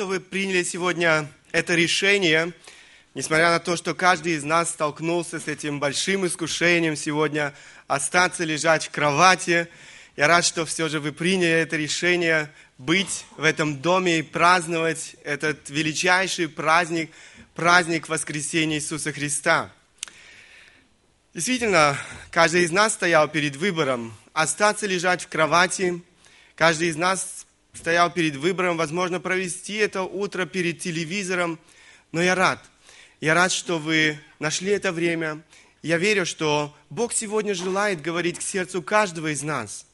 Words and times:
что 0.00 0.06
вы 0.06 0.18
приняли 0.18 0.62
сегодня 0.62 1.30
это 1.52 1.74
решение, 1.74 2.54
несмотря 3.14 3.50
на 3.50 3.58
то, 3.58 3.76
что 3.76 3.94
каждый 3.94 4.32
из 4.32 4.44
нас 4.44 4.70
столкнулся 4.70 5.38
с 5.38 5.46
этим 5.46 5.78
большим 5.78 6.26
искушением 6.26 6.96
сегодня 6.96 7.52
остаться 7.86 8.44
лежать 8.44 8.86
в 8.86 8.90
кровати. 8.92 9.68
Я 10.16 10.26
рад, 10.26 10.46
что 10.46 10.64
все 10.64 10.88
же 10.88 11.00
вы 11.00 11.12
приняли 11.12 11.50
это 11.50 11.76
решение 11.76 12.50
быть 12.78 13.26
в 13.36 13.44
этом 13.44 13.82
доме 13.82 14.20
и 14.20 14.22
праздновать 14.22 15.16
этот 15.22 15.68
величайший 15.68 16.48
праздник, 16.48 17.10
праздник 17.54 18.08
воскресения 18.08 18.78
Иисуса 18.78 19.12
Христа. 19.12 19.70
Действительно, 21.34 21.98
каждый 22.30 22.62
из 22.62 22.70
нас 22.70 22.94
стоял 22.94 23.28
перед 23.28 23.54
выбором 23.56 24.16
остаться 24.32 24.86
лежать 24.86 25.24
в 25.24 25.28
кровати. 25.28 26.00
Каждый 26.56 26.88
из 26.88 26.96
нас 26.96 27.39
стоял 27.72 28.10
перед 28.10 28.36
выбором, 28.36 28.76
возможно, 28.76 29.20
провести 29.20 29.74
это 29.74 30.02
утро 30.02 30.46
перед 30.46 30.80
телевизором. 30.80 31.58
Но 32.12 32.22
я 32.22 32.34
рад. 32.34 32.64
Я 33.20 33.34
рад, 33.34 33.52
что 33.52 33.78
вы 33.78 34.18
нашли 34.38 34.72
это 34.72 34.92
время. 34.92 35.42
Я 35.82 35.98
верю, 35.98 36.26
что 36.26 36.74
Бог 36.90 37.12
сегодня 37.12 37.54
желает 37.54 38.02
говорить 38.02 38.38
к 38.38 38.42
сердцу 38.42 38.82
каждого 38.82 39.32
из 39.32 39.42
нас. 39.42 39.86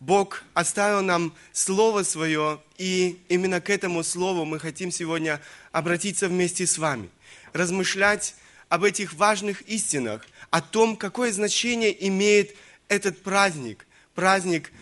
Бог 0.00 0.44
оставил 0.54 1.02
нам 1.02 1.34
Слово 1.52 2.04
Свое, 2.04 2.60
и 2.78 3.20
именно 3.28 3.60
к 3.60 3.68
этому 3.68 4.02
Слову 4.02 4.46
мы 4.46 4.58
хотим 4.58 4.90
сегодня 4.90 5.40
обратиться 5.72 6.26
вместе 6.26 6.66
с 6.66 6.78
вами. 6.78 7.10
Размышлять 7.52 8.34
об 8.70 8.84
этих 8.84 9.12
важных 9.12 9.60
истинах, 9.62 10.26
о 10.50 10.62
том, 10.62 10.96
какое 10.96 11.32
значение 11.32 12.06
имеет 12.08 12.56
этот 12.88 13.22
праздник, 13.22 13.86
праздник, 14.14 14.72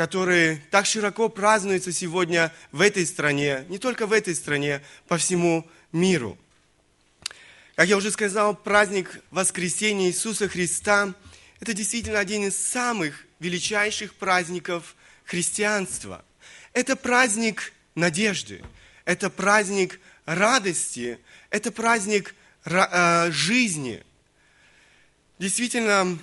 который 0.00 0.62
так 0.70 0.86
широко 0.86 1.28
празднуется 1.28 1.92
сегодня 1.92 2.54
в 2.72 2.80
этой 2.80 3.04
стране, 3.04 3.66
не 3.68 3.76
только 3.76 4.06
в 4.06 4.14
этой 4.14 4.34
стране, 4.34 4.80
по 5.08 5.18
всему 5.18 5.68
миру. 5.92 6.38
Как 7.74 7.86
я 7.86 7.98
уже 7.98 8.10
сказал, 8.10 8.56
праздник 8.56 9.20
воскресения 9.30 10.08
Иисуса 10.08 10.48
Христа– 10.48 11.12
это 11.60 11.74
действительно 11.74 12.18
один 12.18 12.44
из 12.44 12.56
самых 12.56 13.26
величайших 13.40 14.14
праздников 14.14 14.96
христианства. 15.26 16.24
Это 16.72 16.96
праздник 16.96 17.74
надежды, 17.94 18.64
это 19.04 19.28
праздник 19.28 20.00
радости, 20.24 21.18
это 21.50 21.70
праздник 21.70 22.34
э, 22.64 23.30
жизни. 23.32 24.02
Действительно, 25.38 26.18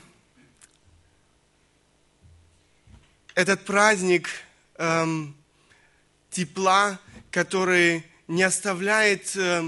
этот 3.37 3.65
праздник 3.65 4.29
эм, 4.79 5.35
тепла, 6.31 6.99
который 7.29 8.03
не 8.27 8.41
оставляет, 8.41 9.37
э, 9.37 9.63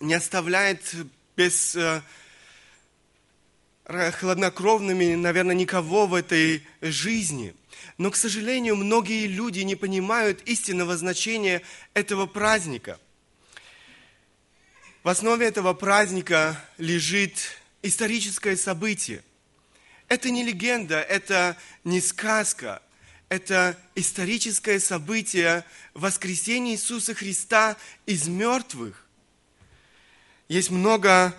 не 0.00 0.14
оставляет 0.14 0.92
без 1.36 1.76
э, 1.76 2.02
хладнокровными, 3.84 5.14
наверное, 5.14 5.54
никого 5.54 6.08
в 6.08 6.14
этой 6.14 6.66
жизни. 6.80 7.54
Но, 7.96 8.10
к 8.10 8.16
сожалению, 8.16 8.74
многие 8.74 9.28
люди 9.28 9.60
не 9.60 9.76
понимают 9.76 10.42
истинного 10.42 10.96
значения 10.96 11.62
этого 11.94 12.26
праздника. 12.26 12.98
В 15.04 15.08
основе 15.08 15.46
этого 15.46 15.74
праздника 15.74 16.60
лежит 16.78 17.36
историческое 17.82 18.56
событие– 18.56 19.22
это 20.08 20.30
не 20.30 20.44
легенда, 20.44 21.00
это 21.00 21.56
не 21.82 22.00
сказка, 22.00 22.82
это 23.28 23.76
историческое 23.94 24.78
событие 24.78 25.64
воскресения 25.94 26.72
Иисуса 26.72 27.14
Христа 27.14 27.76
из 28.06 28.28
мертвых. 28.28 29.06
Есть 30.48 30.70
много 30.70 31.34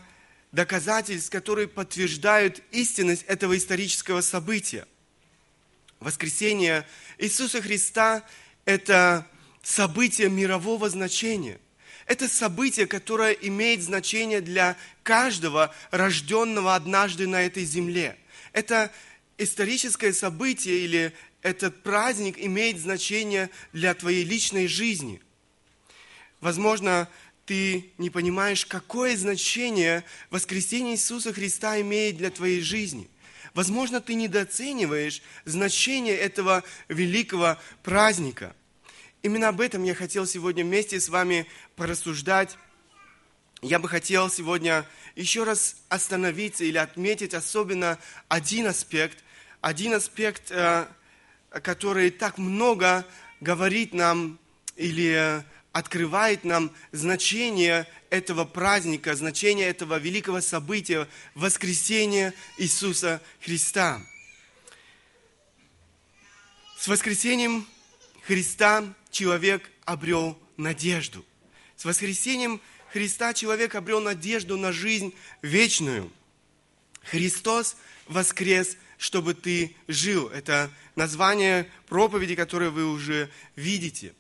доказательств, 0.52 1.30
которые 1.30 1.68
подтверждают 1.68 2.62
истинность 2.72 3.24
этого 3.24 3.56
исторического 3.58 4.22
события. 4.22 4.88
Воскресение 6.00 6.88
Иисуса 7.18 7.62
Христа– 7.62 8.24
это 8.66 9.28
событие 9.62 10.30
мирового 10.30 10.90
значения. 10.90 11.60
Это 12.08 12.28
событие, 12.28 12.88
которое 12.88 13.32
имеет 13.34 13.82
значение 13.82 14.42
для 14.42 14.76
каждого 15.04 15.74
рожденного 15.92 16.76
однажды 16.76 17.28
на 17.28 17.44
этой 17.44 17.64
земле– 17.64 18.18
это 18.56 18.90
историческое 19.38 20.14
событие 20.14 20.78
или 20.80 21.14
этот 21.42 21.84
праздник 21.84 22.40
имеет 22.40 22.80
значение 22.80 23.50
для 23.74 23.94
твоей 23.94 24.24
личной 24.24 24.68
жизни. 24.68 25.22
Возможно, 26.40 27.10
ты 27.46 27.92
не 27.98 28.10
понимаешь, 28.10 28.66
какое 28.66 29.18
значение 29.18 30.06
воскресение 30.30 30.96
Иисуса 30.96 31.34
Христа 31.34 31.82
имеет 31.82 32.16
для 32.16 32.32
твоей 32.32 32.62
жизни. 32.62 33.10
Возможно, 33.54 34.00
ты 34.00 34.14
недооцениваешь 34.14 35.22
значение 35.44 36.16
этого 36.16 36.64
великого 36.88 37.58
праздника. 37.84 38.56
Именно 39.22 39.50
об 39.50 39.60
этом 39.60 39.84
я 39.84 39.96
хотел 39.96 40.26
сегодня 40.26 40.64
вместе 40.64 41.02
с 41.02 41.10
вами 41.10 41.46
порассуждать. 41.76 42.58
Я 43.62 43.80
бы 43.80 43.88
хотел 43.90 44.30
сегодня 44.30 44.86
еще 45.16 45.44
раз 45.44 45.78
остановиться 45.90 46.64
или 46.64 46.78
отметить 46.78 47.34
особенно 47.34 47.98
один 48.28 48.68
аспект, 48.68 49.24
один 49.62 49.94
аспект, 49.94 50.52
э, 50.52 50.88
который 51.50 52.12
так 52.12 52.38
много 52.38 53.06
говорит 53.40 53.94
нам 53.94 54.38
или 54.76 55.44
открывает 55.72 56.44
нам 56.44 56.72
значение 56.92 57.88
этого 58.10 58.46
праздника, 58.46 59.16
значение 59.16 59.68
этого 59.68 59.98
великого 59.98 60.42
события, 60.42 61.08
воскресения 61.34 62.34
Иисуса 62.58 63.22
Христа. 63.42 64.02
С 66.78 66.88
воскресением 66.88 67.66
Христа 68.28 68.94
человек 69.12 69.70
обрел 69.86 70.38
надежду. 70.58 71.26
С 71.76 71.86
воскресением 71.86 72.54
Христа 72.54 72.75
человек 73.34 73.76
обрел 73.76 74.02
надежду 74.02 74.58
на 74.58 74.72
жизнь 74.72 75.14
вечную. 75.42 76.12
Христос 77.04 77.76
воскрес, 78.08 78.78
чтобы 78.98 79.34
ты 79.34 79.76
жил. 79.88 80.30
Это 80.30 80.72
название 80.96 81.70
проповеди, 81.88 82.36
которое 82.36 82.70
вы 82.70 82.86
уже 82.86 83.30
видите. 83.56 84.14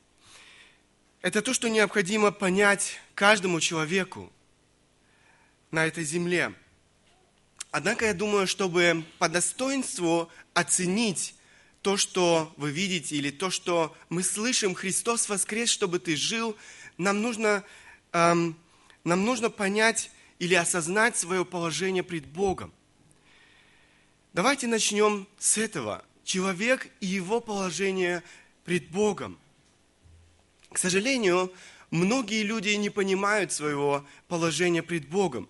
Это 1.22 1.42
то, 1.42 1.54
что 1.54 1.70
необходимо 1.70 2.32
понять 2.32 3.00
каждому 3.16 3.60
человеку 3.60 4.32
на 5.72 5.86
этой 5.86 6.04
земле. 6.04 6.54
Однако 7.72 8.06
я 8.06 8.14
думаю, 8.14 8.48
чтобы 8.48 9.04
по 9.18 9.28
достоинству 9.28 10.30
оценить 10.54 11.36
то, 11.82 11.98
что 11.98 12.54
вы 12.58 12.72
видите, 12.72 13.16
или 13.16 13.32
то, 13.32 13.50
что 13.50 13.96
мы 14.10 14.24
слышим, 14.24 14.74
Христос 14.74 15.30
воскрес, 15.30 15.70
чтобы 15.70 16.00
ты 16.00 16.16
жил, 16.16 16.56
нам 16.98 17.22
нужно 17.22 17.64
эм, 18.12 18.58
нам 19.06 19.24
нужно 19.24 19.50
понять 19.50 20.12
или 20.40 20.56
осознать 20.56 21.16
свое 21.16 21.46
положение 21.46 22.04
пред 22.04 22.26
Богом. 22.26 22.74
Давайте 24.34 24.68
начнем 24.68 25.28
с 25.38 25.58
этого. 25.58 26.04
Человек 26.26 26.90
и 27.00 27.06
его 27.06 27.40
положение 27.40 28.24
пред 28.66 28.90
Богом. 28.90 29.38
К 30.74 30.78
сожалению, 30.78 31.54
многие 31.92 32.44
люди 32.44 32.70
не 32.70 32.90
понимают 32.90 33.54
своего 33.54 34.06
положения 34.28 34.84
пред 34.84 35.08
Богом. 35.08 35.48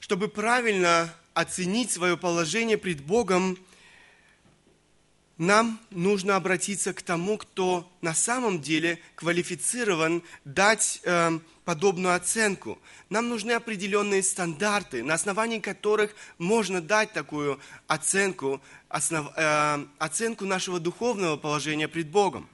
Чтобы 0.00 0.28
правильно 0.28 1.14
оценить 1.34 1.90
свое 1.90 2.16
положение 2.16 2.78
пред 2.78 3.00
Богом, 3.02 3.58
нам 5.36 5.80
нужно 5.90 6.36
обратиться 6.36 6.94
к 6.94 7.02
тому, 7.02 7.36
кто 7.36 7.90
на 8.00 8.14
самом 8.14 8.60
деле 8.60 8.98
квалифицирован 9.16 10.22
дать 10.44 11.00
э, 11.04 11.38
подобную 11.64 12.14
оценку. 12.14 12.78
Нам 13.08 13.28
нужны 13.28 13.52
определенные 13.52 14.22
стандарты, 14.22 15.02
на 15.02 15.14
основании 15.14 15.58
которых 15.58 16.14
можно 16.38 16.80
дать 16.80 17.12
такую 17.12 17.60
оценку, 17.86 18.60
основ, 18.88 19.30
э, 19.36 19.86
оценку 19.98 20.44
нашего 20.44 20.78
духовного 20.78 21.36
положения 21.36 21.88
пред 21.88 22.08
Богом. 22.08 22.48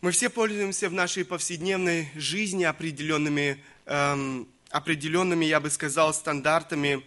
Мы 0.00 0.10
все 0.10 0.30
пользуемся 0.30 0.88
в 0.88 0.92
нашей 0.92 1.24
повседневной 1.24 2.10
жизни 2.14 2.64
определенными, 2.64 3.62
э, 3.86 4.44
определенными, 4.70 5.44
я 5.44 5.60
бы 5.60 5.70
сказал, 5.70 6.14
стандартами 6.14 7.04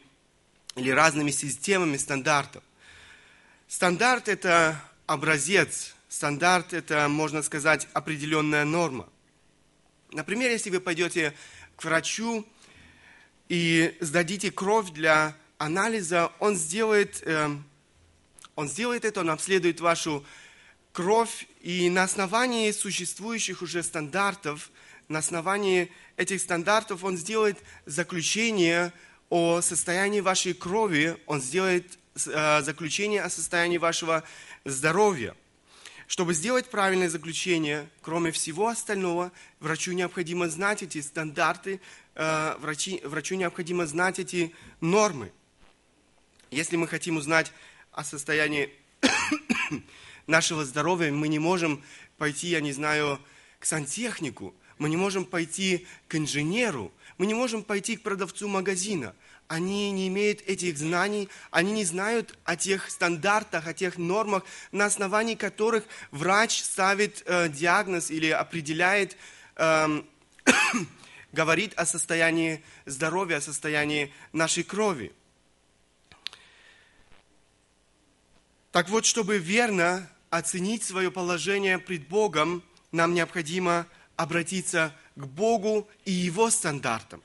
или 0.75 0.91
разными 0.91 1.31
системами 1.31 1.97
стандартов. 1.97 2.63
Стандарт– 3.67 4.27
это 4.27 4.81
образец, 5.05 5.95
стандарт– 6.09 6.73
это, 6.73 7.07
можно 7.07 7.41
сказать, 7.41 7.87
определенная 7.93 8.65
норма. 8.65 9.07
Например, 10.11 10.49
если 10.49 10.71
вы 10.71 10.79
пойдете 10.79 11.35
к 11.75 11.83
врачу 11.83 12.45
и 13.47 13.95
сдадите 13.99 14.51
кровь 14.51 14.89
для 14.89 15.35
анализа, 15.59 16.31
он 16.39 16.55
сделает, 16.55 17.21
э, 17.25 17.47
он 18.55 18.67
сделает 18.67 19.05
это, 19.05 19.19
он 19.19 19.29
обследует 19.29 19.81
вашу 19.81 20.25
кровь, 20.93 21.47
и 21.61 21.89
на 21.91 22.03
основании 22.03 22.71
существующих 22.71 23.61
уже 23.61 23.83
стандартов, 23.83 24.71
на 25.09 25.19
основании 25.19 25.91
этих 26.17 26.41
стандартов 26.41 27.03
он 27.03 27.15
сделает 27.15 27.59
заключение 27.85 28.91
о 29.29 29.61
состоянии 29.61 30.21
вашей 30.21 30.55
крови, 30.55 31.17
он 31.27 31.39
сделает 31.39 31.99
э, 32.25 32.61
заключение 32.63 33.21
о 33.21 33.29
состоянии 33.29 33.77
вашего 33.77 34.23
здоровья. 34.65 35.35
Чтобы 36.09 36.33
сделать 36.33 36.67
правильное 36.71 37.07
заключение, 37.07 37.87
кроме 38.01 38.31
всего 38.31 38.67
остального, 38.67 39.31
врачу 39.59 39.91
необходимо 39.91 40.49
знать 40.49 40.81
эти 40.81 40.99
стандарты, 41.01 41.79
э, 42.15 42.55
врачи, 42.57 42.99
врачу 43.03 43.35
необходимо 43.35 43.85
знать 43.85 44.17
эти 44.17 44.51
нормы. 44.81 45.31
Если 46.49 46.77
мы 46.77 46.87
хотим 46.87 47.17
узнать 47.17 47.53
о 47.91 48.03
состоянии 48.03 48.71
нашего 50.25 50.65
здоровья, 50.65 51.11
мы 51.11 51.27
не 51.27 51.37
можем 51.37 51.83
пойти, 52.17 52.47
я 52.47 52.59
не 52.59 52.71
знаю, 52.71 53.19
к 53.59 53.65
сантехнику, 53.67 54.55
мы 54.79 54.89
не 54.89 54.97
можем 54.97 55.25
пойти 55.25 55.85
к 56.07 56.15
инженеру, 56.15 56.91
мы 57.19 57.27
не 57.27 57.35
можем 57.35 57.61
пойти 57.61 57.97
к 57.97 58.01
продавцу 58.01 58.47
магазина– 58.47 59.13
они 59.49 59.91
не 59.91 60.07
имеют 60.07 60.41
этих 60.43 60.77
знаний, 60.77 61.27
они 61.49 61.73
не 61.73 61.83
знают 61.83 62.37
о 62.45 62.55
тех 62.55 62.89
стандартах, 62.89 63.65
о 63.65 63.73
тех 63.73 63.97
нормах, 63.97 64.43
на 64.71 64.85
основании 64.85 65.33
которых 65.33 65.83
врач 66.11 66.61
ставит 66.61 67.23
э, 67.25 67.49
диагноз 67.49 68.11
или 68.11 68.29
определяет, 68.29 69.17
э, 69.55 70.03
говорит 71.33 71.73
о 71.77 71.87
состоянии 71.87 72.63
здоровья, 72.85 73.37
о 73.37 73.41
состоянии 73.41 74.13
нашей 74.33 74.63
крови. 74.63 75.11
Так 78.71 78.87
вот, 78.89 79.03
чтобы 79.03 79.39
верно 79.39 80.07
оценить 80.29 80.83
свое 80.83 81.09
положение 81.09 81.79
пред 81.79 82.07
Богом, 82.07 82.61
нам 82.91 83.15
необходимо 83.15 83.87
обратиться 84.15 84.95
к 85.15 85.25
Богу 85.25 85.89
и 86.05 86.11
Его 86.11 86.51
стандартам. 86.51 87.23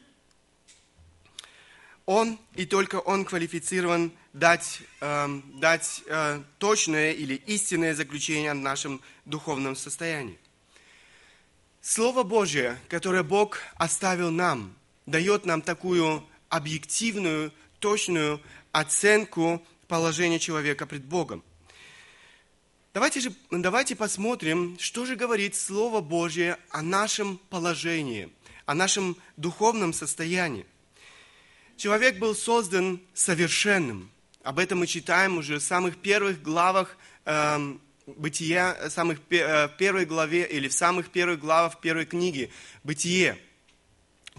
Он 2.06 2.38
и 2.54 2.66
только 2.66 2.96
Он 2.96 3.24
квалифицирован 3.24 4.12
дать, 4.32 4.82
э, 5.00 5.40
дать 5.54 6.02
э, 6.06 6.42
точное 6.58 7.12
или 7.12 7.34
истинное 7.46 7.94
заключение 7.94 8.50
о 8.50 8.54
нашем 8.54 9.00
духовном 9.24 9.74
состоянии. 9.74 10.38
Слово 11.80 12.22
Божье, 12.22 12.78
которое 12.88 13.22
Бог 13.22 13.58
оставил 13.76 14.30
нам, 14.30 14.74
дает 15.06 15.46
нам 15.46 15.62
такую 15.62 16.26
объективную, 16.48 17.52
точную 17.78 18.40
оценку 18.72 19.64
положения 19.86 20.38
человека 20.38 20.86
пред 20.86 21.04
Богом. 21.04 21.42
Давайте 22.92 23.20
же 23.20 23.34
давайте 23.50 23.96
посмотрим, 23.96 24.76
что 24.78 25.04
же 25.04 25.16
говорит 25.16 25.56
Слово 25.56 26.00
Божье 26.00 26.58
о 26.70 26.80
нашем 26.80 27.38
положении, 27.50 28.30
о 28.66 28.74
нашем 28.74 29.16
духовном 29.36 29.92
состоянии. 29.92 30.64
Человек 31.76 32.18
был 32.18 32.34
создан 32.34 33.00
совершенным. 33.14 34.10
Об 34.42 34.58
этом 34.58 34.78
мы 34.78 34.86
читаем 34.86 35.38
уже 35.38 35.58
в 35.58 35.62
самых 35.62 35.96
первых 35.96 36.42
главах 36.42 36.96
э, 37.24 37.76
Бытия, 38.06 38.90
самых, 38.90 39.18
э, 39.30 39.66
в 39.66 39.76
первой 39.76 40.04
главе 40.04 40.46
или 40.46 40.68
в 40.68 40.72
самых 40.72 41.10
первых 41.10 41.40
главах 41.40 41.80
первой 41.80 42.06
книги 42.06 42.52
Бытие. 42.84 43.38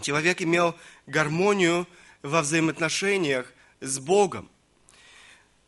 Человек 0.01 0.41
имел 0.41 0.75
гармонию 1.07 1.87
во 2.21 2.41
взаимоотношениях 2.41 3.51
с 3.81 3.99
Богом. 3.99 4.49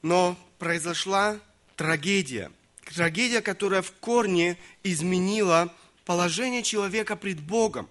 Но 0.01 0.37
произошла 0.59 1.39
трагедия. 1.75 2.51
Трагедия, 2.95 3.41
которая 3.41 3.81
в 3.81 3.91
корне 3.91 4.57
изменила 4.83 5.73
положение 6.05 6.63
человека 6.63 7.17
пред 7.17 7.41
Богом. 7.41 7.89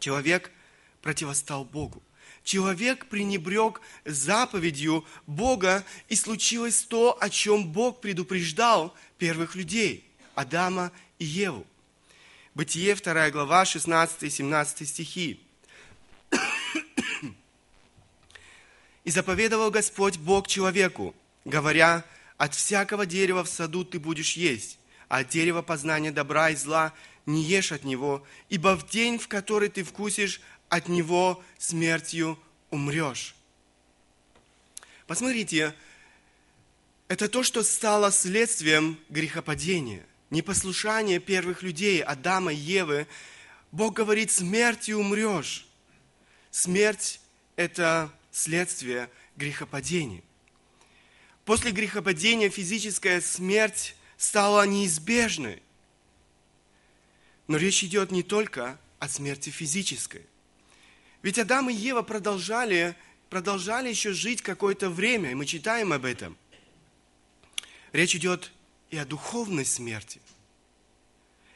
Человек 0.00 0.50
противостал 1.00 1.64
Богу 1.64 2.02
человек 2.44 3.06
пренебрег 3.06 3.80
заповедью 4.04 5.04
Бога, 5.26 5.84
и 6.08 6.16
случилось 6.16 6.82
то, 6.82 7.16
о 7.20 7.30
чем 7.30 7.72
Бог 7.72 8.00
предупреждал 8.00 8.94
первых 9.18 9.54
людей, 9.54 10.04
Адама 10.34 10.92
и 11.18 11.24
Еву. 11.24 11.66
Бытие, 12.54 12.94
2 12.94 13.30
глава, 13.30 13.64
16 13.64 14.24
и 14.24 14.30
17 14.30 14.88
стихи. 14.88 15.40
«И 19.04 19.10
заповедовал 19.10 19.70
Господь 19.70 20.18
Бог 20.18 20.46
человеку, 20.46 21.14
говоря, 21.44 22.04
от 22.36 22.54
всякого 22.54 23.06
дерева 23.06 23.42
в 23.42 23.48
саду 23.48 23.84
ты 23.84 23.98
будешь 23.98 24.36
есть, 24.36 24.78
а 25.08 25.18
от 25.18 25.28
дерева 25.28 25.62
познания 25.62 26.12
добра 26.12 26.50
и 26.50 26.56
зла 26.56 26.92
не 27.26 27.42
ешь 27.42 27.72
от 27.72 27.84
него, 27.84 28.26
ибо 28.48 28.76
в 28.76 28.88
день, 28.88 29.18
в 29.18 29.28
который 29.28 29.68
ты 29.68 29.84
вкусишь 29.84 30.40
от 30.72 30.88
него 30.88 31.44
смертью 31.58 32.38
умрешь. 32.70 33.34
Посмотрите, 35.06 35.74
это 37.08 37.28
то, 37.28 37.42
что 37.42 37.62
стало 37.62 38.10
следствием 38.10 38.98
грехопадения, 39.10 40.06
непослушания 40.30 41.20
первых 41.20 41.62
людей, 41.62 42.02
Адама 42.02 42.54
и 42.54 42.56
Евы. 42.56 43.06
Бог 43.70 43.92
говорит, 43.92 44.30
смертью 44.30 45.00
умрешь. 45.00 45.66
Смерть– 46.50 47.20
это 47.56 48.10
следствие 48.30 49.10
грехопадения. 49.36 50.22
После 51.44 51.72
грехопадения 51.72 52.48
физическая 52.48 53.20
смерть 53.20 53.94
стала 54.16 54.66
неизбежной. 54.66 55.62
Но 57.46 57.58
речь 57.58 57.84
идет 57.84 58.10
не 58.10 58.22
только 58.22 58.80
о 59.00 59.08
смерти 59.10 59.50
физической. 59.50 60.24
Ведь 61.22 61.38
Адам 61.38 61.70
и 61.70 61.72
Ева 61.72 62.02
продолжали, 62.02 62.96
продолжали 63.30 63.88
еще 63.88 64.12
жить 64.12 64.42
какое-то 64.42 64.90
время, 64.90 65.30
и 65.30 65.34
мы 65.34 65.46
читаем 65.46 65.92
об 65.92 66.04
этом. 66.04 66.36
Речь 67.92 68.16
идет 68.16 68.50
и 68.90 68.98
о 68.98 69.04
духовной 69.04 69.64
смерти. 69.64 70.20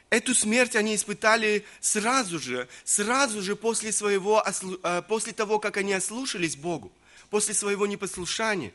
Эту 0.08 0.34
смерть 0.34 0.76
они 0.76 0.94
испытали 0.94 1.64
сразу 1.80 2.38
же, 2.38 2.68
сразу 2.84 3.42
же 3.42 3.56
после, 3.56 3.90
своего, 3.90 4.44
э, 4.84 5.02
после 5.08 5.32
того, 5.32 5.58
как 5.58 5.76
они 5.78 5.92
ослушались 5.92 6.56
Богу, 6.56 6.92
после 7.28 7.52
своего 7.54 7.88
непослушания. 7.88 8.72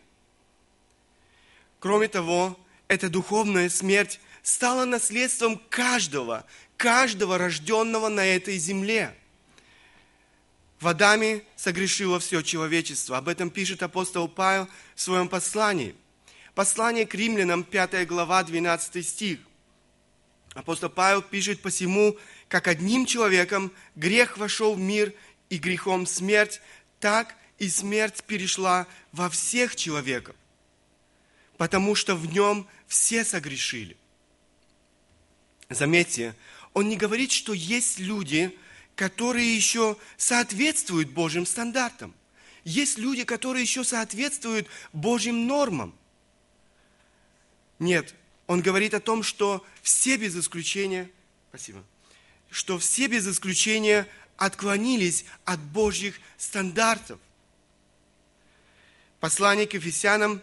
Кроме 1.79 2.09
того, 2.09 2.59
эта 2.89 3.09
духовная 3.09 3.69
смерть 3.69 4.19
стала 4.43 4.83
наследством 4.83 5.57
каждого, 5.69 6.45
каждого 6.75 7.37
рожденного 7.37 8.09
на 8.09 8.25
этой 8.25 8.57
земле– 8.57 9.15
в 10.81 10.87
Адаме 10.87 11.43
согрешило 11.55 12.19
все 12.19 12.41
человечество. 12.41 13.17
Об 13.17 13.27
этом 13.27 13.51
пишет 13.51 13.83
апостол 13.83 14.27
Павел 14.27 14.67
в 14.95 15.01
своем 15.01 15.29
послании. 15.29 15.95
Послание 16.55 17.05
к 17.05 17.13
римлянам, 17.13 17.63
5 17.63 18.07
глава, 18.07 18.43
12 18.43 19.07
стих. 19.07 19.39
Апостол 20.55 20.89
Павел 20.89 21.21
пишет, 21.21 21.61
«Посему, 21.61 22.17
как 22.49 22.67
одним 22.67 23.05
человеком 23.05 23.71
грех 23.95 24.37
вошел 24.37 24.73
в 24.73 24.79
мир, 24.79 25.13
и 25.49 25.57
грехом 25.57 26.07
смерть, 26.07 26.61
так 26.99 27.35
и 27.59 27.69
смерть 27.69 28.23
перешла 28.23 28.87
во 29.11 29.29
всех 29.29 29.75
человеков, 29.75 30.35
потому 31.57 31.93
что 31.93 32.15
в 32.15 32.25
нем 32.25 32.67
все 32.87 33.23
согрешили». 33.23 33.95
Заметьте, 35.69 36.35
он 36.73 36.89
не 36.89 36.97
говорит, 36.97 37.31
что 37.31 37.53
есть 37.53 37.99
люди, 37.99 38.57
которые 38.95 39.55
еще 39.55 39.97
соответствуют 40.17 41.09
Божьим 41.09 41.45
стандартам. 41.45 42.13
Есть 42.63 42.97
люди, 42.97 43.23
которые 43.23 43.63
еще 43.63 43.83
соответствуют 43.83 44.67
Божьим 44.93 45.47
нормам. 45.47 45.95
Нет, 47.79 48.13
он 48.45 48.61
говорит 48.61 48.93
о 48.93 48.99
том, 48.99 49.23
что 49.23 49.65
все 49.81 50.17
без 50.17 50.35
исключения, 50.35 51.09
спасибо, 51.49 51.83
что 52.51 52.77
все 52.77 53.07
без 53.07 53.27
исключения 53.27 54.07
отклонились 54.37 55.25
от 55.45 55.59
Божьих 55.59 56.19
стандартов. 56.37 57.19
Послание 59.19 59.67
к 59.67 59.73
Ефесянам 59.73 60.41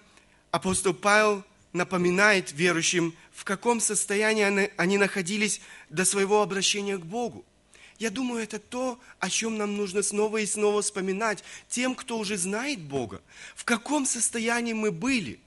апостол 0.50 0.94
Павел 0.94 1.44
напоминает 1.72 2.52
верующим, 2.52 3.14
в 3.32 3.44
каком 3.44 3.80
состоянии 3.80 4.72
они 4.76 4.98
находились 4.98 5.60
до 5.90 6.04
своего 6.04 6.42
обращения 6.42 6.96
к 6.96 7.04
Богу. 7.04 7.44
Я 7.98 8.10
думаю, 8.10 8.44
это 8.44 8.60
то, 8.60 9.00
о 9.18 9.28
чем 9.28 9.58
нам 9.58 9.76
нужно 9.76 10.02
снова 10.02 10.38
и 10.38 10.46
снова 10.46 10.82
вспоминать 10.82 11.42
тем, 11.68 11.96
кто 11.96 12.18
уже 12.18 12.36
знает 12.36 12.80
Бога. 12.80 13.20
В 13.56 13.64
каком 13.64 14.06
состоянии 14.06 14.72
мы 14.72 14.92
были. 14.92 15.40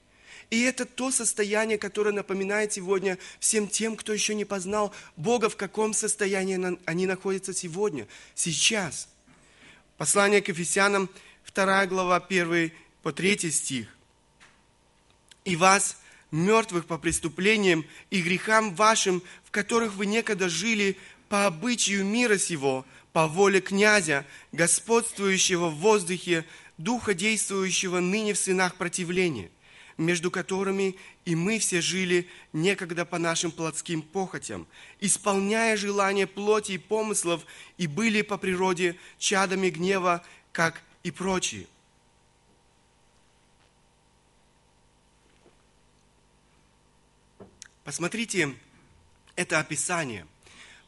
И 0.50 0.60
это 0.60 0.84
то 0.84 1.10
состояние, 1.10 1.78
которое 1.78 2.12
напоминает 2.12 2.74
сегодня 2.74 3.16
всем 3.40 3.68
тем, 3.68 3.96
кто 3.96 4.12
еще 4.12 4.34
не 4.34 4.44
познал 4.44 4.92
Бога, 5.16 5.48
в 5.48 5.56
каком 5.56 5.94
состоянии 5.94 6.78
они 6.84 7.06
находятся 7.06 7.54
сегодня, 7.54 8.06
сейчас. 8.34 9.08
Послание 9.96 10.42
к 10.42 10.48
Ефесянам, 10.48 11.08
2 11.54 11.86
глава, 11.86 12.16
1 12.16 12.70
по 13.02 13.12
3 13.14 13.50
стих. 13.50 13.88
«И 15.46 15.56
вас 15.56 15.96
мертвых 16.32 16.86
по 16.86 16.98
преступлениям 16.98 17.86
и 18.10 18.20
грехам 18.20 18.74
вашим, 18.74 19.22
в 19.44 19.50
которых 19.50 19.94
вы 19.94 20.06
некогда 20.06 20.48
жили 20.48 20.98
по 21.32 21.46
обычаю 21.46 22.04
мира 22.04 22.36
сего, 22.36 22.84
по 23.14 23.26
воле 23.26 23.62
князя, 23.62 24.26
господствующего 24.52 25.70
в 25.70 25.76
воздухе, 25.76 26.44
духа, 26.76 27.14
действующего 27.14 28.00
ныне 28.00 28.34
в 28.34 28.38
сынах 28.38 28.74
противления, 28.74 29.50
между 29.96 30.30
которыми 30.30 30.94
и 31.24 31.34
мы 31.34 31.58
все 31.58 31.80
жили 31.80 32.28
некогда 32.52 33.06
по 33.06 33.16
нашим 33.16 33.50
плотским 33.50 34.02
похотям, 34.02 34.66
исполняя 35.00 35.74
желания 35.78 36.26
плоти 36.26 36.72
и 36.72 36.78
помыслов, 36.78 37.46
и 37.78 37.86
были 37.86 38.20
по 38.20 38.36
природе 38.36 38.98
чадами 39.18 39.70
гнева, 39.70 40.22
как 40.52 40.82
и 41.02 41.10
прочие. 41.10 41.66
Посмотрите 47.84 48.54
это 49.34 49.60
описание. 49.60 50.26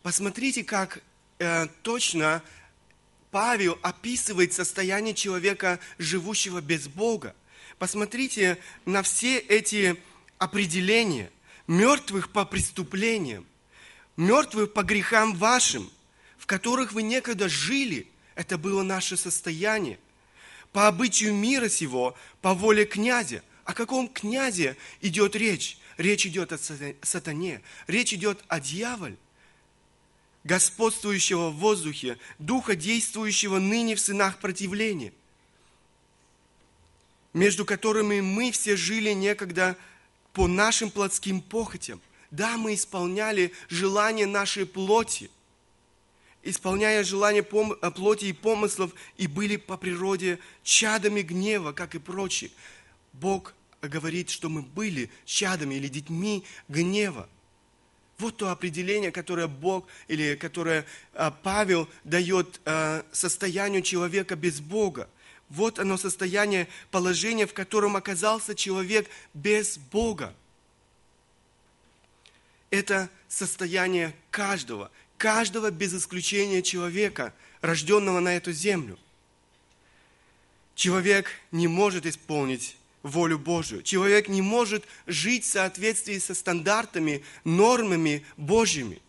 Посмотрите, 0.05 0.65
как 0.65 1.01
э, 1.39 1.67
точно 1.81 2.43
Павел 3.31 3.79
описывает 3.81 4.53
состояние 4.53 5.15
человека, 5.15 5.81
живущего 5.97 6.61
без 6.61 6.89
Бога. 6.89 7.35
Посмотрите 7.79 8.59
на 8.85 9.03
все 9.03 9.39
эти 9.39 9.97
определения. 10.37 11.31
Мертвых 11.67 12.31
по 12.33 12.45
преступлениям, 12.45 13.47
мертвых 14.19 14.75
по 14.75 14.83
грехам 14.83 15.35
вашим, 15.37 15.91
в 16.37 16.45
которых 16.45 16.93
вы 16.93 17.03
некогда 17.03 17.49
жили. 17.49 18.07
Это 18.35 18.59
было 18.59 18.83
наше 18.83 19.17
состояние. 19.17 19.99
По 20.75 20.87
обычаю 20.87 21.33
мира 21.33 21.71
сего, 21.71 22.15
по 22.43 22.53
воле 22.53 22.85
князя. 22.85 23.43
О 23.65 23.73
каком 23.73 24.09
князе 24.09 24.77
идет 25.01 25.35
речь? 25.35 25.79
Речь 25.97 26.27
идет 26.27 26.53
о 26.53 26.59
сатане. 27.01 27.63
Речь 27.87 28.13
идет 28.13 28.45
о 28.49 28.61
дьяволе 28.61 29.17
господствующего 30.45 31.51
в 31.51 31.57
воздухе, 31.57 32.19
духа, 32.39 32.77
действующего 32.77 33.59
ныне 33.59 33.97
в 33.97 34.01
сынах 34.01 34.39
противления, 34.39 35.13
между 37.33 37.65
которыми 37.65 38.21
мы 38.21 38.53
все 38.53 38.77
жили 38.77 39.11
некогда 39.11 39.77
по 40.33 40.47
нашим 40.47 40.91
плотским 40.91 41.41
похотям. 41.41 42.01
Да, 42.31 42.57
мы 42.57 42.75
исполняли 42.75 43.53
желания 43.69 44.27
нашей 44.27 44.67
плоти, 44.67 45.31
исполняя 46.43 47.03
желания 47.05 47.41
э, 47.43 47.91
плоти 47.91 48.27
и 48.27 48.33
помыслов, 48.33 48.93
и 49.17 49.27
были 49.27 49.57
по 49.57 49.77
природе 49.77 50.39
чадами 50.63 51.23
гнева, 51.23 51.73
как 51.73 51.95
и 51.95 51.99
прочие. 51.99 52.51
Бог 53.13 53.55
говорит, 53.81 54.31
что 54.31 54.49
мы 54.49 54.63
были 54.63 55.11
чадами 55.25 55.77
или 55.77 55.89
детьми 55.89 56.45
гнева. 56.69 57.29
Вот 58.19 58.37
то 58.37 58.51
определение, 58.51 59.11
которое 59.11 59.49
Бог 59.49 59.87
или 60.07 60.37
которое 60.37 60.87
а, 61.15 61.31
Павел 61.31 61.89
дает 62.05 62.61
а, 62.65 63.05
состоянию 63.13 63.83
человека 63.83 64.37
без 64.37 64.61
Бога. 64.61 65.09
Вот 65.49 65.79
оно 65.79 65.97
состояние, 65.97 66.69
положение, 66.91 67.47
в 67.47 67.55
котором 67.55 67.97
оказался 67.97 68.55
человек 68.55 69.09
без 69.35 69.79
Бога. 69.79 70.35
Это 72.71 73.09
состояние 73.29 74.15
каждого, 74.31 74.91
каждого 75.19 75.71
без 75.71 75.95
исключения 75.95 76.63
человека, 76.63 77.33
рожденного 77.61 78.21
на 78.21 78.37
эту 78.37 78.53
землю. 78.53 78.99
Человек 80.75 81.31
не 81.51 81.69
может 81.69 82.07
исполнить 82.07 82.77
волю 83.05 83.39
Божию. 83.39 83.83
Человек 83.83 84.29
не 84.29 84.43
может 84.43 84.85
жить 85.07 85.45
в 85.45 85.49
соответствии 85.49 86.19
со 86.19 86.35
стандартами, 86.35 87.23
нормами 87.45 88.25
Божьими. 88.37 89.01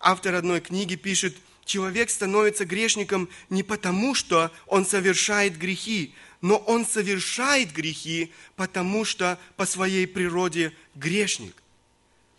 Автор 0.00 0.34
одной 0.34 0.60
книги 0.60 0.96
пишет, 0.96 1.36
человек 1.64 2.10
становится 2.10 2.64
грешником 2.64 3.28
не 3.50 3.62
потому, 3.62 4.14
что 4.14 4.50
он 4.66 4.86
совершает 4.86 5.56
грехи, 5.58 6.14
но 6.40 6.56
он 6.56 6.86
совершает 6.86 7.72
грехи, 7.72 8.32
потому 8.56 9.04
что 9.04 9.38
по 9.56 9.66
своей 9.66 10.06
природе 10.06 10.72
грешник. 10.94 11.62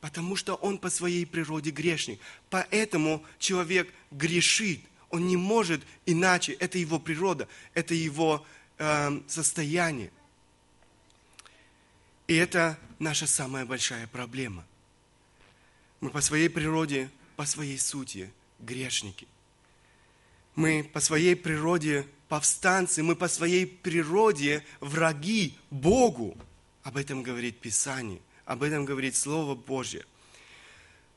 Потому 0.01 0.35
что 0.35 0.55
он 0.55 0.77
по 0.77 0.89
своей 0.89 1.25
природе 1.25 1.71
грешник. 1.71 2.19
Поэтому 2.49 3.23
человек 3.39 3.91
грешит. 4.11 4.81
Он 5.09 5.27
не 5.27 5.37
может 5.37 5.81
иначе. 6.05 6.53
Это 6.53 6.77
его 6.77 6.99
природа, 6.99 7.47
это 7.73 7.93
его 7.93 8.45
э, 8.77 9.21
состояние. 9.27 10.11
И 12.27 12.35
это 12.35 12.77
наша 12.99 13.27
самая 13.27 13.65
большая 13.65 14.07
проблема. 14.07 14.65
Мы 16.01 16.09
по 16.09 16.21
своей 16.21 16.49
природе, 16.49 17.09
по 17.35 17.45
своей 17.45 17.79
сути 17.79 18.31
грешники. 18.59 19.27
Мы 20.55 20.83
по 20.83 20.99
своей 20.99 21.35
природе 21.35 22.05
повстанцы, 22.27 23.03
мы 23.03 23.15
по 23.15 23.27
своей 23.27 23.65
природе 23.65 24.65
враги 24.79 25.55
Богу. 25.69 26.37
Об 26.83 26.97
этом 26.97 27.23
говорит 27.23 27.59
Писание, 27.59 28.19
об 28.45 28.63
этом 28.63 28.85
говорит 28.85 29.15
Слово 29.15 29.55
Божье. 29.55 30.05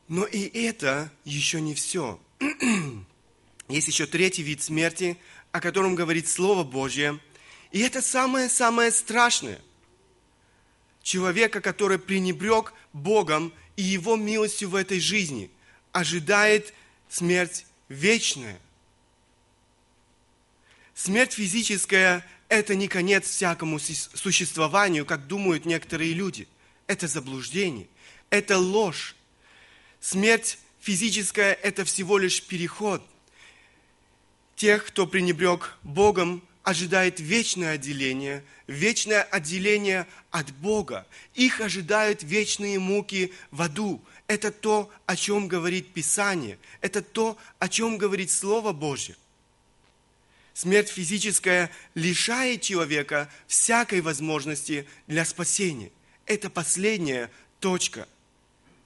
Но 0.08 0.24
и 0.24 0.40
это 0.40 1.10
еще 1.24 1.60
не 1.60 1.74
все. 1.74 2.20
Есть 3.68 3.88
еще 3.88 4.06
третий 4.06 4.42
вид 4.42 4.62
смерти, 4.62 5.16
о 5.52 5.60
котором 5.60 5.94
говорит 5.94 6.28
Слово 6.28 6.62
Божье– 6.62 7.18
и 7.70 7.80
это 7.80 8.02
самое-самое 8.02 8.90
страшное. 8.90 9.60
Человека, 11.02 11.60
который 11.60 11.98
пренебрег 11.98 12.72
Богом 12.92 13.52
и 13.76 13.82
Его 13.82 14.16
милостью 14.16 14.68
в 14.70 14.74
этой 14.74 15.00
жизни, 15.00 15.50
ожидает 15.92 16.74
смерть 17.08 17.66
вечная. 17.88 18.60
Смерть 20.94 21.32
физическая– 21.32 22.26
это 22.48 22.74
не 22.74 22.88
конец 22.88 23.28
всякому 23.28 23.78
существованию, 23.78 25.06
как 25.06 25.26
думают 25.26 25.64
некоторые 25.64 26.12
люди. 26.12 26.46
Это 26.86 27.06
заблуждение, 27.08 27.86
это 28.28 28.58
ложь. 28.58 29.14
Смерть 30.00 30.58
физическая– 30.80 31.54
это 31.62 31.84
всего 31.84 32.18
лишь 32.18 32.42
переход. 32.42 33.02
Тех, 34.56 34.84
кто 34.84 35.06
пренебрег 35.06 35.78
Богом, 35.82 36.42
ожидает 36.62 37.20
вечное 37.20 37.72
отделение, 37.72 38.44
вечное 38.66 39.22
отделение 39.22 40.06
от 40.30 40.52
Бога. 40.52 41.06
Их 41.34 41.60
ожидают 41.60 42.22
вечные 42.22 42.78
муки 42.78 43.32
в 43.50 43.62
аду. 43.62 44.02
Это 44.26 44.50
то, 44.50 44.90
о 45.06 45.16
чем 45.16 45.48
говорит 45.48 45.92
Писание. 45.92 46.58
Это 46.80 47.02
то, 47.02 47.36
о 47.58 47.68
чем 47.68 47.98
говорит 47.98 48.30
Слово 48.30 48.72
Божье. 48.72 49.16
Смерть 50.52 50.90
физическая 50.90 51.70
лишает 51.94 52.60
человека 52.60 53.30
всякой 53.46 54.02
возможности 54.02 54.86
для 55.06 55.24
спасения. 55.24 55.90
Это 56.26 56.50
последняя 56.50 57.30
точка. 57.60 58.06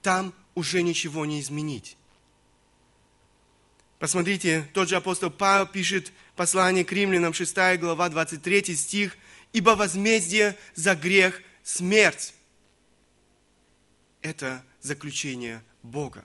Там 0.03 0.33
уже 0.55 0.83
ничего 0.83 1.27
не 1.27 1.41
изменить. 1.41 1.97
Посмотрите, 3.99 4.69
тот 4.73 4.89
же 4.89 4.97
апостол 4.97 5.31
Павел 5.31 5.67
пишет 5.67 6.13
послание 6.37 6.85
к 6.85 6.93
римлянам, 6.93 7.33
6 7.33 7.55
глава, 7.79 8.09
23 8.09 8.75
стих, 8.75 9.17
«Ибо 9.53 9.71
возмездие 9.71 10.57
за 10.75 10.95
грех– 10.95 11.41
смерть». 11.63 12.35
Это 14.21 14.65
заключение 14.81 15.63
Бога. 15.83 16.25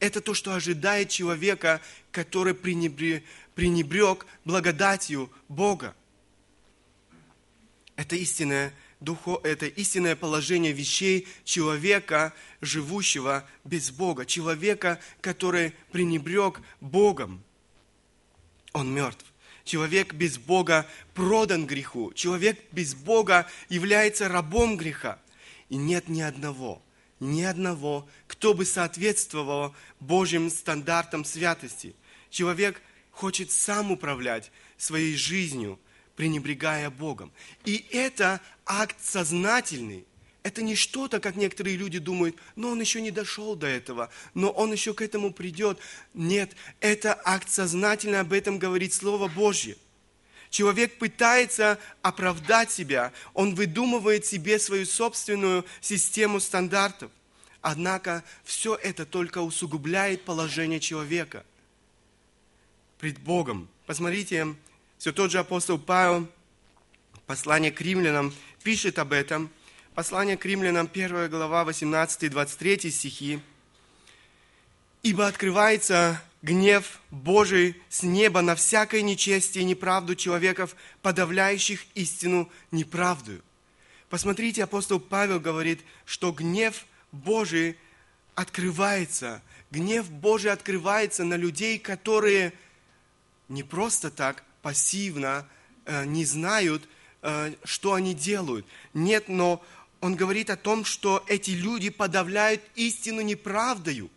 Это 0.00 0.20
то, 0.20 0.34
что 0.34 0.54
ожидает 0.54 1.10
человека, 1.10 1.80
который 2.10 2.54
пренебрег, 2.54 4.26
благодатью 4.44 5.30
Бога. 5.48 5.94
Это 7.94 8.16
истинное 8.16 8.74
духо, 9.02 9.40
это 9.42 9.66
истинное 9.66 10.16
положение 10.16 10.72
вещей 10.72 11.26
человека, 11.44 12.32
живущего 12.60 13.46
без 13.64 13.90
Бога, 13.90 14.24
человека, 14.24 15.00
который 15.20 15.74
пренебрег 15.90 16.60
Богом. 16.80 17.42
Он 18.72 18.92
мертв. 18.92 19.24
Человек 19.64 20.14
без 20.14 20.38
Бога 20.38 20.88
продан 21.14 21.66
греху. 21.66 22.12
Человек 22.14 22.58
без 22.72 22.94
Бога 22.94 23.48
является 23.68 24.28
рабом 24.28 24.76
греха. 24.76 25.18
И 25.68 25.76
нет 25.76 26.08
ни 26.08 26.20
одного, 26.20 26.82
ни 27.20 27.42
одного, 27.42 28.08
кто 28.26 28.54
бы 28.54 28.64
соответствовал 28.64 29.74
Божьим 30.00 30.50
стандартам 30.50 31.24
святости. 31.24 31.94
Человек 32.30 32.82
хочет 33.10 33.50
сам 33.50 33.92
управлять 33.92 34.50
своей 34.76 35.14
жизнью– 35.14 35.78
пренебрегая 36.16 36.90
Богом. 36.90 37.32
И 37.64 37.86
это 37.90 38.40
акт 38.66 38.96
сознательный. 39.02 40.04
Это 40.42 40.62
не 40.62 40.74
что-то, 40.74 41.20
как 41.20 41.36
некоторые 41.36 41.76
люди 41.76 41.98
думают, 41.98 42.36
но 42.56 42.70
он 42.70 42.80
еще 42.80 43.00
не 43.00 43.12
дошел 43.12 43.54
до 43.54 43.68
этого, 43.68 44.10
но 44.34 44.50
он 44.50 44.72
еще 44.72 44.92
к 44.92 45.00
этому 45.00 45.32
придет. 45.32 45.78
Нет, 46.14 46.56
это 46.80 47.20
акт 47.24 47.48
сознательный, 47.48 48.20
об 48.20 48.32
этом 48.32 48.58
говорит 48.58 48.92
Слово 48.92 49.28
Божье. 49.28 49.76
Человек 50.50 50.98
пытается 50.98 51.78
оправдать 52.02 52.70
себя, 52.70 53.12
он 53.34 53.54
выдумывает 53.54 54.26
себе 54.26 54.58
свою 54.58 54.84
собственную 54.84 55.64
систему 55.80 56.40
стандартов. 56.40 57.10
Однако 57.62 58.24
все 58.44 58.74
это 58.74 59.06
только 59.06 59.40
усугубляет 59.40 60.24
положение 60.24 60.80
человека 60.80 61.46
пред 62.98 63.18
Богом. 63.20 63.68
Посмотрите, 63.86 64.54
все 65.02 65.10
тот 65.12 65.32
же 65.32 65.40
апостол 65.40 65.80
Павел, 65.80 66.28
послание 67.26 67.72
к 67.72 67.80
римлянам, 67.80 68.32
пишет 68.62 69.00
об 69.00 69.12
этом. 69.12 69.50
Послание 69.96 70.36
к 70.36 70.46
римлянам, 70.46 70.88
1 70.92 71.28
глава, 71.28 71.64
18 71.64 72.22
и 72.22 72.28
23 72.28 72.88
стихи. 72.92 73.40
«Ибо 75.02 75.26
открывается 75.26 76.22
гнев 76.40 77.00
Божий 77.10 77.82
с 77.88 78.04
неба 78.04 78.42
на 78.42 78.54
всякое 78.54 79.02
нечестие 79.02 79.62
и 79.62 79.66
неправду 79.66 80.14
человеков, 80.14 80.76
подавляющих 81.02 81.84
истину 81.96 82.48
неправдою». 82.70 83.42
Посмотрите, 84.08 84.62
апостол 84.62 85.00
Павел 85.00 85.40
говорит, 85.40 85.80
что 86.04 86.30
гнев 86.30 86.86
Божий 87.10 87.76
открывается, 88.36 89.42
гнев 89.72 90.08
Божий 90.08 90.52
открывается 90.52 91.24
на 91.24 91.34
людей, 91.34 91.80
которые 91.80 92.52
не 93.48 93.64
просто 93.64 94.08
так 94.08 94.44
пассивно 94.62 95.46
э, 95.84 96.04
не 96.06 96.24
знают, 96.24 96.88
э, 97.20 97.54
что 97.64 97.94
они 97.94 98.14
делают. 98.14 98.66
Нет, 98.94 99.28
но 99.28 99.62
он 100.00 100.14
говорит 100.14 100.50
о 100.50 100.56
том, 100.56 100.84
что 100.84 101.24
эти 101.28 101.50
люди 101.50 101.90
подавляют 101.90 102.62
истину 102.74 103.20
неправдою. 103.20 104.10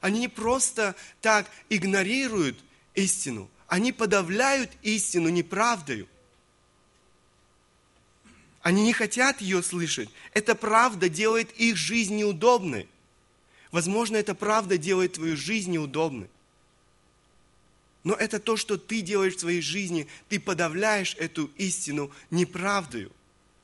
Они 0.00 0.20
не 0.20 0.28
просто 0.28 0.94
так 1.20 1.50
игнорируют 1.68 2.58
истину, 2.94 3.50
они 3.66 3.92
подавляют 3.92 4.70
истину 4.82 5.28
неправдою. 5.28 6.08
Они 8.62 8.82
не 8.82 8.92
хотят 8.92 9.40
ее 9.40 9.62
слышать. 9.62 10.10
Эта 10.34 10.54
правда 10.54 11.08
делает 11.08 11.52
их 11.52 11.76
жизнь 11.76 12.16
неудобной. 12.16 12.88
Возможно, 13.70 14.16
эта 14.16 14.34
правда 14.34 14.78
делает 14.78 15.14
твою 15.14 15.36
жизнь 15.36 15.70
неудобной. 15.70 16.28
Но 18.04 18.14
это 18.14 18.38
то, 18.38 18.56
что 18.56 18.78
ты 18.78 19.00
делаешь 19.00 19.36
в 19.36 19.40
своей 19.40 19.60
жизни. 19.60 20.06
Ты 20.28 20.40
подавляешь 20.40 21.14
эту 21.18 21.50
истину 21.56 22.10
неправдою, 22.30 23.12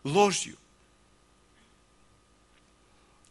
ложью. 0.02 0.56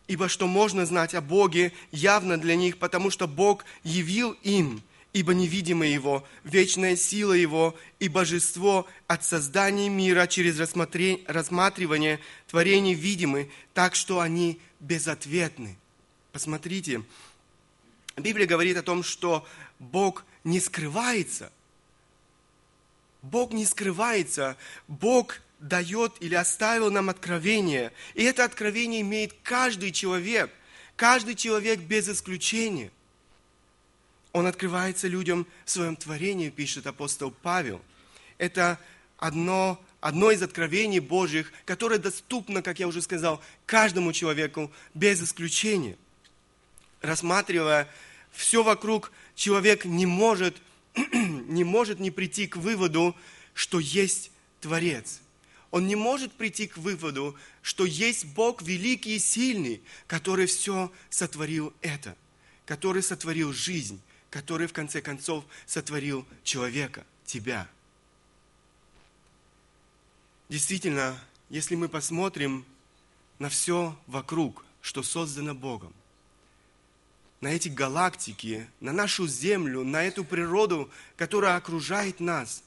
Ибо 0.08 0.28
что 0.28 0.48
можно 0.48 0.86
знать 0.86 1.14
о 1.14 1.22
Боге 1.22 1.72
явно 1.92 2.38
для 2.38 2.56
них, 2.56 2.78
потому 2.78 3.10
что 3.10 3.28
Бог 3.28 3.66
явил 3.84 4.32
им– 4.44 4.82
ибо 5.14 5.34
невидимое 5.34 5.90
Его, 5.90 6.28
вечная 6.44 6.96
сила 6.96 7.34
Его 7.34 7.78
и 8.00 8.10
божество 8.10 8.88
от 9.08 9.24
создания 9.24 9.88
мира 9.88 10.26
через 10.28 10.60
рассматривание 10.60 12.20
творений 12.48 12.96
видимы, 12.96 13.50
так 13.74 13.96
что 13.96 14.20
они 14.20 14.60
безответны. 14.80 15.78
Посмотрите, 16.32 17.04
Библия 18.18 18.48
говорит 18.48 18.76
о 18.78 18.84
том, 18.84 19.04
что 19.04 19.48
Бог 19.78 20.26
не 20.44 20.60
скрывается. 20.60 21.52
Бог 23.22 23.54
не 23.54 23.66
скрывается. 23.66 24.58
Бог 24.88 25.40
дает 25.60 26.14
или 26.20 26.36
оставил 26.36 26.92
нам 26.92 27.10
откровение. 27.10 27.94
И 28.16 28.24
это 28.24 28.44
откровение 28.44 29.02
имеет 29.02 29.34
каждый 29.44 29.92
человек. 29.92 30.52
Каждый 30.96 31.36
человек 31.36 31.80
без 31.80 32.10
исключения– 32.10 32.92
он 34.34 34.48
открывается 34.48 35.08
людям 35.08 35.48
в 35.64 35.70
своем 35.70 35.96
творении, 35.96 36.50
пишет 36.50 36.88
апостол 36.88 37.32
Павел. 37.32 37.80
Это 38.40 38.80
одно, 39.20 39.80
одно 40.02 40.32
из 40.32 40.42
откровений 40.42 41.00
Божьих, 41.00 41.54
которое 41.66 42.00
доступно, 42.00 42.64
как 42.64 42.80
я 42.80 42.88
уже 42.88 43.04
сказал, 43.04 43.42
каждому 43.68 44.12
человеку 44.12 44.72
без 44.96 45.22
исключения. 45.22 45.98
Рассматривая 47.02 47.88
все 48.32 48.64
вокруг, 48.64 49.12
человек 49.36 49.86
не 49.86 50.06
может, 50.06 50.62
не 51.14 51.64
может 51.64 52.00
не 52.00 52.12
прийти 52.12 52.48
к 52.48 52.58
выводу, 52.58 53.16
что 53.54 53.80
есть 53.80 54.32
Творец. 54.62 55.22
Он 55.72 55.88
не 55.88 55.96
может 55.96 56.34
прийти 56.34 56.68
к 56.68 56.78
выводу, 56.78 57.36
что 57.62 57.86
есть 57.86 58.26
Бог 58.26 58.62
великий 58.62 59.16
и 59.16 59.20
сильный, 59.20 59.82
который 60.06 60.46
все 60.46 60.92
сотворил 61.10 61.74
это, 61.82 62.16
который 62.66 63.02
сотворил 63.02 63.54
жизнь, 63.54 64.00
который 64.30 64.68
в 64.68 64.74
конце 64.74 65.02
концов 65.02 65.44
сотворил 65.66 66.28
человека, 66.44 67.06
тебя. 67.26 67.68
Действительно, 70.50 71.20
если 71.50 71.74
мы 71.74 71.90
посмотрим 71.90 72.66
на 73.40 73.50
все 73.50 73.98
вокруг, 74.06 74.64
что 74.82 75.02
создано 75.02 75.56
Богом, 75.56 75.94
на 77.44 77.50
эти 77.50 77.68
галактики, 77.68 78.66
на 78.80 78.94
нашу 78.94 79.28
Землю, 79.28 79.84
на 79.84 80.02
эту 80.06 80.24
природу, 80.24 80.90
которая 81.18 81.58
окружает 81.58 82.22
нас, 82.22 82.64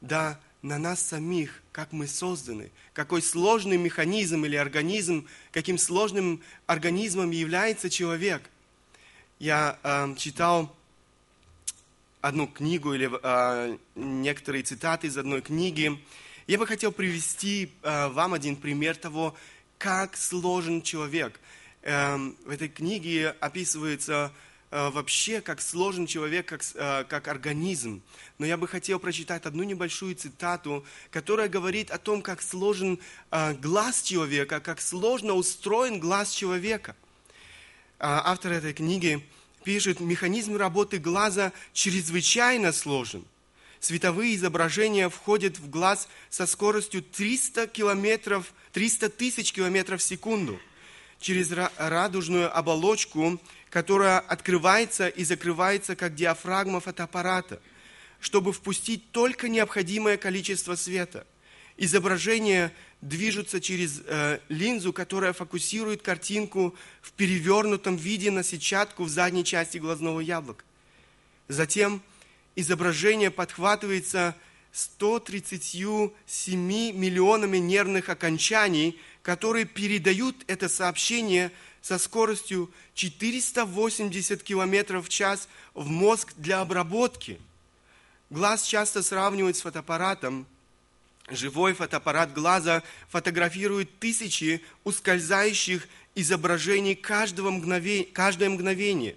да 0.00 0.40
на 0.62 0.78
нас 0.78 1.02
самих, 1.02 1.62
как 1.70 1.92
мы 1.92 2.06
созданы, 2.06 2.70
какой 2.94 3.20
сложный 3.20 3.76
механизм 3.76 4.46
или 4.46 4.56
организм, 4.56 5.28
каким 5.52 5.76
сложным 5.76 6.40
организмом 6.66 7.30
является 7.30 7.90
человек. 7.90 8.42
Я 9.38 9.78
э, 9.82 10.14
читал 10.16 10.74
одну 12.22 12.46
книгу 12.46 12.94
или 12.94 13.10
э, 13.22 13.76
некоторые 13.96 14.62
цитаты 14.62 15.08
из 15.08 15.18
одной 15.18 15.42
книги. 15.42 16.02
Я 16.46 16.56
бы 16.56 16.66
хотел 16.66 16.90
привести 16.90 17.70
э, 17.82 18.08
вам 18.08 18.32
один 18.32 18.56
пример 18.56 18.96
того, 18.96 19.36
как 19.76 20.16
сложен 20.16 20.80
человек. 20.80 21.38
Э, 21.82 22.16
в 22.44 22.50
этой 22.50 22.68
книге 22.68 23.34
описывается 23.40 24.32
э, 24.70 24.90
вообще, 24.90 25.40
как 25.40 25.60
сложен 25.60 26.06
человек, 26.06 26.46
как, 26.46 26.62
э, 26.74 27.04
как 27.04 27.28
организм. 27.28 28.02
Но 28.38 28.46
я 28.46 28.56
бы 28.56 28.68
хотел 28.68 28.98
прочитать 28.98 29.46
одну 29.46 29.62
небольшую 29.62 30.14
цитату, 30.14 30.84
которая 31.10 31.48
говорит 31.48 31.90
о 31.90 31.98
том, 31.98 32.20
как 32.20 32.42
сложен 32.42 32.98
э, 33.30 33.54
глаз 33.54 34.02
человека, 34.02 34.60
как 34.60 34.80
сложно 34.80 35.34
устроен 35.34 36.00
глаз 36.00 36.30
человека. 36.30 36.96
Автор 38.02 38.52
этой 38.52 38.72
книги 38.72 39.22
пишет, 39.62 40.00
механизм 40.00 40.56
работы 40.56 40.98
глаза 40.98 41.52
чрезвычайно 41.74 42.72
сложен. 42.72 43.26
Световые 43.78 44.36
изображения 44.36 45.10
входят 45.10 45.58
в 45.58 45.68
глаз 45.68 46.08
со 46.30 46.46
скоростью 46.46 47.02
300 47.02 47.66
километров, 47.66 48.54
300 48.72 49.10
тысяч 49.10 49.52
километров 49.52 50.00
в 50.00 50.04
секунду 50.04 50.58
через 51.20 51.52
радужную 51.76 52.56
оболочку, 52.56 53.40
которая 53.68 54.18
открывается 54.18 55.08
и 55.08 55.22
закрывается 55.22 55.94
как 55.94 56.14
диафрагма 56.14 56.80
фотоаппарата, 56.80 57.60
чтобы 58.18 58.52
впустить 58.52 59.12
только 59.12 59.48
необходимое 59.48 60.16
количество 60.16 60.74
света. 60.74 61.26
Изображение 61.76 62.72
движутся 63.00 63.60
через 63.60 64.02
э, 64.04 64.40
линзу, 64.48 64.92
которая 64.92 65.32
фокусирует 65.32 66.02
картинку 66.02 66.74
в 67.00 67.12
перевернутом 67.12 67.96
виде 67.96 68.30
на 68.30 68.42
сетчатку 68.42 69.04
в 69.04 69.08
задней 69.08 69.44
части 69.44 69.78
глазного 69.78 70.20
яблока. 70.20 70.64
Затем 71.48 72.02
изображение 72.56 73.30
подхватывается 73.30 74.36
137 74.72 76.10
миллионами 76.92 77.58
нервных 77.58 78.08
окончаний, 78.08 78.98
которые 79.22 79.64
передают 79.64 80.36
это 80.46 80.68
сообщение 80.68 81.52
со 81.82 81.98
скоростью 81.98 82.70
480 82.94 84.42
км 84.42 85.00
в 85.00 85.08
час 85.08 85.48
в 85.74 85.88
мозг 85.88 86.32
для 86.36 86.60
обработки. 86.60 87.40
Глаз 88.28 88.62
часто 88.64 89.02
сравнивают 89.02 89.56
с 89.56 89.62
фотоаппаратом– 89.62 90.46
Живой 91.30 91.74
фотоаппарат 91.74 92.32
глаза 92.32 92.82
фотографирует 93.08 93.98
тысячи 94.00 94.62
ускользающих 94.82 95.86
изображений 96.16 96.96
каждого 96.96 97.50
мгновения, 97.50 98.04
каждое 98.04 98.50
мгновение. 98.50 99.14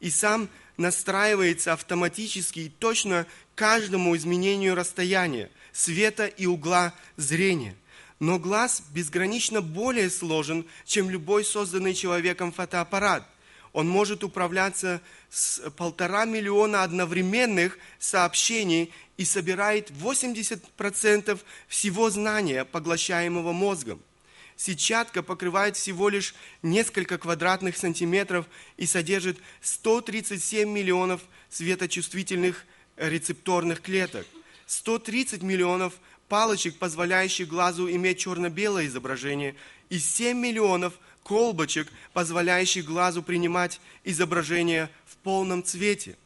И 0.00 0.10
сам 0.10 0.50
настраивается 0.76 1.72
автоматически 1.72 2.60
и 2.60 2.68
точно 2.68 3.26
каждому 3.54 4.14
изменению 4.16 4.74
расстояния, 4.74 5.50
света 5.72 6.26
и 6.26 6.44
угла 6.44 6.92
зрения. 7.16 7.74
Но 8.18 8.38
глаз 8.38 8.82
безгранично 8.92 9.60
более 9.60 10.10
сложен, 10.10 10.64
чем 10.84 11.10
любой 11.10 11.44
созданный 11.44 11.94
человеком 11.94 12.50
фотоаппарат. 12.50 13.28
Он 13.72 13.86
может 13.86 14.24
управляться 14.24 15.02
с 15.28 15.60
полтора 15.72 16.24
миллиона 16.24 16.82
одновременных 16.82 17.78
сообщений 17.98 18.90
и 19.18 19.26
собирает 19.26 19.90
80% 19.90 21.38
всего 21.68 22.08
знания, 22.08 22.64
поглощаемого 22.64 23.52
мозгом. 23.52 24.00
Сетчатка 24.56 25.22
покрывает 25.22 25.76
всего 25.76 26.08
лишь 26.08 26.34
несколько 26.62 27.18
квадратных 27.18 27.76
сантиметров 27.76 28.46
и 28.78 28.86
содержит 28.86 29.38
137 29.60 30.66
миллионов 30.66 31.20
светочувствительных 31.50 32.64
рецепторных 32.96 33.82
клеток. 33.82 34.26
130 34.66 35.42
миллионов 35.42 35.92
палочек, 36.28 36.76
позволяющих 36.76 37.48
глазу 37.48 37.90
иметь 37.90 38.18
черно-белое 38.18 38.86
изображение, 38.86 39.54
и 39.90 39.98
7 39.98 40.36
миллионов 40.36 40.94
колбочек, 41.22 41.88
позволяющих 42.12 42.84
глазу 42.84 43.22
принимать 43.22 43.80
изображение 44.04 44.90
в 45.06 45.16
полном 45.16 45.64
цвете. 45.64 46.16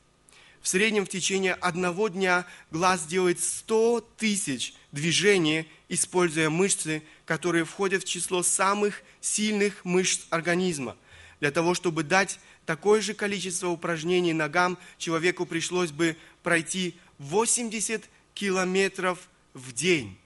В 0.61 0.69
среднем 0.69 1.07
в 1.07 1.09
течение 1.09 1.55
одного 1.55 2.09
дня 2.09 2.45
глаз 2.71 3.07
делает 3.07 3.41
100 3.41 4.07
тысяч 4.19 4.75
движений, 4.93 5.67
используя 5.89 6.51
мышцы, 6.51 7.03
которые 7.25 7.65
входят 7.65 8.03
в 8.03 8.07
число 8.07 8.43
самых 8.43 9.03
сильных 9.23 9.85
мышц 9.85 10.27
организма. 10.29 10.97
Для 11.41 11.51
того, 11.51 11.73
чтобы 11.73 12.03
дать 12.03 12.39
такое 12.67 13.01
же 13.01 13.15
количество 13.15 13.69
упражнений 13.69 14.35
ногам, 14.35 14.77
человеку 14.99 15.47
пришлось 15.47 15.93
бы 15.93 16.17
пройти 16.43 16.95
80 17.19 18.05
километров 18.35 19.30
в 19.55 19.73
день. 19.73 20.19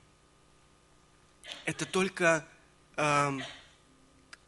Это 1.65 1.87
только 1.87 2.47
э, 2.97 3.39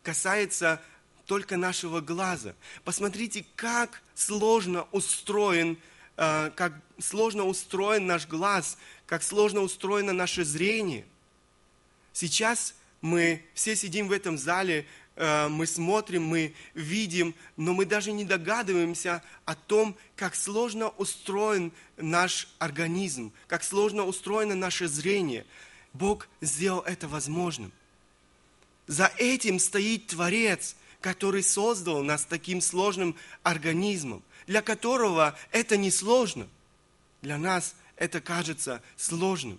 касается 0.03 0.83
только 1.27 1.57
нашего 1.57 2.01
глаза. 2.01 2.55
Посмотрите, 2.85 3.45
как 3.57 4.03
сложно 4.15 4.87
устроен, 4.93 5.79
э, 6.17 6.51
как 6.55 6.73
сложно 6.99 7.45
устроен 7.45 8.07
наш 8.07 8.27
глаз, 8.27 8.79
как 9.07 9.23
сложно 9.23 9.61
устроено 9.61 10.13
наше 10.13 10.45
зрение. 10.45 11.05
Сейчас 12.13 12.75
мы 13.01 13.45
все 13.55 13.77
сидим 13.77 14.09
в 14.09 14.13
этом 14.13 14.39
зале, 14.39 14.87
мы 15.17 15.67
смотрим, 15.67 16.25
мы 16.25 16.55
видим, 16.75 17.35
но 17.57 17.73
мы 17.73 17.87
даже 17.87 18.13
не 18.13 18.25
догадываемся 18.25 19.23
о 19.45 19.55
том, 19.55 19.97
как 20.15 20.35
сложно 20.35 20.91
устроен 20.91 21.73
наш 21.97 22.49
организм, 22.59 23.33
как 23.47 23.65
сложно 23.65 24.05
устроено 24.05 24.55
наше 24.55 24.89
зрение. 24.89 25.47
Бог 25.95 26.29
сделал 26.43 26.81
это 26.81 27.09
возможным. 27.09 27.73
За 28.87 29.11
этим 29.17 29.59
стоит 29.59 30.09
Творец, 30.09 30.77
который 31.01 31.43
создал 31.43 32.03
нас 32.03 32.25
таким 32.25 32.61
сложным 32.61 33.17
организмом, 33.43 34.23
для 34.47 34.61
которого 34.61 35.37
это 35.51 35.77
не 35.77 35.91
сложно. 35.91 36.47
Для 37.23 37.39
нас 37.39 37.75
это 37.97 38.21
кажется 38.21 38.83
сложным. 38.97 39.59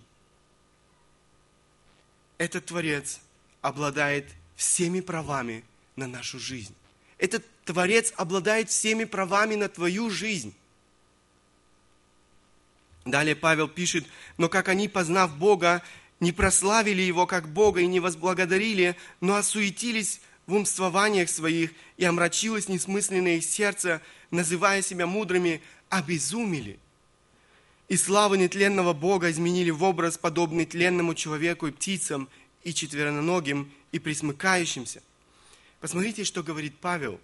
Этот 2.38 2.68
Творец 2.68 3.20
обладает 3.62 4.30
всеми 4.58 5.00
правами 5.00 5.64
на 5.96 6.08
нашу 6.08 6.40
жизнь. 6.40 6.76
Этот 7.18 7.46
Творец 7.64 8.14
обладает 8.18 8.70
всеми 8.70 9.06
правами 9.06 9.56
на 9.56 9.70
твою 9.70 10.10
жизнь. 10.10 10.54
Далее 13.06 13.36
Павел 13.36 13.70
пишет, 13.70 14.06
но 14.38 14.50
как 14.50 14.68
они, 14.68 14.90
познав 14.90 15.38
Бога, 15.38 15.82
не 16.20 16.34
прославили 16.34 17.02
Его 17.02 17.26
как 17.26 17.48
Бога 17.48 17.80
и 17.80 17.88
не 17.88 18.00
возблагодарили, 18.02 18.98
но 19.22 19.36
осуетились 19.36 20.20
в 20.46 20.54
умствованиях 20.54 21.30
своих 21.30 21.72
и 21.98 22.06
омрачилось 22.06 22.68
несмысленное 22.68 23.38
их 23.38 23.46
сердце, 23.46 24.02
называя 24.32 24.82
себя 24.82 25.06
мудрыми, 25.06 25.62
обезумели. 25.90 26.80
И 27.88 27.96
славы 27.96 28.38
нетленного 28.38 28.94
Бога 28.94 29.32
изменили 29.32 29.70
в 29.70 29.84
образ, 29.84 30.18
подобный 30.18 30.66
тленному 30.66 31.16
человеку 31.16 31.68
и 31.68 31.72
птицам, 31.72 32.28
и 32.64 32.74
четвероногим, 32.74 33.72
и 33.92 34.00
присмыкающимся. 34.00 35.02
Посмотрите, 35.80 36.24
что 36.24 36.44
говорит 36.44 36.78
Павел. 36.80 37.20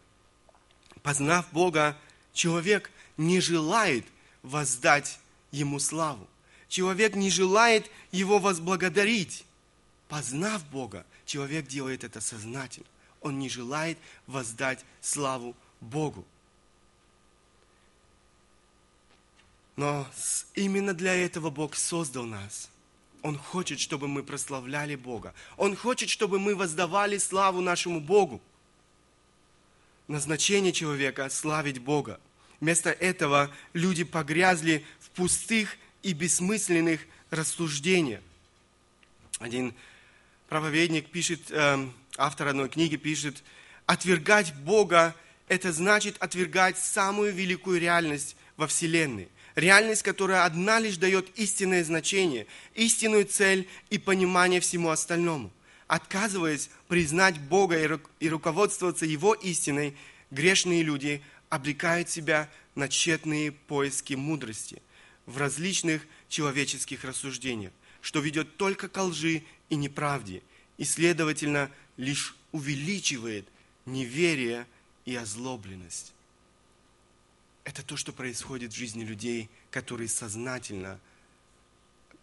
Познав 1.02 1.52
Бога, 1.52 1.98
человек 2.34 2.92
не 3.18 3.40
желает 3.40 4.06
воздать 4.42 5.20
Ему 5.52 5.80
славу. 5.80 6.28
Человек 6.68 7.16
не 7.16 7.30
желает 7.30 7.90
Его 8.12 8.40
возблагодарить. 8.40 9.46
Познав 10.08 10.66
Бога, 10.70 11.06
человек 11.26 11.68
делает 11.68 12.04
это 12.04 12.22
сознательно. 12.22 12.88
Он 13.22 13.40
не 13.40 13.50
желает 13.50 13.98
воздать 14.28 14.84
славу 15.02 15.56
Богу. 15.80 16.26
Но 19.76 20.08
именно 20.54 20.94
для 20.94 21.16
этого 21.16 21.50
Бог 21.50 21.76
создал 21.76 22.26
нас. 22.26 22.70
Он 23.24 23.38
хочет, 23.38 23.80
чтобы 23.80 24.10
мы 24.10 24.22
прославляли 24.22 24.96
Бога. 24.96 25.34
Он 25.56 25.76
хочет, 25.76 26.10
чтобы 26.10 26.40
мы 26.40 26.56
воздавали 26.56 27.18
славу 27.18 27.62
нашему 27.62 28.02
Богу. 28.02 28.42
Назначение 30.10 30.74
человека– 30.74 31.30
славить 31.32 31.80
Бога. 31.80 32.20
Вместо 32.60 32.92
этого 32.92 33.50
люди 33.72 34.04
погрязли 34.04 34.86
в 35.00 35.10
пустых 35.12 35.78
и 36.04 36.12
бессмысленных 36.12 37.00
рассуждениях. 37.32 38.22
Один 39.40 39.74
проповедник 40.50 41.10
пишет, 41.10 41.50
эм, 41.50 41.94
автор 42.18 42.50
одной 42.50 42.68
книги 42.68 42.98
пишет, 42.98 43.42
отвергать 43.86 44.54
Бога– 44.54 45.16
это 45.48 45.72
значит 45.72 46.18
отвергать 46.20 46.78
самую 46.78 47.34
великую 47.34 47.80
реальность 47.80 48.36
во 48.58 48.68
Вселенной. 48.68 49.30
Реальность, 49.56 50.02
которая 50.02 50.46
одна 50.46 50.80
лишь 50.80 50.98
дает 50.98 51.30
истинное 51.38 51.84
значение, 51.84 52.48
истинную 52.74 53.26
цель 53.26 53.68
и 53.90 53.98
понимание 53.98 54.60
всему 54.60 54.90
остальному. 54.90 55.52
Отказываясь 55.88 56.70
признать 56.88 57.40
Бога 57.40 58.00
и 58.20 58.30
руководствоваться 58.30 59.06
Его 59.06 59.34
истиной, 59.36 59.96
грешные 60.32 60.82
люди 60.82 61.22
обрекают 61.50 62.10
себя 62.10 62.50
на 62.74 62.88
тщетные 62.88 63.52
поиски 63.52 64.16
мудрости 64.16 64.82
в 65.28 65.38
различных 65.38 66.02
человеческих 66.30 67.04
рассуждениях, 67.04 67.72
что 68.02 68.20
ведет 68.20 68.58
только 68.58 68.90
к 68.90 69.02
лжи 69.02 69.44
и 69.70 69.76
неправде, 69.76 70.42
и, 70.78 70.84
следовательно, 70.84 71.70
лишь 71.98 72.36
увеличивает 72.52 73.48
неверие 73.86 74.66
и 75.06 75.16
озлобленность. 75.16 76.13
Это 77.64 77.84
то, 77.84 77.96
что 77.96 78.12
происходит 78.12 78.74
в 78.74 78.76
жизни 78.76 79.04
людей, 79.04 79.50
которые 79.72 80.10
сознательно, 80.10 81.00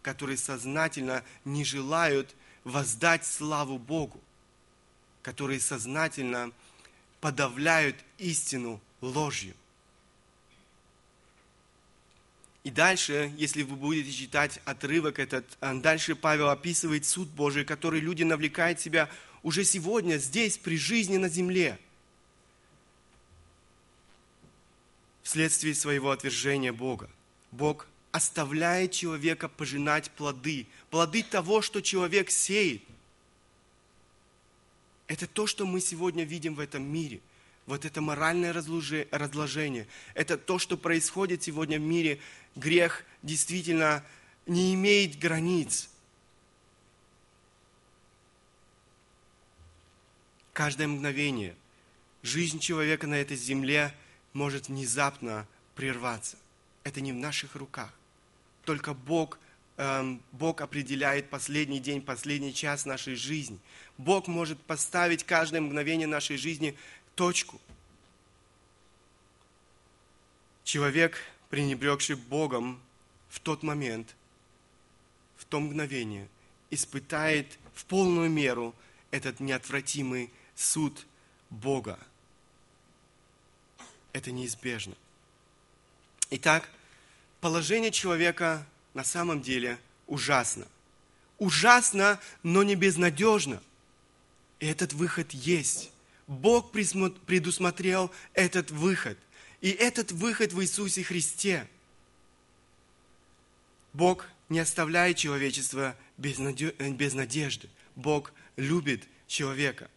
которые 0.03 0.37
сознательно 0.37 1.24
не 1.44 1.64
желают 1.64 2.35
воздать 2.64 3.26
славу 3.26 3.79
Богу, 3.79 4.20
которые 5.22 5.61
сознательно 5.61 6.53
подавляют 7.20 7.96
истину 8.18 8.81
ложью. 9.00 9.55
И 12.62 12.70
дальше, 12.70 13.33
если 13.38 13.62
вы 13.62 13.76
будете 13.76 14.12
читать 14.12 14.61
отрывок 14.66 15.18
этот, 15.18 15.46
а 15.61 15.74
дальше 15.74 16.14
Павел 16.14 16.50
описывает 16.50 17.07
суд 17.07 17.29
Божий, 17.29 17.64
который 17.64 18.00
люди 18.00 18.22
навлекают 18.22 18.81
себя 18.81 19.09
уже 19.42 19.64
сегодня, 19.64 20.18
здесь, 20.18 20.59
при 20.59 20.76
жизни 20.76 21.16
на 21.16 21.31
земле. 21.31 21.79
Вследствие 25.23 25.75
своего 25.75 26.11
отвержения 26.11 26.73
Бога. 26.73 27.11
Бог 27.53 27.87
оставляет 28.13 28.93
человека 28.93 29.49
пожинать 29.49 30.11
плоды, 30.11 30.67
плоды 30.91 31.23
того, 31.23 31.63
что 31.63 31.81
человек 31.81 32.31
сеет. 32.31 32.83
Это 35.07 35.27
то, 35.27 35.47
что 35.47 35.67
мы 35.67 35.81
сегодня 35.81 36.25
видим 36.25 36.55
в 36.55 36.61
этом 36.61 36.83
мире. 36.83 37.21
Вот 37.67 37.85
это 37.85 38.01
моральное 38.01 38.53
разложение. 38.53 39.87
Это 40.15 40.39
то, 40.39 40.59
что 40.59 40.77
происходит 40.77 41.43
сегодня 41.43 41.79
в 41.79 41.83
мире 41.83 42.19
грех 42.57 43.05
действительно 43.23 44.05
не 44.47 44.75
имеет 44.75 45.19
границ. 45.19 45.89
Каждое 50.53 50.89
мгновение 50.89 51.55
жизнь 52.23 52.59
человека 52.59 53.07
на 53.07 53.15
этой 53.15 53.37
земле 53.37 53.95
может 54.33 54.69
внезапно 54.69 55.47
прерваться. 55.75 56.37
Это 56.85 57.01
не 57.01 57.12
в 57.12 57.16
наших 57.16 57.55
руках. 57.57 57.93
Только 58.64 58.95
Бог, 58.95 59.38
эм, 59.77 60.23
Бог 60.33 60.61
определяет 60.61 61.31
последний 61.31 61.81
день, 61.81 62.03
последний 62.03 62.55
час 62.55 62.87
нашей 62.87 63.14
жизни. 63.14 63.59
Бог 63.99 64.29
может 64.29 64.61
поставить 64.61 65.25
каждое 65.25 65.61
мгновение 65.61 66.07
нашей 66.07 66.37
жизни 66.37 66.77
точку. 67.14 67.61
Человек 70.64 71.19
пренебрегший 71.51 72.14
Богом 72.14 72.81
в 73.29 73.40
тот 73.40 73.62
момент, 73.62 74.14
в 75.37 75.45
то 75.45 75.61
мгновение, 75.61 76.29
испытает 76.71 77.59
в 77.75 77.85
полную 77.85 78.31
меру 78.31 78.75
этот 79.11 79.40
неотвратимый 79.40 80.31
суд 80.55 81.07
Бога. 81.51 81.99
Это 84.12 84.31
неизбежно. 84.33 84.94
Итак, 86.31 86.68
положение 87.40 87.90
человека 87.90 88.66
на 88.94 89.05
самом 89.05 89.42
деле 89.42 89.79
ужасно. 90.07 90.66
Ужасно, 91.38 92.20
но 92.42 92.62
не 92.62 92.75
безнадежно. 92.75 93.62
И 94.59 94.66
этот 94.66 94.92
выход 94.92 95.33
есть. 95.33 95.90
Бог 96.27 96.70
предусмотрел 96.73 98.11
этот 98.35 98.70
выход– 98.70 99.18
и 99.61 99.70
этот 99.70 100.12
выход 100.12 100.53
в 100.53 100.62
Иисусе 100.62 101.03
Христе. 101.03 101.66
Бог 103.92 104.27
не 104.49 104.59
оставляет 104.59 105.16
человечество 105.16 105.96
без, 106.16 106.38
наде- 106.38 106.75
без 106.92 107.14
надежды. 107.14 107.68
Бог 107.94 108.33
любит 108.57 109.07
человека. 109.27 109.90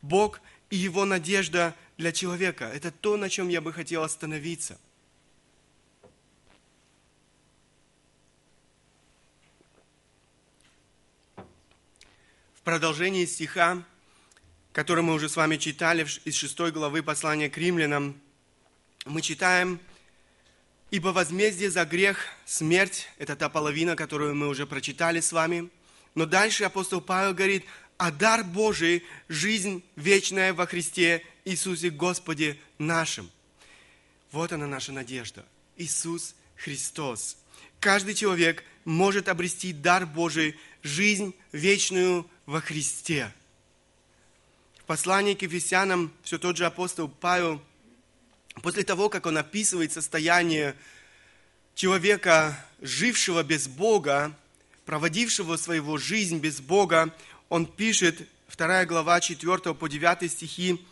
Бог 0.00 0.40
и 0.70 0.76
его 0.76 1.04
надежда 1.04 1.76
для 2.00 2.12
человека– 2.12 2.64
это 2.74 2.90
то, 2.90 3.18
на 3.18 3.28
чем 3.28 3.48
я 3.48 3.60
бы 3.60 3.74
хотел 3.74 4.02
остановиться. 4.02 4.78
В 12.54 12.62
продолжении 12.64 13.26
стиха, 13.26 13.84
который 14.72 15.04
мы 15.04 15.12
уже 15.12 15.28
с 15.28 15.36
вами 15.36 15.58
читали 15.58 16.06
из 16.24 16.34
6 16.34 16.72
главы 16.72 17.02
послания 17.02 17.50
к 17.50 17.58
римлянам, 17.58 18.18
мы 19.04 19.20
читаем, 19.20 19.78
«Ибо 20.90 21.08
возмездие 21.08 21.70
за 21.70 21.84
грех– 21.84 22.18
смерть»– 22.46 23.08
это 23.18 23.36
та 23.36 23.48
половина, 23.48 23.94
которую 23.94 24.34
мы 24.34 24.48
уже 24.48 24.66
прочитали 24.66 25.20
с 25.20 25.32
вами. 25.32 25.70
Но 26.14 26.26
дальше 26.26 26.64
апостол 26.64 27.00
Павел 27.00 27.34
говорит, 27.34 27.64
«А 27.98 28.10
дар 28.10 28.42
Божий– 28.42 29.04
жизнь 29.28 29.84
вечная 29.96 30.54
во 30.54 30.66
Христе 30.66 31.22
Иисусе 31.44 31.90
Господе 31.90 32.58
нашим». 32.78 33.30
Вот 34.32 34.52
она 34.52 34.66
наша 34.66 34.92
надежда. 34.92 35.44
Иисус 35.76 36.34
Христос. 36.56 37.36
Каждый 37.80 38.14
человек 38.14 38.64
может 38.84 39.28
обрести 39.28 39.72
дар 39.72 40.06
Божий, 40.06 40.56
жизнь 40.82 41.34
вечную 41.52 42.28
во 42.46 42.60
Христе. 42.60 43.32
В 44.78 44.84
послании 44.84 45.34
к 45.34 45.42
Ефесянам 45.42 46.12
все 46.22 46.38
тот 46.38 46.56
же 46.56 46.66
апостол 46.66 47.08
Павел, 47.08 47.62
после 48.62 48.82
того, 48.82 49.08
как 49.08 49.26
он 49.26 49.38
описывает 49.38 49.92
состояние 49.92 50.74
человека, 51.74 52.66
жившего 52.80 53.42
без 53.42 53.68
Бога, 53.68 54.36
проводившего 54.84 55.56
своего 55.56 55.96
жизнь 55.96 56.38
без 56.38 56.60
Бога, 56.60 57.14
он 57.48 57.66
пишет, 57.66 58.28
2 58.56 58.84
глава 58.86 59.20
4 59.20 59.74
по 59.74 59.88
9 59.88 60.30
стихи, 60.30 60.84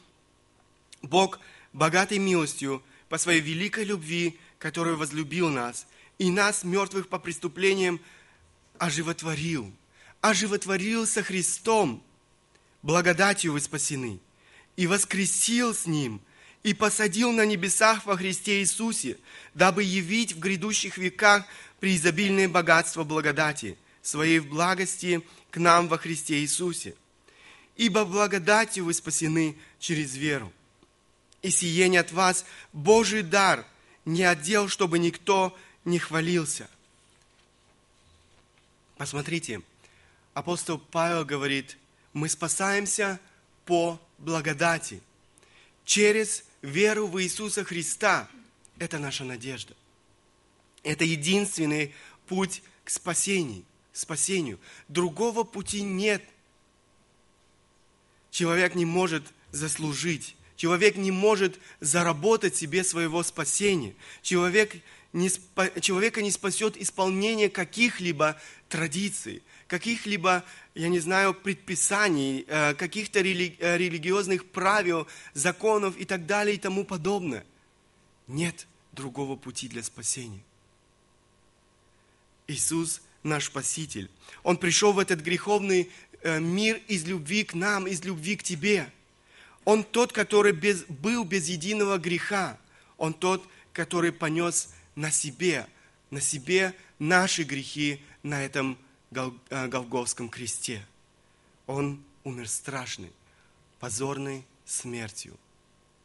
«Бог, 1.03 1.41
богатый 1.73 2.19
милостью, 2.19 2.83
по 3.09 3.19
своей 3.19 3.41
великой 3.41 3.85
любви, 3.85 4.39
который 4.59 4.97
возлюбил 4.97 5.49
нас, 5.49 5.87
и 6.19 6.31
нас, 6.31 6.65
мертвых 6.65 7.09
по 7.09 7.19
преступлениям, 7.19 8.01
оживотворил, 8.79 9.73
оживотворил 10.21 11.07
со 11.07 11.23
Христом, 11.23 12.03
благодатью 12.83 13.53
вы 13.53 13.61
спасены, 13.61 14.21
и 14.77 14.87
воскресил 14.87 15.75
с 15.75 15.87
Ним, 15.87 16.21
и 16.63 16.75
посадил 16.75 17.33
на 17.33 17.47
небесах 17.47 18.05
во 18.05 18.17
Христе 18.17 18.61
Иисусе, 18.61 19.19
дабы 19.55 19.85
явить 19.85 20.33
в 20.33 20.39
грядущих 20.39 20.99
веках 20.99 21.45
преизобильное 21.81 22.49
богатство 22.49 23.05
благодати, 23.05 23.79
своей 24.03 24.41
в 24.41 24.49
благости 24.49 25.23
к 25.51 25.57
нам 25.59 25.89
во 25.89 25.99
Христе 25.99 26.41
Иисусе. 26.41 26.95
Ибо 27.77 28.05
благодатью 28.05 28.87
вы 28.87 28.95
спасены 28.95 29.57
через 29.79 30.17
веру. 30.17 30.53
И 31.43 31.51
сие 31.51 31.89
не 31.89 31.97
от 31.99 32.13
вас 32.13 32.45
Божий 32.73 33.23
дар, 33.23 33.65
не 34.05 34.25
отдел, 34.25 34.69
чтобы 34.69 34.99
никто 34.99 35.57
не 35.85 35.99
хвалился. 35.99 36.69
Посмотрите, 38.97 39.63
апостол 40.35 40.79
Павел 40.79 41.25
говорит, 41.25 41.77
мы 42.13 42.29
спасаемся 42.29 43.21
по 43.65 44.01
благодати. 44.19 45.01
Через 45.85 46.45
веру 46.63 47.07
в 47.07 47.23
Иисуса 47.23 47.65
Христа. 47.65 48.29
Это 48.79 48.99
наша 48.99 49.25
надежда. 49.25 49.75
Это 50.83 51.05
единственный 51.05 51.95
путь 52.27 52.63
к 52.85 52.91
спасению. 52.91 53.65
спасению. 53.93 54.59
Другого 54.89 55.45
пути 55.45 55.83
нет. 55.83 56.23
Человек 58.31 58.75
не 58.75 58.85
может 58.85 59.25
заслужить. 59.51 60.37
Человек 60.59 60.97
не 60.97 61.13
может 61.13 61.61
заработать 61.79 62.57
себе 62.57 62.83
своего 62.83 63.23
спасения. 63.23 63.95
Человек 64.23 64.75
не, 65.13 65.31
человека 65.81 66.21
не 66.21 66.33
спасет 66.33 66.77
исполнение 66.77 67.49
каких-либо 67.49 68.37
традиций, 68.69 69.45
каких-либо, 69.69 70.45
я 70.75 70.89
не 70.89 70.99
знаю, 70.99 71.33
предписаний, 71.33 72.45
э, 72.49 72.75
каких-то 72.75 73.21
рели, 73.21 73.57
э, 73.61 73.79
религиозных 73.79 74.47
правил, 74.47 75.07
законов 75.33 75.97
и 75.97 76.05
так 76.05 76.27
далее 76.27 76.57
и 76.57 76.59
тому 76.59 76.85
подобное. 76.85 77.47
Нет 78.27 78.67
другого 78.91 79.37
пути 79.37 79.69
для 79.69 79.85
спасения. 79.85 80.43
Иисус 82.49 83.01
наш 83.23 83.45
Спаситель. 83.45 84.11
Он 84.43 84.57
пришел 84.57 84.93
в 84.93 84.99
этот 84.99 85.21
греховный 85.21 85.89
э, 86.23 86.41
мир 86.41 86.81
из 86.89 87.05
любви 87.05 87.45
к 87.45 87.55
нам, 87.55 87.87
из 87.87 88.03
любви 88.03 88.35
к 88.35 88.43
тебе. 88.43 88.91
Он 89.69 89.85
тот, 89.85 90.15
который 90.15 90.53
без, 90.53 90.85
был 90.85 91.25
без 91.25 91.47
единого 91.51 91.99
греха. 91.99 92.59
Он 92.97 93.13
тот, 93.13 93.47
который 93.75 94.13
понес 94.13 94.73
на 94.95 95.11
себе, 95.11 95.67
на 96.09 96.23
себе 96.23 96.75
наши 96.99 97.43
грехи 97.43 98.03
на 98.23 98.43
этом 98.43 98.79
Гол, 99.11 99.35
э, 99.51 99.69
Голговском 99.69 100.31
кресте. 100.31 100.83
Он 101.67 102.03
умер 102.25 102.49
страшной, 102.49 103.13
позорной 103.79 104.47
смертью 104.65 105.37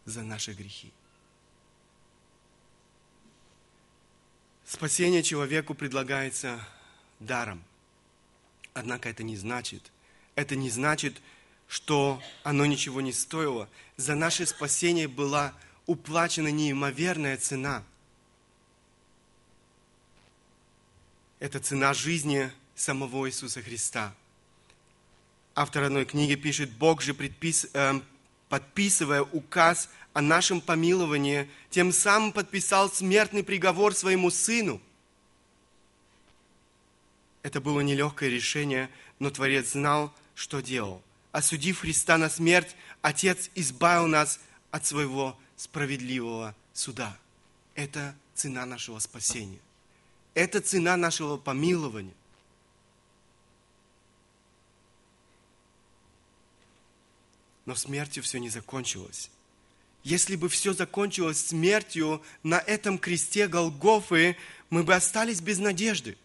за 0.03 0.23
наши 0.23 0.51
грехи. 0.51 0.91
Спасение 4.65 5.23
человеку 5.23 5.73
предлагается 5.73 6.59
даром. 7.21 7.63
Однако 8.73 9.07
это 9.07 9.23
не 9.23 9.37
значит, 9.37 9.89
это 10.35 10.57
не 10.57 10.69
значит, 10.69 11.21
что 11.67 12.21
оно 12.43 12.65
ничего 12.65 13.01
не 13.01 13.13
стоило. 13.13 13.67
За 13.97 14.15
наше 14.15 14.45
спасение 14.45 15.07
была 15.07 15.53
уплачена 15.85 16.49
неимоверная 16.49 17.37
цена. 17.37 17.83
Это 21.39 21.59
цена 21.59 21.93
жизни 21.93 22.51
самого 22.75 23.27
Иисуса 23.27 23.61
Христа. 23.61 24.13
Автор 25.55 25.83
одной 25.83 26.05
книги 26.05 26.35
пишет, 26.35 26.71
Бог 26.71 27.01
же, 27.01 27.13
предпис, 27.13 27.67
э, 27.73 28.01
подписывая 28.49 29.23
указ 29.23 29.89
о 30.13 30.21
нашем 30.21 30.61
помиловании, 30.61 31.49
тем 31.69 31.91
самым 31.91 32.31
подписал 32.31 32.89
смертный 32.89 33.43
приговор 33.43 33.93
своему 33.93 34.31
Сыну. 34.31 34.81
Это 37.43 37.59
было 37.59 37.81
нелегкое 37.81 38.29
решение, 38.29 38.89
но 39.19 39.29
Творец 39.29 39.71
знал, 39.71 40.13
что 40.33 40.61
делал. 40.61 41.03
Осудив 41.33 41.79
Христа 41.79 42.17
на 42.19 42.29
смерть, 42.29 42.75
Отец 43.01 43.49
избавил 43.55 44.05
нас 44.07 44.39
от 44.69 44.85
своего 44.85 45.37
справедливого 45.57 46.55
суда. 46.73 47.17
Это 47.73 48.15
цена 48.35 48.67
нашего 48.67 48.99
спасения. 48.99 49.59
Это 50.35 50.61
цена 50.61 50.95
нашего 50.95 51.37
помилования. 51.37 52.13
Но 57.65 57.73
смертью 57.73 58.21
все 58.21 58.37
не 58.37 58.49
закончилось. 58.49 59.31
Если 60.03 60.35
бы 60.35 60.49
все 60.49 60.73
закончилось 60.73 61.47
смертью 61.47 62.21
на 62.43 62.59
этом 62.59 62.99
кресте 62.99 63.47
Голгофы, 63.47 64.37
мы 64.69 64.83
бы 64.83 64.93
остались 64.93 65.41
без 65.41 65.57
надежды. 65.57 66.15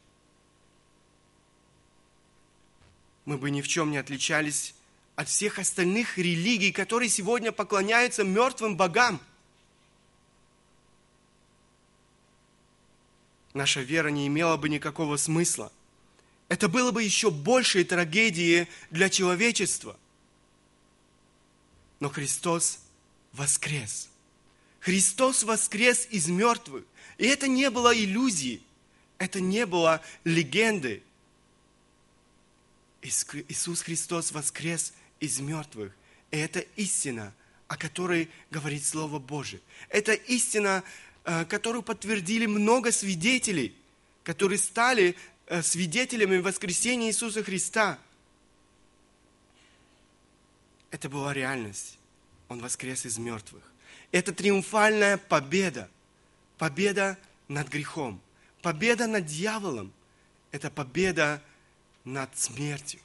Мы 3.24 3.38
бы 3.38 3.50
ни 3.50 3.62
в 3.62 3.68
чем 3.68 3.90
не 3.90 3.96
отличались 3.96 4.74
от 5.18 5.28
всех 5.28 5.58
остальных 5.58 6.16
религий, 6.16 6.72
которые 6.72 7.10
сегодня 7.10 7.52
поклоняются 7.52 8.24
мертвым 8.24 8.76
богам. 8.76 9.20
Наша 13.52 13.80
вера 13.80 14.08
не 14.08 14.26
имела 14.28 14.56
бы 14.56 14.68
никакого 14.68 15.16
смысла. 15.16 15.72
Это 16.48 16.68
было 16.68 16.92
бы 16.92 17.02
еще 17.02 17.30
большей 17.30 17.84
трагедией 17.84 18.68
для 18.90 19.10
человечества– 19.10 19.96
но 22.00 22.08
Христос 22.08 22.78
воскрес. 23.32 24.08
Христос 24.80 25.42
воскрес 25.42 26.06
из 26.10 26.28
мертвых. 26.28 26.84
И 27.18 27.26
это 27.26 27.48
не 27.48 27.70
было 27.70 27.96
иллюзией, 27.96 28.62
это 29.18 29.40
не 29.40 29.66
было 29.66 30.00
легендой. 30.24 31.02
Иисус 33.02 33.82
Христос 33.82 34.32
воскрес 34.32 34.92
из 35.20 35.40
мертвых. 35.40 35.92
И 36.30 36.36
это 36.36 36.60
истина, 36.76 37.32
о 37.66 37.76
которой 37.76 38.28
говорит 38.50 38.84
Слово 38.84 39.18
Божие. 39.18 39.60
Это 39.88 40.12
истина, 40.12 40.82
э, 41.24 41.44
которую 41.44 41.82
подтвердили 41.82 42.46
много 42.46 42.92
свидетелей, 42.92 43.74
которые 44.24 44.58
стали 44.58 45.16
э, 45.46 45.62
свидетелями 45.62 46.38
воскресения 46.38 47.08
Иисуса 47.08 47.42
Христа– 47.42 47.98
это 50.90 51.08
была 51.08 51.32
реальность. 51.32 51.98
Он 52.48 52.60
воскрес 52.60 53.04
из 53.04 53.18
мертвых. 53.18 53.62
Это 54.10 54.32
триумфальная 54.32 55.18
победа. 55.18 55.90
Победа 56.56 57.18
над 57.46 57.68
грехом. 57.68 58.20
Победа 58.62 59.06
над 59.06 59.26
дьяволом.– 59.26 59.92
это 60.50 60.70
победа 60.70 61.42
над 62.04 62.36
смертью. 62.38 63.00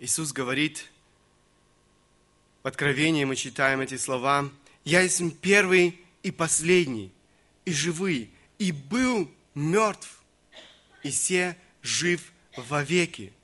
Иисус 0.00 0.32
говорит, 0.32 0.90
в 2.62 2.66
Откровении 2.66 3.24
мы 3.24 3.36
читаем 3.36 3.80
эти 3.82 3.98
слова, 3.98 4.50
«Я 4.82 5.02
есть 5.02 5.22
первый 5.40 6.00
и 6.22 6.30
последний, 6.30 7.12
и 7.66 7.72
живый, 7.72 8.30
и 8.58 8.72
был 8.72 9.30
мертв, 9.54 10.22
и 11.02 11.10
се 11.10 11.54
жив 11.82 12.32
вовеки, 12.56 13.34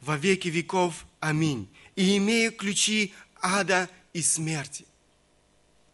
во 0.00 0.16
веки 0.16 0.48
веков. 0.48 1.04
Аминь. 1.18 1.68
И 1.96 2.16
имею 2.18 2.52
ключи 2.52 3.12
ада 3.40 3.88
и 4.12 4.22
смерти. 4.22 4.86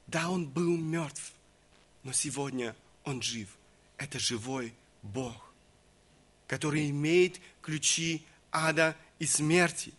Да, 0.07 0.29
он 0.31 0.47
был 0.47 0.77
мертв, 0.77 1.33
но 2.03 2.13
сегодня 2.13 2.77
он 3.05 3.23
жив. 3.23 3.49
Это 3.97 4.19
живой 4.19 4.75
Бог, 5.03 5.53
который 6.47 6.91
имеет 6.91 7.41
ключи 7.63 8.23
ада 8.51 8.97
и 9.19 9.27
смерти. 9.27 9.93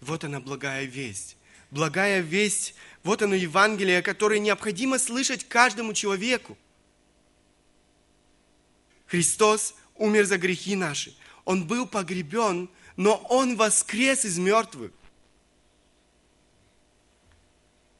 Вот 0.00 0.24
она 0.24 0.40
благая 0.40 0.84
весть. 0.84 1.36
Благая 1.70 2.20
весть, 2.20 2.74
вот 3.02 3.22
оно 3.22 3.34
Евангелие, 3.34 4.00
которое 4.02 4.40
необходимо 4.40 4.98
слышать 4.98 5.46
каждому 5.46 5.92
человеку. 5.92 6.56
Христос 9.06 9.74
умер 9.94 10.24
за 10.24 10.38
грехи 10.38 10.76
наши. 10.76 11.14
Он 11.44 11.66
был 11.66 11.86
погребен, 11.86 12.70
но 12.96 13.16
Он 13.28 13.56
воскрес 13.56 14.24
из 14.24 14.38
мертвых 14.38 14.92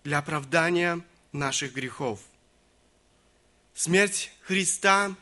для 0.04 0.18
оправдания 0.18 1.04
наших 1.32 1.74
грехов. 1.74 2.20
Смерть 3.74 4.32
Христа 4.42 5.14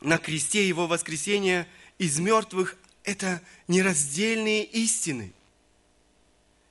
на 0.00 0.18
кресте, 0.18 0.66
Его 0.66 0.86
воскресение 0.86 1.66
из 1.98 2.18
мертвых– 2.18 2.76
это 3.10 3.42
нераздельные 3.66 4.64
истины. 4.64 5.32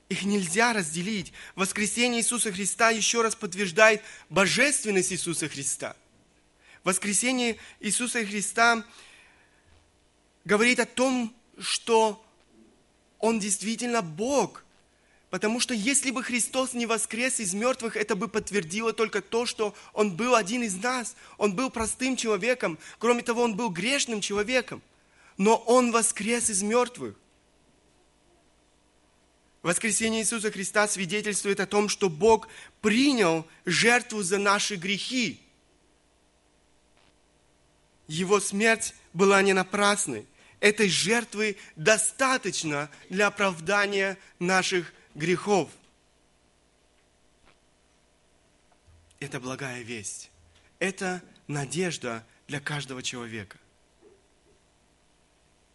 Их 0.07 0.23
нельзя 0.23 0.73
разделить. 0.73 1.33
Воскресение 1.55 2.21
Иисуса 2.21 2.51
Христа 2.51 2.89
еще 2.89 3.21
раз 3.21 3.35
подтверждает 3.35 4.01
божественность 4.29 5.11
Иисуса 5.11 5.49
Христа. 5.49 5.95
Воскресение 6.83 7.57
Иисуса 7.81 8.25
Христа 8.25 8.85
говорит 10.45 10.79
о 10.79 10.85
том, 10.85 11.35
что 11.59 12.25
Он 13.19 13.39
действительно 13.39 14.01
Бог– 14.01 14.63
Потому 15.29 15.59
что 15.59 15.75
если 15.75 16.09
бы 16.09 16.23
Христос 16.23 16.73
не 16.73 16.87
воскрес 16.87 17.39
из 17.39 17.53
мертвых, 17.53 17.95
это 17.95 18.15
бы 18.15 18.27
подтвердило 18.27 18.93
только 18.93 19.21
то, 19.21 19.45
что 19.45 19.75
Он 19.93 20.15
был 20.15 20.35
один 20.35 20.63
из 20.63 20.75
нас. 20.75 21.15
Он 21.37 21.53
был 21.53 21.69
простым 21.69 22.15
человеком. 22.15 22.79
Кроме 22.97 23.21
того, 23.21 23.43
Он 23.43 23.55
был 23.55 23.69
грешным 23.69 24.21
человеком. 24.21 24.81
Но 25.39 25.55
Он 25.55 25.91
воскрес 25.93 26.49
из 26.49 26.61
мертвых. 26.61 27.15
Воскресение 29.61 30.21
Иисуса 30.21 30.51
Христа 30.51 30.85
свидетельствует 30.85 31.61
о 31.61 31.65
том, 31.65 31.87
что 31.87 32.09
Бог 32.09 32.49
принял 32.81 33.47
жертву 33.65 34.21
за 34.21 34.37
наши 34.37 34.75
грехи. 34.75 35.41
Его 38.07 38.41
смерть 38.41 38.93
была 39.13 39.41
не 39.41 39.53
напрасной. 39.53 40.27
Этой 40.59 40.89
жертвы 40.89 41.55
достаточно 41.77 42.89
для 43.09 43.27
оправдания 43.27 44.17
наших 44.39 44.93
грехов. 45.15 45.69
Это 49.21 49.39
благая 49.39 49.83
весть. 49.83 50.31
Это 50.79 51.23
надежда 51.47 52.25
для 52.47 52.59
каждого 52.59 53.01
человека. 53.01 53.57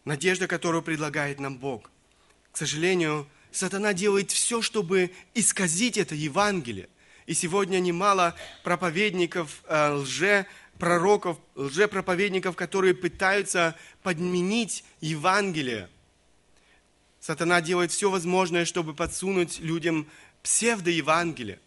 Надежда, 0.05 0.47
которую 0.47 0.81
предлагает 0.81 1.39
нам 1.39 1.57
Бог. 1.57 1.91
К 2.51 2.57
сожалению, 2.57 3.27
сатана 3.51 3.93
делает 3.93 4.31
все, 4.31 4.61
чтобы 4.61 5.11
исказить 5.33 5.97
это 5.97 6.15
Евангелие. 6.15 6.87
И 7.25 7.33
сегодня 7.33 7.79
немало 7.79 8.35
проповедников, 8.63 9.63
э, 9.67 9.91
лже-пророков, 9.93 11.37
лже-проповедников, 11.55 12.55
которые 12.55 12.93
пытаются 12.93 13.75
подменить 14.03 14.83
Евангелие– 15.01 15.89
Сатана 17.25 17.59
делает 17.59 17.91
все 17.91 18.11
возможное, 18.11 18.65
чтобы 18.65 18.93
подсунуть 18.93 19.59
людям 19.59 20.05
псевдоевангелие. 20.43 21.59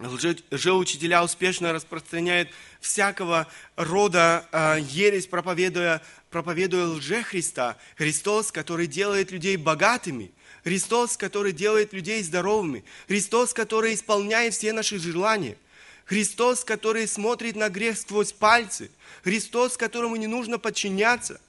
Лжеучителя 0.00 1.22
успешно 1.22 1.72
распространяют 1.72 2.48
всякого 2.80 3.46
рода 3.76 4.48
э, 4.50 4.78
ересь, 4.80 5.26
проповедуя, 5.26 6.00
проповедуя 6.30 6.86
лже 6.86 7.22
Христа. 7.22 7.76
Христос, 7.96 8.50
который 8.50 8.86
делает 8.86 9.30
людей 9.30 9.56
богатыми. 9.56 10.30
Христос, 10.64 11.18
который 11.18 11.52
делает 11.52 11.92
людей 11.92 12.22
здоровыми. 12.22 12.82
Христос, 13.08 13.52
который 13.52 13.92
исполняет 13.92 14.54
все 14.54 14.72
наши 14.72 14.98
желания. 14.98 15.58
Христос, 16.06 16.64
который 16.64 17.06
смотрит 17.06 17.54
на 17.54 17.68
грех 17.68 17.98
сквозь 17.98 18.32
пальцы. 18.32 18.90
Христос, 19.22 19.76
которому 19.76 20.16
не 20.16 20.26
нужно 20.26 20.58
подчиняться. 20.58 21.40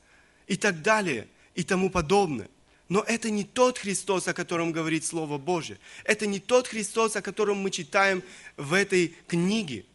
И 0.48 0.58
так 0.58 0.82
далее, 0.82 1.28
и 1.56 1.64
тому 1.64 1.90
подобное. 1.90 2.50
Но 2.92 3.06
это 3.08 3.30
не 3.30 3.46
тот 3.46 3.78
Христос, 3.78 4.28
о 4.28 4.34
котором 4.34 4.74
говорит 4.74 5.06
Слово 5.06 5.38
Божье. 5.38 5.80
Это 6.04 6.28
не 6.28 6.42
тот 6.42 6.68
Христос, 6.68 7.16
о 7.16 7.22
котором 7.22 7.58
мы 7.60 7.72
читаем 7.72 8.22
в 8.58 8.74
этой 8.74 9.16
книге. 9.30 9.86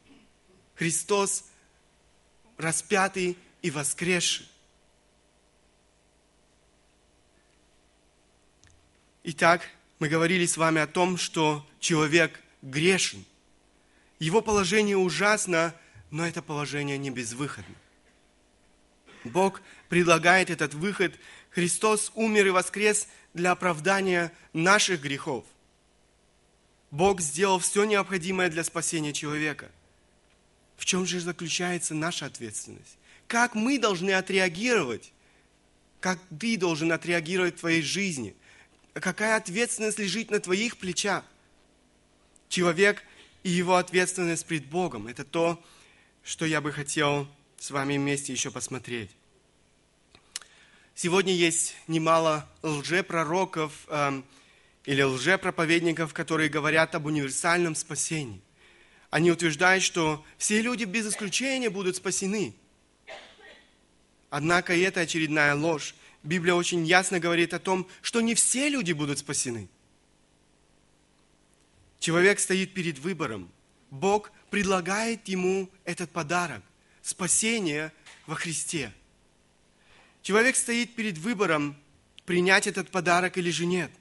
Христос 0.76 1.44
распятый 2.56 3.36
и 3.60 3.70
воскресший. 3.70 4.48
Итак, 9.24 9.68
мы 9.98 10.08
говорили 10.08 10.46
с 10.46 10.56
вами 10.56 10.80
о 10.80 10.86
том, 10.86 11.18
что 11.18 11.68
человек 11.78 12.40
грешен. 12.62 13.26
Его 14.18 14.40
положение 14.40 14.96
ужасно, 14.96 15.74
но 16.10 16.26
это 16.26 16.40
положение 16.40 16.96
не 16.96 17.10
безвыходно. 17.10 17.74
Бог 19.24 19.60
предлагает 19.90 20.48
этот 20.48 20.72
выход 20.72 21.12
Христос 21.56 22.12
умер 22.14 22.48
и 22.48 22.50
воскрес 22.50 23.08
для 23.32 23.52
оправдания 23.52 24.30
наших 24.52 25.00
грехов. 25.00 25.42
Бог 26.90 27.22
сделал 27.22 27.58
все 27.60 27.84
необходимое 27.84 28.50
для 28.50 28.62
спасения 28.62 29.14
человека. 29.14 29.70
В 30.76 30.84
чем 30.84 31.06
же 31.06 31.18
заключается 31.18 31.94
наша 31.94 32.26
ответственность? 32.26 32.98
Как 33.26 33.54
мы 33.54 33.78
должны 33.78 34.10
отреагировать? 34.10 35.14
Как 36.00 36.18
ты 36.38 36.58
должен 36.58 36.92
отреагировать 36.92 37.56
в 37.56 37.60
твоей 37.60 37.80
жизни? 37.80 38.36
Какая 38.92 39.36
ответственность 39.36 39.98
лежит 39.98 40.30
на 40.30 40.40
твоих 40.40 40.76
плечах? 40.76 41.24
Человек 42.50 43.02
и 43.44 43.48
его 43.48 43.76
ответственность 43.76 44.44
пред 44.44 44.66
Богом– 44.66 45.06
это 45.08 45.24
то, 45.24 45.58
что 46.22 46.44
я 46.44 46.60
бы 46.60 46.70
хотел 46.70 47.26
с 47.58 47.70
вами 47.70 47.96
вместе 47.96 48.34
еще 48.34 48.50
посмотреть. 48.50 49.10
Сегодня 50.98 51.34
есть 51.34 51.76
немало 51.88 52.48
лжепророков 52.62 53.84
э, 53.88 54.22
или 54.86 55.02
лжепроповедников, 55.02 56.14
которые 56.14 56.48
говорят 56.48 56.94
об 56.94 57.04
универсальном 57.04 57.74
спасении. 57.74 58.40
Они 59.10 59.30
утверждают, 59.30 59.84
что 59.84 60.24
все 60.38 60.62
люди 60.62 60.84
без 60.84 61.06
исключения 61.06 61.68
будут 61.68 61.96
спасены. 61.96 62.54
Однако 64.30 64.74
и 64.74 64.80
это 64.80 65.00
очередная 65.00 65.54
ложь. 65.54 65.94
Библия 66.22 66.54
очень 66.54 66.86
ясно 66.86 67.20
говорит 67.20 67.52
о 67.52 67.58
том, 67.58 67.86
что 68.00 68.22
не 68.22 68.34
все 68.34 68.70
люди 68.70 68.92
будут 68.92 69.18
спасены. 69.18 69.68
Человек 72.00 72.40
стоит 72.40 72.72
перед 72.72 72.98
выбором. 73.00 73.52
Бог 73.90 74.32
предлагает 74.48 75.28
ему 75.28 75.68
этот 75.84 76.10
подарок– 76.10 76.62
спасение 77.02 77.92
во 78.26 78.34
Христе– 78.34 78.94
Человек 80.26 80.56
стоит 80.56 80.96
перед 80.96 81.18
выбором, 81.18 81.76
принять 82.24 82.66
этот 82.66 82.90
подарок 82.90 83.38
или 83.38 83.52
же 83.52 83.64
нет. 83.64 83.92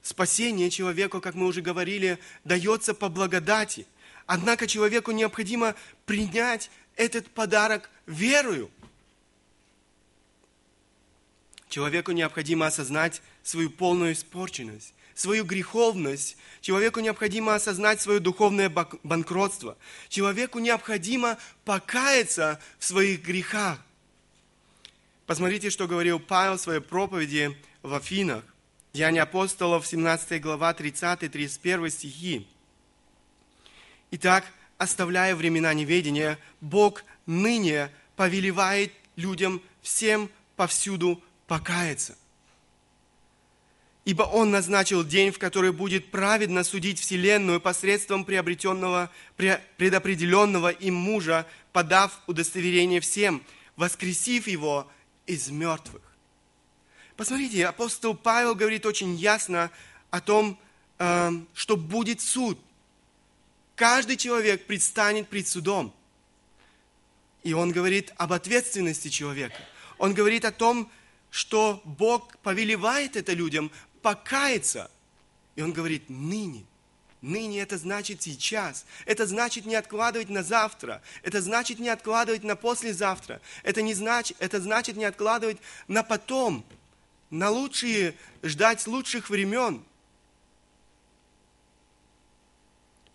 Спасение 0.00 0.70
человеку, 0.70 1.20
как 1.20 1.34
мы 1.34 1.44
уже 1.44 1.60
говорили, 1.60 2.18
дается 2.44 2.94
по 2.94 3.10
благодати. 3.10 3.86
Однако 4.24 4.66
человеку 4.66 5.10
необходимо 5.10 5.74
принять 6.06 6.70
этот 6.96 7.28
подарок 7.28 7.90
верою. 8.06 8.70
Человеку 11.68 12.12
необходимо 12.12 12.68
осознать 12.68 13.20
свою 13.42 13.68
полную 13.68 14.14
испорченность, 14.14 14.94
свою 15.14 15.44
греховность. 15.44 16.38
Человеку 16.62 17.00
необходимо 17.00 17.54
осознать 17.54 18.00
свое 18.00 18.18
духовное 18.18 18.70
банкротство. 18.70 19.76
Человеку 20.08 20.58
необходимо 20.58 21.36
покаяться 21.66 22.62
в 22.78 22.84
своих 22.86 23.20
грехах. 23.20 23.85
Посмотрите, 25.26 25.70
что 25.70 25.88
говорил 25.88 26.20
Павел 26.20 26.56
в 26.56 26.60
своей 26.60 26.80
проповеди 26.80 27.56
в 27.82 27.92
Афинах. 27.94 28.44
Деяния 28.92 29.22
апостолов, 29.22 29.84
17 29.84 30.40
глава, 30.40 30.72
30-31 30.72 31.90
стихи. 31.90 32.46
Итак, 34.12 34.44
оставляя 34.78 35.34
времена 35.34 35.74
неведения, 35.74 36.38
Бог 36.60 37.04
ныне 37.26 37.90
повелевает 38.14 38.92
людям 39.16 39.60
всем 39.82 40.30
повсюду 40.54 41.20
покаяться. 41.48 42.16
Ибо 44.04 44.22
Он 44.22 44.52
назначил 44.52 45.02
день, 45.02 45.32
в 45.32 45.40
который 45.40 45.72
будет 45.72 46.12
праведно 46.12 46.62
судить 46.62 47.00
Вселенную 47.00 47.60
посредством 47.60 48.24
приобретенного, 48.24 49.10
предопределенного 49.76 50.68
им 50.68 50.94
мужа, 50.94 51.48
подав 51.72 52.20
удостоверение 52.28 53.00
всем, 53.00 53.42
воскресив 53.74 54.46
его 54.46 54.88
из 55.26 55.48
мертвых. 55.48 56.02
Посмотрите, 57.16 57.66
апостол 57.66 58.14
Павел 58.14 58.54
говорит 58.54 58.84
очень 58.86 59.14
ясно 59.14 59.70
о 60.10 60.20
том, 60.20 60.58
э, 60.98 61.30
что 61.54 61.76
будет 61.76 62.20
суд. 62.20 62.58
Каждый 63.74 64.16
человек 64.16 64.66
предстанет 64.66 65.28
пред 65.28 65.48
судом. 65.48 65.94
И 67.42 67.52
он 67.52 67.72
говорит 67.72 68.12
об 68.16 68.32
ответственности 68.32 69.08
человека. 69.08 69.56
Он 69.98 70.14
говорит 70.14 70.44
о 70.44 70.52
том, 70.52 70.90
что 71.30 71.80
Бог 71.84 72.36
повелевает 72.38 73.16
это 73.16 73.32
людям 73.32 73.70
покаяться. 74.02 74.90
И 75.54 75.62
он 75.62 75.72
говорит, 75.72 76.08
ныне. 76.08 76.64
Ныне 77.26 77.60
это 77.60 77.76
значит 77.76 78.22
сейчас. 78.22 78.86
Это 79.04 79.26
значит 79.26 79.66
не 79.66 79.74
откладывать 79.74 80.28
на 80.28 80.44
завтра. 80.44 81.02
Это 81.24 81.42
значит 81.42 81.80
не 81.80 81.88
откладывать 81.88 82.44
на 82.44 82.54
послезавтра. 82.54 83.40
Это, 83.64 83.82
не 83.82 83.94
значит, 83.94 84.36
это 84.38 84.60
значит 84.60 84.96
не 84.96 85.04
откладывать 85.04 85.58
на 85.88 86.04
потом. 86.04 86.64
На 87.30 87.50
лучшие, 87.50 88.14
ждать 88.44 88.86
лучших 88.86 89.28
времен. 89.28 89.82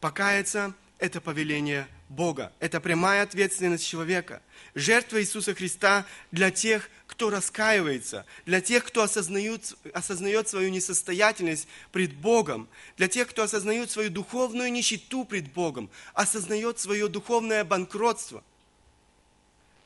Покаяться– 0.01 0.73
это 0.99 1.21
повеление 1.21 1.87
Бога. 2.11 2.51
Это 2.59 2.81
прямая 2.81 3.23
ответственность 3.23 3.87
человека. 3.87 4.41
Жертва 4.75 5.21
Иисуса 5.21 5.55
Христа 5.55 6.05
для 6.31 6.51
тех, 6.51 6.89
кто 7.07 7.29
раскаивается, 7.29 8.25
для 8.45 8.61
тех, 8.61 8.85
кто 8.85 9.03
осознает, 9.03 9.75
осознает 9.93 10.47
свою 10.49 10.69
несостоятельность 10.69 11.67
пред 11.91 12.13
Богом, 12.13 12.67
для 12.97 13.07
тех, 13.07 13.29
кто 13.29 13.43
осознает 13.43 13.91
свою 13.91 14.09
духовную 14.09 14.71
нищету 14.71 15.25
пред 15.25 15.51
Богом, 15.51 15.89
осознает 16.13 16.79
свое 16.79 17.07
духовное 17.07 17.63
банкротство, 17.63 18.43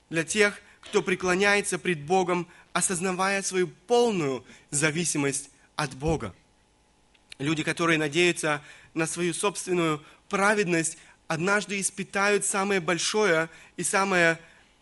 для 0.10 0.24
тех, 0.24 0.60
кто 0.82 1.02
преклоняется 1.02 1.78
пред 1.80 2.02
Богом, 2.02 2.48
осознавая 2.74 3.42
свою 3.42 3.68
полную 3.68 4.44
зависимость 4.70 5.50
от 5.76 5.94
Бога. 5.96 6.34
Люди, 7.38 7.64
которые 7.64 7.98
надеются 7.98 8.62
на 8.94 9.08
свою 9.08 9.34
собственную 9.34 10.04
праведность, 10.30 10.98
однажды 11.28 11.80
испытают 11.80 12.46
самое 12.46 12.80
большое 12.80 13.50
и 13.78 13.84
самое 13.84 14.40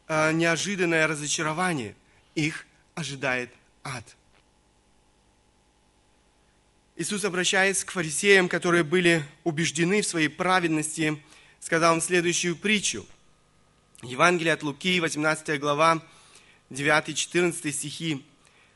э, 0.08 0.32
неожиданное 0.34 1.08
разочарование. 1.08 1.96
Их 2.36 2.66
ожидает 2.96 3.52
ад. 3.84 4.04
Иисус, 6.96 7.24
обращаясь 7.26 7.84
к 7.84 7.92
фарисеям, 7.92 8.48
которые 8.48 8.84
были 8.84 9.24
убеждены 9.44 10.02
в 10.02 10.08
своей 10.08 10.28
праведности, 10.28 11.22
сказал 11.60 11.96
им 11.96 12.02
следующую 12.02 12.56
притчу. 12.56 13.06
Евангелие 14.04 14.54
от 14.54 14.64
Луки, 14.64 15.00
18 15.00 15.60
глава, 15.60 16.04
9-14 16.70 17.72
стихи 17.72 18.26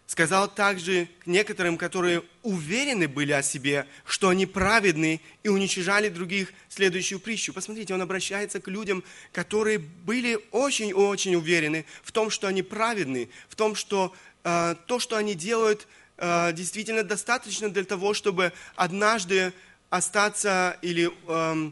сказал 0.07 0.47
также 0.47 1.09
к 1.19 1.27
некоторым, 1.27 1.77
которые 1.77 2.23
уверены 2.41 3.09
были 3.09 3.33
о 3.33 3.43
себе, 3.43 3.85
что 4.05 4.29
они 4.29 4.45
праведны 4.45 5.19
и 5.43 5.49
уничижали 5.49 6.07
других, 6.07 6.53
следующую 6.69 7.19
притчу. 7.19 7.53
Посмотрите, 7.53 7.93
он 7.93 8.01
обращается 8.01 8.61
к 8.61 8.69
людям, 8.69 9.03
которые 9.33 9.79
были 9.79 10.39
очень-очень 10.51 11.35
уверены 11.35 11.85
в 12.03 12.13
том, 12.13 12.29
что 12.29 12.47
они 12.47 12.63
праведны, 12.63 13.29
в 13.49 13.55
том, 13.55 13.75
что 13.75 14.15
э, 14.45 14.75
то, 14.87 14.99
что 14.99 15.17
они 15.17 15.35
делают, 15.35 15.87
э, 16.17 16.53
действительно 16.53 17.03
достаточно 17.03 17.69
для 17.69 17.83
того, 17.83 18.13
чтобы 18.13 18.53
однажды 18.77 19.51
остаться 19.89 20.77
или 20.81 21.11
э, 21.27 21.71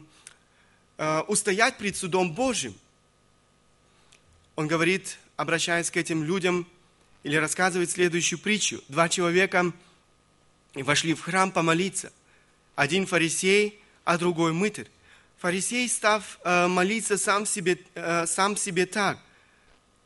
э, 0.98 1.20
устоять 1.22 1.78
пред 1.78 1.96
судом 1.96 2.34
Божьим. 2.34 2.74
Он 4.56 4.66
говорит, 4.66 5.18
обращаясь 5.36 5.90
к 5.90 5.96
этим 5.96 6.22
людям, 6.22 6.66
или 7.26 7.34
рассказывает 7.34 7.90
следующую 7.90 8.38
притчу. 8.38 8.84
Два 8.88 9.08
человека 9.08 9.72
вошли 10.74 11.12
в 11.12 11.22
храм 11.22 11.50
помолиться. 11.50 12.12
Один 12.76 13.04
фарисей, 13.04 13.80
а 14.04 14.16
другой 14.16 14.52
мытарь. 14.52 14.86
Фарисей, 15.38 15.88
став 15.88 16.38
э, 16.44 16.68
молиться 16.68 17.18
сам 17.18 17.44
себе, 17.44 17.80
э, 17.96 18.26
сам 18.28 18.56
себе 18.56 18.86
так. 18.86 19.18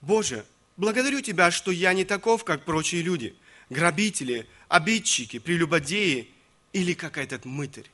«Боже, 0.01 0.47
благодарю 0.79 1.21
Тебя, 1.21 1.51
что 1.51 1.71
я 1.71 1.93
не 1.93 2.07
таков, 2.07 2.43
как 2.43 2.65
прочие 2.65 3.03
люди, 3.03 3.35
грабители, 3.69 4.47
обидчики, 4.69 5.39
прелюбодеи 5.39 6.31
или 6.73 6.95
как 6.95 7.19
этот 7.19 7.45
мытарь. 7.45 7.91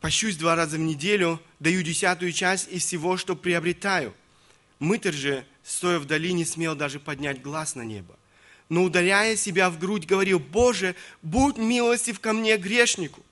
Пощусь 0.00 0.36
два 0.36 0.54
раза 0.54 0.76
в 0.76 0.80
неделю, 0.80 1.42
даю 1.58 1.82
десятую 1.82 2.30
часть 2.30 2.68
из 2.68 2.84
всего, 2.84 3.16
что 3.16 3.34
приобретаю. 3.34 4.14
Мытарь 4.78 5.14
же– 5.14 5.44
стоя 5.66 5.98
вдали, 5.98 6.32
не 6.32 6.44
смел 6.44 6.76
даже 6.76 7.00
поднять 7.00 7.42
глаз 7.42 7.74
на 7.74 7.82
небо. 7.82 8.16
Но, 8.68 8.84
ударяя 8.84 9.36
себя 9.36 9.68
в 9.68 9.78
грудь, 9.78 10.06
говорил, 10.06 10.38
«Боже, 10.38 10.94
будь 11.22 11.56
милостив 11.56 12.20
ко 12.20 12.32
мне, 12.32 12.56
грешнику!» 12.56 13.22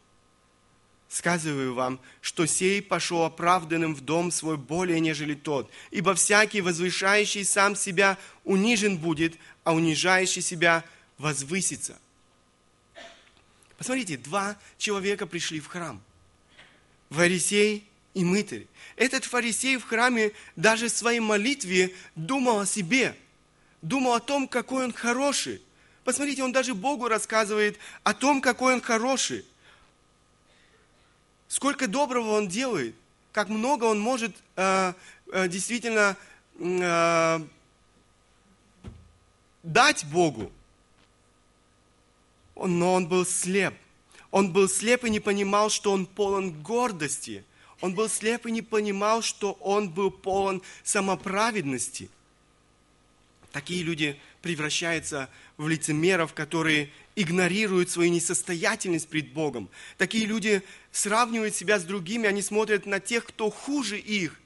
Сказываю 1.08 1.74
вам, 1.74 2.00
что 2.20 2.44
сей 2.46 2.82
пошел 2.82 3.24
оправданным 3.24 3.94
в 3.94 4.00
дом 4.00 4.32
свой 4.32 4.56
более, 4.56 4.98
нежели 4.98 5.34
тот, 5.34 5.70
ибо 5.92 6.14
всякий, 6.14 6.60
возвышающий 6.60 7.44
сам 7.44 7.76
себя, 7.76 8.18
унижен 8.42 8.98
будет, 8.98 9.34
а 9.62 9.74
унижающий 9.74 10.42
себя 10.42 10.84
возвысится. 11.18 11.96
Посмотрите, 13.78 14.16
два 14.16 14.56
человека 14.76 15.26
пришли 15.26 15.60
в 15.60 15.68
храм. 15.68 16.02
Фарисей 17.10 17.86
и 18.14 18.24
мытарь. 18.24 18.66
Этот 18.96 19.24
фарисей 19.24 19.76
в 19.76 19.84
храме 19.84 20.32
даже 20.56 20.86
в 20.86 20.92
своей 20.92 21.20
молитве 21.20 21.94
думал 22.14 22.60
о 22.60 22.66
себе, 22.66 23.16
думал 23.82 24.14
о 24.14 24.20
том, 24.20 24.48
какой 24.48 24.84
он 24.84 24.92
хороший. 24.92 25.60
Посмотрите, 26.04 26.44
он 26.44 26.52
даже 26.52 26.74
Богу 26.74 27.08
рассказывает 27.08 27.78
о 28.04 28.14
том, 28.14 28.40
какой 28.40 28.74
он 28.74 28.80
хороший. 28.80 29.44
Сколько 31.48 31.88
доброго 31.88 32.30
он 32.30 32.48
делает, 32.48 32.94
как 33.32 33.48
много 33.48 33.84
он 33.84 33.98
может 33.98 34.34
э, 34.56 34.92
э, 35.32 35.48
действительно 35.48 36.16
э, 36.58 37.40
дать 39.62 40.04
Богу. 40.06 40.52
Но 42.54 42.94
он 42.94 43.08
был 43.08 43.26
слеп. 43.26 43.74
Он 44.30 44.52
был 44.52 44.68
слеп 44.68 45.04
и 45.04 45.10
не 45.10 45.20
понимал, 45.20 45.70
что 45.70 45.90
он 45.90 46.06
полон 46.06 46.52
гордости– 46.62 47.44
он 47.80 47.94
был 47.94 48.08
слеп 48.08 48.46
и 48.46 48.52
не 48.52 48.62
понимал, 48.62 49.22
что 49.22 49.52
он 49.60 49.90
был 49.90 50.10
полон 50.10 50.62
самоправедности. 50.82 52.08
Такие 53.52 53.82
люди 53.82 54.18
превращаются 54.42 55.28
в 55.56 55.68
лицемеров, 55.68 56.34
которые 56.34 56.90
игнорируют 57.14 57.90
свою 57.90 58.10
несостоятельность 58.10 59.08
пред 59.08 59.32
Богом. 59.32 59.68
Такие 59.96 60.26
люди 60.26 60.62
сравнивают 60.90 61.54
себя 61.54 61.78
с 61.78 61.84
другими, 61.84 62.26
они 62.26 62.42
смотрят 62.42 62.86
на 62.86 63.00
тех, 63.00 63.24
кто 63.24 63.50
хуже 63.50 63.98
их, 63.98 64.40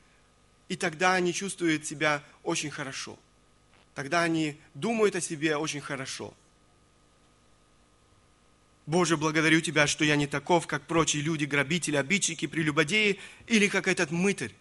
и 0.68 0.76
тогда 0.76 1.14
они 1.14 1.32
чувствуют 1.32 1.86
себя 1.86 2.22
очень 2.42 2.70
хорошо. 2.70 3.18
Тогда 3.94 4.22
они 4.22 4.58
думают 4.74 5.16
о 5.16 5.20
себе 5.20 5.56
очень 5.56 5.80
хорошо. 5.80 6.34
Боже, 8.88 9.18
благодарю 9.18 9.60
Тебя, 9.60 9.86
что 9.86 10.02
я 10.02 10.16
не 10.16 10.26
таков, 10.26 10.66
как 10.66 10.86
прочие 10.86 11.22
люди, 11.22 11.44
грабители, 11.44 11.96
обидчики, 11.96 12.46
прелюбодеи 12.46 13.18
или 13.46 13.68
как 13.68 13.86
этот 13.86 14.10
мытарь. 14.10 14.54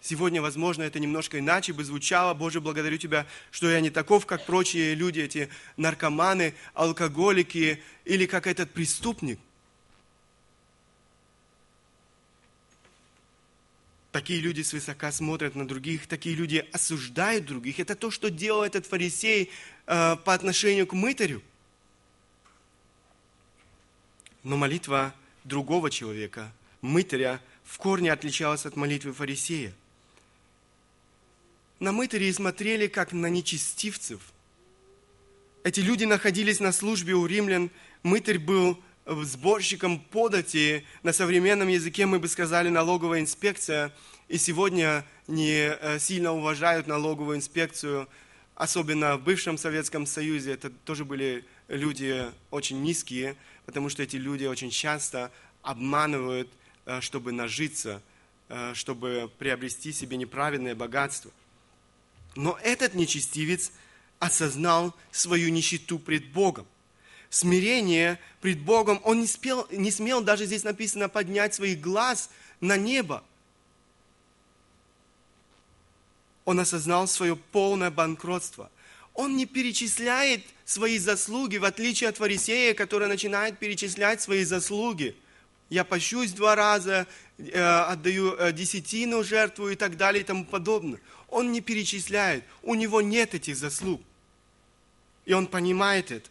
Сегодня, 0.00 0.40
возможно, 0.40 0.84
это 0.84 1.00
немножко 1.00 1.40
иначе 1.40 1.72
бы 1.72 1.82
звучало. 1.82 2.34
Боже, 2.34 2.60
благодарю 2.60 2.98
Тебя, 2.98 3.26
что 3.50 3.68
я 3.68 3.80
не 3.80 3.90
таков, 3.90 4.26
как 4.26 4.46
прочие 4.46 4.94
люди, 4.94 5.18
эти 5.18 5.48
наркоманы, 5.76 6.54
алкоголики 6.74 7.82
или 8.04 8.26
как 8.26 8.46
этот 8.46 8.70
преступник. 8.70 9.40
Такие 14.12 14.38
люди 14.38 14.62
свысока 14.62 15.10
смотрят 15.10 15.56
на 15.56 15.66
других, 15.66 16.06
такие 16.06 16.36
люди 16.36 16.64
осуждают 16.70 17.46
других. 17.46 17.80
Это 17.80 17.96
то, 17.96 18.12
что 18.12 18.30
делал 18.30 18.62
этот 18.62 18.86
фарисей 18.86 19.50
э, 19.88 20.16
по 20.24 20.32
отношению 20.32 20.86
к 20.86 20.92
мытарю. 20.92 21.42
Но 24.42 24.56
молитва 24.56 25.14
другого 25.44 25.90
человека, 25.90 26.52
мытаря, 26.80 27.40
в 27.64 27.78
корне 27.78 28.12
отличалась 28.12 28.66
от 28.66 28.76
молитвы 28.76 29.12
фарисея. 29.12 29.72
На 31.78 31.92
мытарей 31.92 32.32
смотрели 32.32 32.86
как 32.86 33.12
на 33.12 33.26
нечестивцев. 33.26 34.20
Эти 35.64 35.80
люди 35.80 36.04
находились 36.04 36.60
на 36.60 36.72
службе 36.72 37.14
у 37.14 37.26
римлян. 37.26 37.70
Мытарь 38.02 38.38
был 38.38 38.78
сборщиком 39.06 39.98
подати, 39.98 40.84
на 41.02 41.12
современном 41.12 41.68
языке 41.68 42.06
мы 42.06 42.18
бы 42.18 42.28
сказали 42.28 42.68
налоговая 42.68 43.20
инспекция, 43.20 43.92
и 44.28 44.38
сегодня 44.38 45.04
не 45.26 45.70
э, 45.70 45.98
сильно 45.98 46.32
уважают 46.32 46.86
налоговую 46.86 47.36
инспекцию, 47.36 48.08
особенно 48.54 49.16
в 49.16 49.24
бывшем 49.24 49.58
Советском 49.58 50.06
Союзе, 50.06 50.52
это 50.52 50.70
тоже 50.70 51.04
были 51.04 51.44
люди 51.68 52.26
очень 52.50 52.80
низкие, 52.82 53.36
потому 53.66 53.88
что 53.88 54.02
эти 54.02 54.16
люди 54.16 54.44
очень 54.44 54.70
часто 54.70 55.30
обманывают, 55.62 56.48
э, 56.86 57.00
чтобы 57.00 57.32
нажиться, 57.32 58.02
э, 58.48 58.74
чтобы 58.74 59.30
приобрести 59.38 59.92
себе 59.92 60.16
неправедное 60.16 60.74
богатство. 60.74 61.30
Но 62.34 62.58
этот 62.62 62.94
нечестивец 62.94 63.72
осознал 64.18 64.94
свою 65.10 65.50
нищету 65.50 65.98
пред 65.98 66.26
Богом. 66.32 66.66
Смирение 67.30 68.20
пред 68.40 68.60
Богом, 68.60 69.00
он 69.04 69.20
не, 69.20 69.26
спел, 69.26 69.66
не 69.70 69.90
смел, 69.90 70.22
даже 70.22 70.46
здесь 70.46 70.64
написано, 70.64 71.08
поднять 71.08 71.54
своих 71.54 71.80
глаз 71.80 72.30
на 72.60 72.76
небо. 72.76 73.24
Он 76.44 76.60
осознал 76.60 77.06
свое 77.08 77.36
полное 77.36 77.90
банкротство. 77.90 78.70
Он 79.14 79.36
не 79.36 79.46
перечисляет 79.46 80.42
свои 80.64 80.98
заслуги, 80.98 81.58
в 81.58 81.64
отличие 81.64 82.08
от 82.08 82.16
фарисея, 82.16 82.74
который 82.74 83.08
начинает 83.08 83.58
перечислять 83.58 84.22
свои 84.22 84.44
заслуги. 84.44 85.14
Я 85.68 85.84
пощусь 85.84 86.32
два 86.32 86.54
раза, 86.54 87.06
э, 87.38 87.60
отдаю 87.60 88.34
э, 88.34 88.52
десятину, 88.52 89.22
жертву 89.22 89.68
и 89.68 89.74
так 89.74 89.96
далее 89.96 90.22
и 90.22 90.24
тому 90.24 90.44
подобное. 90.44 91.00
Он 91.28 91.52
не 91.52 91.60
перечисляет, 91.60 92.44
у 92.62 92.74
него 92.74 93.00
нет 93.00 93.34
этих 93.34 93.56
заслуг. 93.56 94.00
И 95.24 95.32
он 95.32 95.46
понимает 95.46 96.10
это. 96.10 96.28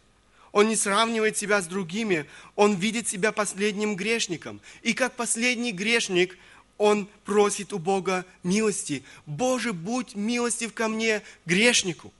Он 0.52 0.68
не 0.68 0.76
сравнивает 0.76 1.36
себя 1.36 1.62
с 1.62 1.66
другими, 1.66 2.26
он 2.56 2.74
видит 2.74 3.08
себя 3.08 3.32
последним 3.32 3.96
грешником. 3.96 4.60
И 4.82 4.92
как 4.92 5.14
последний 5.14 5.72
грешник, 5.72 6.36
он 6.76 7.08
просит 7.24 7.72
у 7.72 7.78
Бога 7.78 8.26
милости. 8.42 9.02
Боже, 9.24 9.72
будь 9.72 10.14
милостив 10.14 10.74
ко 10.74 10.88
мне, 10.88 11.22
грешнику. 11.46 12.12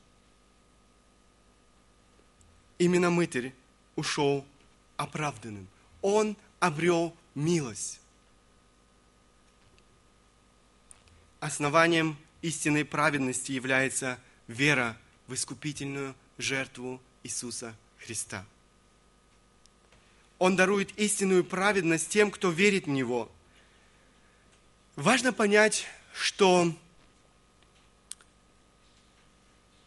Именно 2.83 3.11
мытарь 3.11 3.53
ушел 3.95 4.45
оправданным. 4.97 5.68
Он 6.01 6.37
обрел 6.59 7.14
милость. 7.37 8.01
Основанием 11.39 12.16
истинной 12.41 12.85
праведности 12.85 13.53
является 13.53 14.18
вера 14.49 14.99
в 15.28 15.35
искупительную 15.35 16.16
жертву 16.39 17.01
Иисуса 17.22 17.76
Христа. 17.99 18.45
Он 20.41 20.57
дарует 20.57 20.91
истинную 20.99 21.45
праведность 21.45 22.09
тем, 22.09 22.33
кто 22.33 22.51
верит 22.51 22.87
в 22.87 22.91
Него. 22.91 23.30
Важно 24.97 25.33
понять, 25.33 25.87
что 26.12 26.74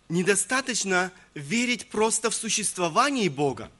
недостаточно 0.10 1.12
верить 1.34 1.89
просто 1.89 2.30
в 2.30 2.36
существование 2.36 3.30
Бога. 3.30 3.72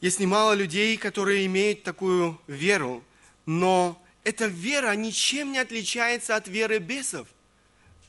Есть 0.00 0.18
немало 0.18 0.54
людей, 0.54 0.96
которые 0.96 1.46
имеют 1.46 1.82
такую 1.82 2.40
веру, 2.46 3.04
но 3.46 4.00
эта 4.24 4.46
вера 4.46 4.94
ничем 4.94 5.52
не 5.52 5.58
отличается 5.58 6.36
от 6.36 6.48
веры 6.48 6.78
бесов. 6.78 7.28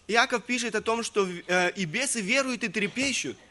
Иаков 0.08 0.43
пишет 0.43 0.76
о 0.76 0.82
том, 0.82 1.04
что 1.04 1.28
э, 1.28 1.72
и 1.72 1.86
бесы 1.86 2.22
веруют 2.22 2.64
и 2.64 2.68
трепещут– 2.68 3.38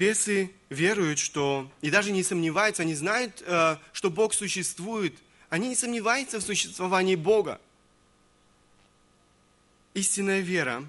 бесы 0.00 0.50
веруют, 0.70 1.18
что, 1.18 1.70
и 1.82 1.90
даже 1.90 2.10
не 2.10 2.22
сомневаются, 2.22 2.82
они 2.82 2.94
знают, 2.94 3.42
э, 3.46 3.76
что 3.92 4.10
Бог 4.10 4.32
существует, 4.32 5.14
они 5.50 5.68
не 5.68 5.76
сомневаются 5.76 6.40
в 6.40 6.42
существовании 6.42 7.16
Бога. 7.16 7.60
Истинная 9.94 10.40
вера 10.40 10.84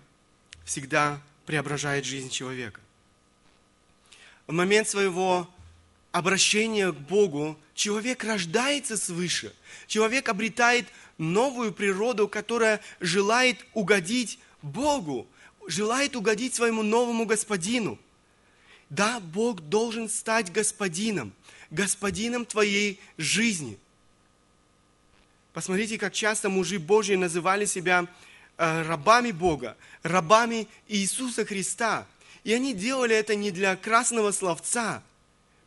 всегда 0.65 1.21
преображает 1.45 2.05
жизнь 2.05 2.29
человека. 2.29 2.79
В 4.47 4.53
момент 4.53 4.87
своего 4.87 5.49
обращения 6.11 6.91
к 6.91 6.95
Богу 6.95 7.57
человек 7.73 8.23
рождается 8.23 8.97
свыше. 8.97 9.53
Человек 9.87 10.29
обретает 10.29 10.87
новую 11.17 11.73
природу, 11.73 12.27
которая 12.27 12.81
желает 12.99 13.65
угодить 13.73 14.39
Богу, 14.61 15.27
желает 15.67 16.15
угодить 16.15 16.53
своему 16.53 16.83
новому 16.83 17.25
господину– 17.25 17.99
да, 18.91 19.21
Бог 19.21 19.61
должен 19.61 20.09
стать 20.09 20.51
господином, 20.51 21.31
господином 21.69 22.45
твоей 22.45 22.99
жизни. 23.17 23.77
Посмотрите, 25.53 25.97
как 25.97 26.13
часто 26.13 26.49
мужи 26.49 26.77
Божьи 26.77 27.15
называли 27.15 27.63
себя 27.63 28.05
рабами 28.61 29.31
Бога, 29.31 29.75
рабами 30.03 30.67
Иисуса 30.87 31.45
Христа. 31.45 32.05
И 32.43 32.53
они 32.53 32.73
делали 32.73 33.15
это 33.15 33.35
не 33.35 33.51
для 33.51 33.75
красного 33.75 34.31
словца. 34.31 35.03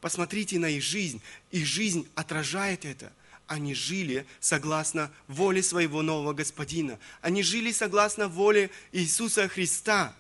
Посмотрите 0.00 0.58
на 0.58 0.66
их 0.66 0.82
жизнь. 0.82 1.20
Их 1.50 1.66
жизнь 1.66 2.08
отражает 2.14 2.84
это. 2.84 3.12
Они 3.46 3.74
жили 3.74 4.26
согласно 4.40 5.10
воле 5.28 5.62
своего 5.62 6.02
нового 6.02 6.32
Господина. 6.32 6.98
Они 7.20 7.42
жили 7.42 7.72
согласно 7.72 8.28
воле 8.28 8.70
Иисуса 8.92 9.48
Христа 9.48 10.14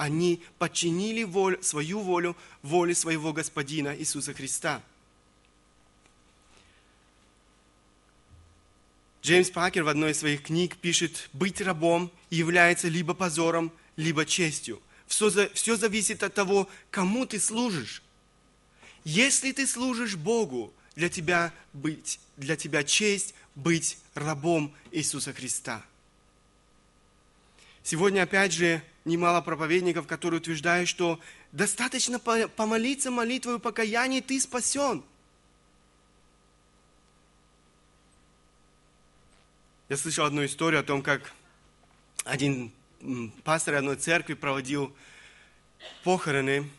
они 0.00 0.40
подчинили 0.58 1.24
волю, 1.24 1.62
свою 1.62 2.00
волю 2.00 2.34
воле 2.62 2.94
своего 2.94 3.34
Господина 3.34 3.94
Иисуса 3.94 4.32
Христа. 4.32 4.80
Джеймс 9.22 9.50
Пакер 9.50 9.82
в 9.84 9.88
одной 9.88 10.12
из 10.12 10.18
своих 10.18 10.42
книг 10.44 10.76
пишет, 10.76 11.28
быть 11.32 11.60
рабом 11.60 12.10
является 12.30 12.88
либо 12.88 13.14
позором, 13.14 13.70
либо 13.96 14.24
честью. 14.24 14.80
Все, 15.06 15.50
все 15.52 15.76
зависит 15.76 16.22
от 16.22 16.34
того, 16.34 16.68
кому 16.90 17.26
ты 17.26 17.38
служишь. 17.38 18.02
Если 19.04 19.52
ты 19.52 19.66
служишь 19.66 20.16
Богу, 20.16 20.72
для 20.94 21.08
тебя, 21.08 21.52
быть, 21.72 22.20
для 22.36 22.56
тебя 22.56 22.82
честь 22.82 23.34
быть 23.54 23.98
рабом 24.14 24.74
Иисуса 24.90 25.32
Христа. 25.32 25.84
Сегодня, 27.82 28.22
опять 28.22 28.52
же, 28.52 28.82
немало 29.04 29.40
проповедников, 29.40 30.06
которые 30.06 30.40
утверждают, 30.40 30.88
что 30.88 31.18
достаточно 31.52 32.18
помолиться 32.18 33.10
молитвой 33.10 33.58
покаяния, 33.58 34.20
ты 34.20 34.40
спасен. 34.40 35.02
Я 39.90 39.96
слышал 39.96 40.24
одну 40.24 40.44
историю 40.44 40.78
о 40.78 40.84
том, 40.84 41.02
как 41.02 41.32
один 42.22 42.70
пастор 43.42 43.74
одной 43.74 43.96
церкви 43.96 44.34
проводил 44.34 44.94
похороны. 46.04 46.70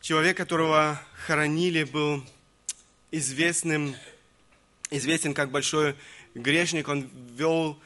Человек, 0.00 0.38
которого 0.38 0.98
хоронили, 1.26 1.84
был 1.84 2.24
известным, 3.10 3.94
известен 4.88 5.34
как 5.34 5.50
большой 5.50 5.94
грешник. 6.34 6.88
Он 6.88 7.10
вел 7.36 7.78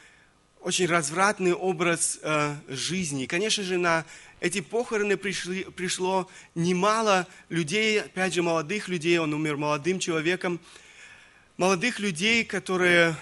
очень 0.60 0.86
развратный 0.86 1.54
образ 1.54 2.20
э, 2.22 2.54
жизни. 2.68 3.26
Конечно 3.26 3.64
же, 3.64 3.78
на 3.78 4.04
эти 4.38 4.60
похороны 4.60 5.16
пришли, 5.16 5.64
пришло 5.64 6.30
немало 6.54 7.26
людей, 7.48 8.00
опять 8.00 8.32
же, 8.32 8.42
молодых 8.42 8.86
людей, 8.86 9.18
он 9.18 9.34
умер 9.34 9.56
молодым 9.56 9.98
человеком, 9.98 10.60
молодых 11.62 12.00
людей, 12.00 12.44
которые, 12.44 13.14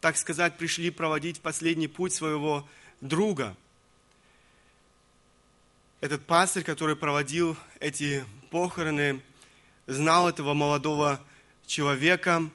так 0.00 0.16
сказать, 0.16 0.56
пришли 0.56 0.90
проводить 0.90 1.40
последний 1.40 1.86
путь 1.86 2.12
своего 2.12 2.68
друга. 3.00 3.56
Этот 6.00 6.26
пастырь, 6.26 6.64
который 6.64 6.96
проводил 6.96 7.56
эти 7.78 8.24
похороны, 8.50 9.22
знал 9.86 10.28
этого 10.28 10.52
молодого 10.52 11.20
человека, 11.64 12.50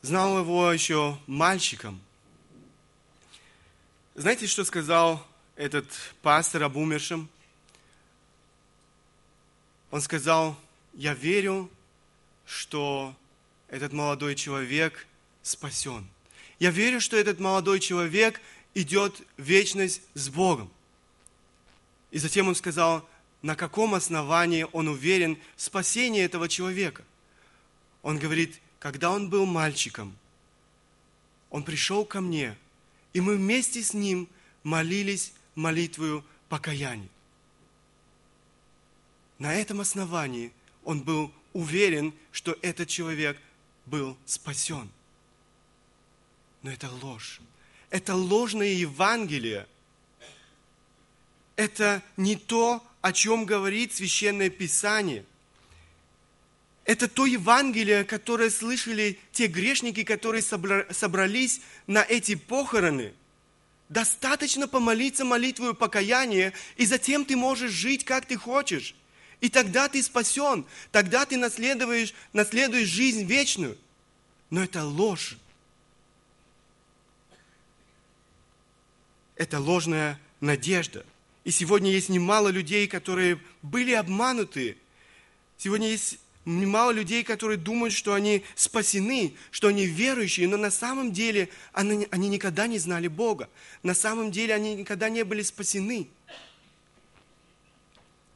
знал 0.00 0.38
его 0.38 0.72
еще 0.72 1.18
мальчиком– 1.26 2.00
знаете, 4.14 4.46
что 4.46 4.64
сказал 4.64 5.22
этот 5.56 5.86
пастор 6.22 6.62
об 6.62 6.76
умершем? 6.76 7.28
Он 9.90 10.00
сказал, 10.00 10.58
я 10.94 11.12
верю, 11.12 11.68
что 12.46 13.14
этот 13.68 13.92
молодой 13.92 14.34
человек 14.34 15.06
спасен. 15.42 16.06
Я 16.58 16.70
верю, 16.70 17.00
что 17.00 17.16
этот 17.16 17.40
молодой 17.40 17.80
человек 17.80 18.40
идет 18.74 19.20
в 19.36 19.42
вечность 19.42 20.02
с 20.14 20.28
Богом. 20.28 20.70
И 22.10 22.18
затем 22.18 22.48
он 22.48 22.54
сказал, 22.54 23.08
на 23.42 23.56
каком 23.56 23.94
основании 23.94 24.66
он 24.72 24.88
уверен 24.88 25.38
в 25.56 25.62
спасении 25.62 26.22
этого 26.22 26.48
человека. 26.48 27.04
Он 28.02 28.18
говорит, 28.18 28.60
когда 28.78 29.10
он 29.10 29.28
был 29.28 29.46
мальчиком, 29.46 30.16
он 31.50 31.62
пришел 31.62 32.04
ко 32.04 32.20
мне– 32.20 32.56
и 33.14 33.20
мы 33.20 33.36
вместе 33.36 33.82
с 33.82 33.94
ним 33.94 34.28
молились 34.62 35.32
молитвою 35.54 36.22
покаяния. 36.50 37.08
на 39.38 39.54
этом 39.54 39.80
основании 39.80 40.52
он 40.84 41.00
был 41.00 41.32
уверен, 41.52 42.12
что 42.32 42.56
этот 42.60 42.88
человек 42.88 43.40
был 43.86 44.16
спасен. 44.26 44.90
Но 46.62 46.70
это 46.70 46.90
ложь. 47.02 47.40
Это 47.90 48.14
ложное 48.14 48.72
Евангелие. 48.72 49.66
Это 51.56 52.02
не 52.16 52.36
то, 52.36 52.82
о 53.00 53.12
чем 53.12 53.44
говорит 53.44 53.94
Священное 53.94 54.50
Писание. 54.50 55.24
Это 56.84 57.08
то 57.08 57.24
Евангелие, 57.24 58.04
которое 58.04 58.50
слышали 58.50 59.18
те 59.32 59.46
грешники, 59.46 60.04
которые 60.04 60.42
собрались 60.42 61.60
на 61.86 62.02
эти 62.02 62.34
похороны. 62.34 63.14
Достаточно 63.88 64.66
помолиться 64.66 65.24
молитвою 65.24 65.74
покаяния, 65.74 66.52
и 66.76 66.86
затем 66.86 67.24
ты 67.24 67.36
можешь 67.36 67.70
жить, 67.70 68.04
как 68.04 68.26
ты 68.26 68.36
хочешь. 68.36 68.94
И 69.44 69.50
тогда 69.50 69.90
ты 69.90 70.02
спасен, 70.02 70.64
тогда 70.90 71.26
ты 71.26 71.36
наследуешь, 71.36 72.14
наследуешь 72.32 72.88
жизнь 72.88 73.24
вечную. 73.24 73.76
Но 74.48 74.64
это 74.64 74.82
ложь. 74.86 75.36
Это 79.36 79.60
ложная 79.60 80.18
надежда. 80.40 81.04
И 81.44 81.50
сегодня 81.50 81.90
есть 81.90 82.08
немало 82.08 82.48
людей, 82.48 82.88
которые 82.88 83.38
были 83.60 83.92
обмануты. 83.92 84.78
Сегодня 85.58 85.88
есть 85.88 86.18
немало 86.46 86.92
людей, 86.92 87.22
которые 87.22 87.58
думают, 87.58 87.92
что 87.92 88.14
они 88.14 88.44
спасены, 88.54 89.34
что 89.50 89.68
они 89.68 89.84
верующие, 89.84 90.48
но 90.48 90.56
на 90.56 90.70
самом 90.70 91.12
деле 91.12 91.50
они, 91.74 92.08
они 92.10 92.30
никогда 92.30 92.66
не 92.66 92.78
знали 92.78 93.08
Бога. 93.08 93.50
На 93.82 93.94
самом 93.94 94.30
деле 94.30 94.54
они 94.54 94.74
никогда 94.74 95.10
не 95.10 95.22
были 95.22 95.42
спасены. 95.42 96.08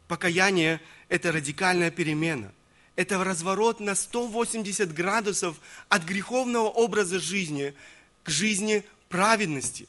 Покаяние– 0.07 0.83
это 1.09 1.33
радикальная 1.33 1.91
перемена. 1.91 2.53
Это 2.97 3.23
разворот 3.23 3.81
на 3.81 3.95
180 3.95 4.93
градусов 4.93 5.57
от 5.89 6.05
греховного 6.05 6.69
образа 6.69 7.19
жизни 7.19 7.75
к 8.25 8.31
жизни 8.31 8.85
праведности. 9.09 9.89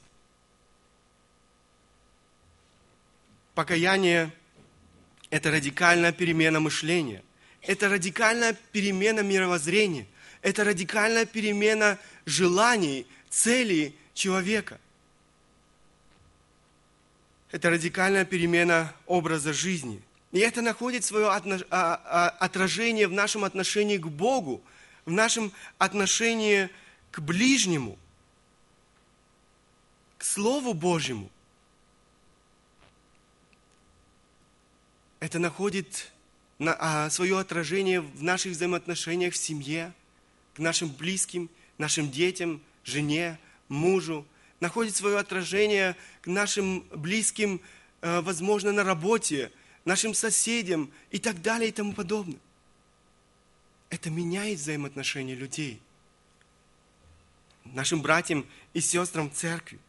Покаяние– 3.56 4.32
это 5.30 5.52
радикальная 5.52 6.12
перемена 6.12 6.60
мышления. 6.60 7.24
Это 7.62 7.90
радикальная 7.90 8.56
перемена 8.72 9.22
мировоззрения. 9.22 10.08
Это 10.42 10.64
радикальная 10.64 11.26
перемена 11.26 11.98
желаний, 12.26 13.06
целей 13.30 13.96
человека. 14.14 14.80
Это 17.52 17.72
радикальная 17.72 18.24
перемена 18.24 18.94
образа 19.08 19.52
жизни– 19.52 20.02
и 20.32 20.40
это 20.40 20.62
находит 20.62 21.04
свое 21.04 21.28
а, 21.28 21.42
а, 21.72 22.30
отражение 22.40 23.08
в 23.08 23.14
нашем 23.14 23.44
отношении 23.44 23.98
к 23.98 24.08
Богу, 24.08 24.62
в 25.06 25.12
нашем 25.12 25.52
отношении 25.80 26.70
к 27.10 27.20
ближнему, 27.20 27.98
к 30.20 30.24
Слову 30.24 30.74
Божьему. 30.74 31.32
Это 35.20 35.40
находит 35.40 36.12
а, 36.60 37.10
свое 37.10 37.40
отражение 37.40 38.02
в 38.02 38.22
наших 38.22 38.52
взаимоотношениях 38.52 39.34
в 39.34 39.38
семье, 39.38 39.94
к 40.54 40.60
нашим 40.60 40.90
близким, 40.90 41.50
нашим 41.80 42.12
детям, 42.12 42.62
жене, 42.84 43.40
мужу, 43.68 44.26
находит 44.60 44.96
свое 44.96 45.18
отражение 45.18 45.96
к 46.22 46.28
нашим 46.28 46.82
близким, 46.94 47.62
возможно, 48.02 48.72
на 48.72 48.84
работе, 48.84 49.52
нашим 49.90 50.14
соседям 50.14 50.92
и 51.10 51.18
так 51.18 51.42
далее 51.42 51.70
и 51.70 51.72
тому 51.72 51.94
подобное. 51.94 52.38
Это 53.90 54.12
меняет 54.12 54.60
взаимоотношения 54.60 55.34
людей. 55.34 55.82
Нашим 57.66 58.04
братьям 58.04 58.46
и 58.76 58.82
сестрам 58.82 59.32
в 59.32 59.34
церкви. 59.34 59.80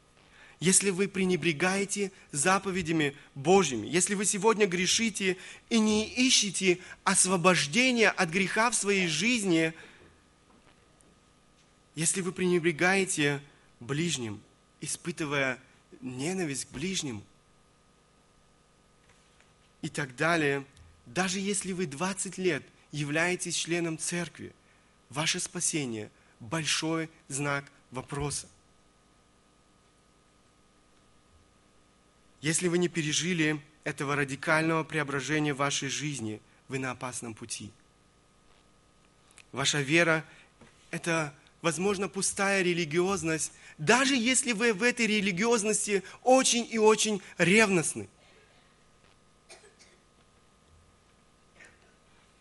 Если 0.59 0.89
вы 0.89 1.07
пренебрегаете 1.07 2.13
заповедями 2.33 3.15
Божьими, 3.35 3.87
если 3.87 4.15
вы 4.15 4.25
сегодня 4.25 4.67
грешите 4.67 5.37
и 5.69 5.79
не 5.79 6.09
ищете 6.09 6.79
освобождения 7.05 8.09
от 8.09 8.31
греха 8.31 8.71
в 8.71 8.75
своей 8.75 9.07
жизни, 9.07 9.75
если 11.95 12.23
вы 12.23 12.33
пренебрегаете 12.33 13.43
ближним, 13.81 14.41
испытывая 14.81 15.59
ненависть 16.01 16.67
к 16.67 16.71
ближнему, 16.71 17.23
и 19.83 19.89
так 19.89 20.17
далее, 20.17 20.65
даже 21.07 21.39
если 21.39 21.73
вы 21.73 21.87
20 21.87 22.39
лет 22.39 22.63
являетесь 22.93 23.57
членом 23.57 23.99
церкви, 23.99 24.53
ваше 25.09 25.41
спасение– 25.41 26.11
большой 26.41 27.11
знак 27.29 27.71
вопроса. 27.91 28.49
Если 32.41 32.69
вы 32.69 32.79
не 32.79 32.89
пережили 32.89 33.61
этого 33.85 34.17
радикального 34.17 34.83
преображения 34.83 35.53
вашей 35.53 35.89
жизни, 35.89 36.41
вы 36.69 36.79
на 36.79 36.93
опасном 36.93 37.35
пути. 37.35 37.71
Ваша 39.53 39.81
вера– 39.81 40.25
это, 40.91 41.35
возможно, 41.61 42.09
пустая 42.09 42.63
религиозность, 42.63 43.53
даже 43.77 44.15
если 44.15 44.53
вы 44.53 44.73
в 44.73 44.83
этой 44.83 45.07
религиозности 45.07 46.03
очень 46.23 46.67
и 46.71 46.79
очень 46.79 47.21
ревностны– 47.39 48.09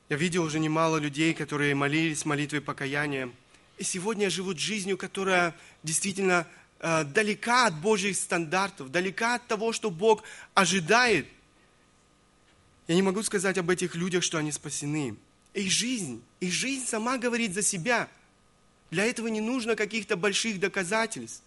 Я 0.09 0.17
видел 0.17 0.43
уже 0.43 0.59
немало 0.59 0.97
людей, 0.97 1.35
которые 1.35 1.75
молились 1.75 2.25
молитвой 2.25 2.61
покаяния, 2.61 3.29
и 3.77 3.83
сегодня 3.83 4.31
живут 4.31 4.57
жизнью, 4.57 4.97
которая 4.97 5.55
действительно 5.83 6.47
э, 6.79 7.03
далека 7.03 7.67
от 7.67 7.79
Божьих 7.79 8.17
стандартов, 8.17 8.91
далека 8.91 9.35
от 9.35 9.45
того, 9.45 9.71
что 9.71 9.91
Бог 9.91 10.23
ожидает. 10.55 11.27
Я 12.87 12.95
не 12.95 13.03
могу 13.03 13.21
сказать 13.21 13.59
об 13.59 13.69
этих 13.69 13.93
людях, 13.93 14.23
что 14.23 14.39
они 14.39 14.51
спасены. 14.51 15.15
Их 15.53 15.71
жизнь, 15.71 16.23
их 16.39 16.53
жизнь 16.53 16.87
сама 16.87 17.19
говорит 17.19 17.53
за 17.53 17.61
себя. 17.61 18.09
Для 18.89 19.05
этого 19.05 19.27
не 19.27 19.41
нужно 19.41 19.75
каких-то 19.75 20.17
больших 20.17 20.59
доказательств. 20.59 21.43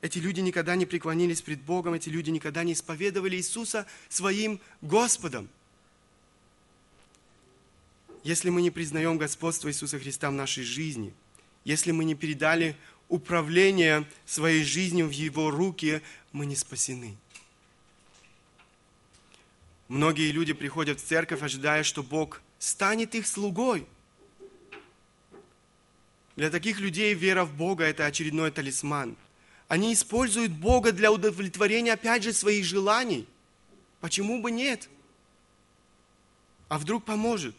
Эти 0.00 0.18
люди 0.18 0.40
никогда 0.40 0.76
не 0.76 0.86
преклонились 0.86 1.42
пред 1.42 1.60
Богом, 1.60 1.92
эти 1.92 2.08
люди 2.08 2.30
никогда 2.30 2.64
не 2.64 2.72
исповедовали 2.72 3.36
Иисуса 3.36 3.84
своим 4.08 4.60
Господом 4.80 5.50
если 8.22 8.50
мы 8.50 8.62
не 8.62 8.70
признаем 8.70 9.18
господство 9.18 9.68
Иисуса 9.68 9.98
Христа 9.98 10.30
в 10.30 10.34
нашей 10.34 10.64
жизни, 10.64 11.14
если 11.64 11.90
мы 11.90 12.04
не 12.04 12.14
передали 12.14 12.76
управление 13.08 14.06
своей 14.26 14.64
жизнью 14.64 15.08
в 15.08 15.12
Его 15.12 15.50
руки, 15.50 16.02
мы 16.32 16.46
не 16.46 16.56
спасены. 16.56 17.16
Многие 19.88 20.30
люди 20.30 20.52
приходят 20.52 21.00
в 21.00 21.04
церковь, 21.04 21.42
ожидая, 21.42 21.82
что 21.82 22.02
Бог 22.02 22.40
станет 22.58 23.14
их 23.14 23.26
слугой. 23.26 23.86
Для 26.36 26.50
таких 26.50 26.78
людей 26.78 27.12
вера 27.14 27.44
в 27.44 27.54
Бога– 27.56 27.84
это 27.86 28.06
очередной 28.06 28.50
талисман. 28.52 29.16
Они 29.66 29.92
используют 29.92 30.52
Бога 30.52 30.92
для 30.92 31.10
удовлетворения, 31.10 31.94
опять 31.94 32.22
же, 32.22 32.32
своих 32.32 32.64
желаний. 32.64 33.26
Почему 34.00 34.40
бы 34.40 34.50
нет? 34.50 34.88
А 36.68 36.78
вдруг 36.78 37.04
поможет? 37.04 37.56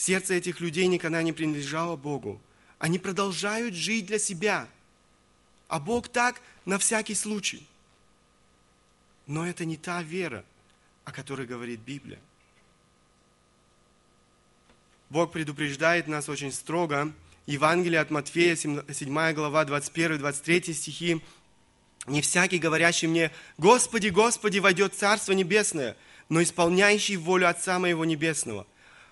Сердце 0.00 0.32
этих 0.32 0.60
людей 0.60 0.86
никогда 0.86 1.22
не 1.22 1.34
принадлежало 1.34 1.94
Богу. 1.94 2.40
Они 2.78 2.98
продолжают 2.98 3.74
жить 3.74 4.06
для 4.06 4.18
себя. 4.18 4.66
А 5.68 5.78
Бог 5.78 6.08
так 6.08 6.40
на 6.64 6.78
всякий 6.78 7.14
случай. 7.14 7.66
Но 9.26 9.46
это 9.46 9.66
не 9.66 9.76
та 9.76 10.02
вера, 10.02 10.42
о 11.04 11.12
которой 11.12 11.46
говорит 11.46 11.80
Библия. 11.80 12.18
Бог 15.10 15.32
предупреждает 15.32 16.08
нас 16.08 16.30
очень 16.30 16.50
строго. 16.50 17.12
Евангелие 17.44 18.00
от 18.00 18.10
Матфея, 18.10 18.56
7 18.56 19.34
глава, 19.34 19.64
21-23 19.66 20.72
стихи. 20.72 21.22
«Не 22.06 22.22
всякий, 22.22 22.58
говорящий 22.58 23.06
мне, 23.06 23.30
Господи, 23.58 24.08
Господи, 24.08 24.60
войдет 24.60 24.94
Царство 24.94 25.32
Небесное, 25.32 25.94
но 26.30 26.42
исполняющий 26.42 27.18
волю 27.18 27.50
Отца 27.50 27.78
Моего 27.78 28.06
Небесного– 28.06 28.66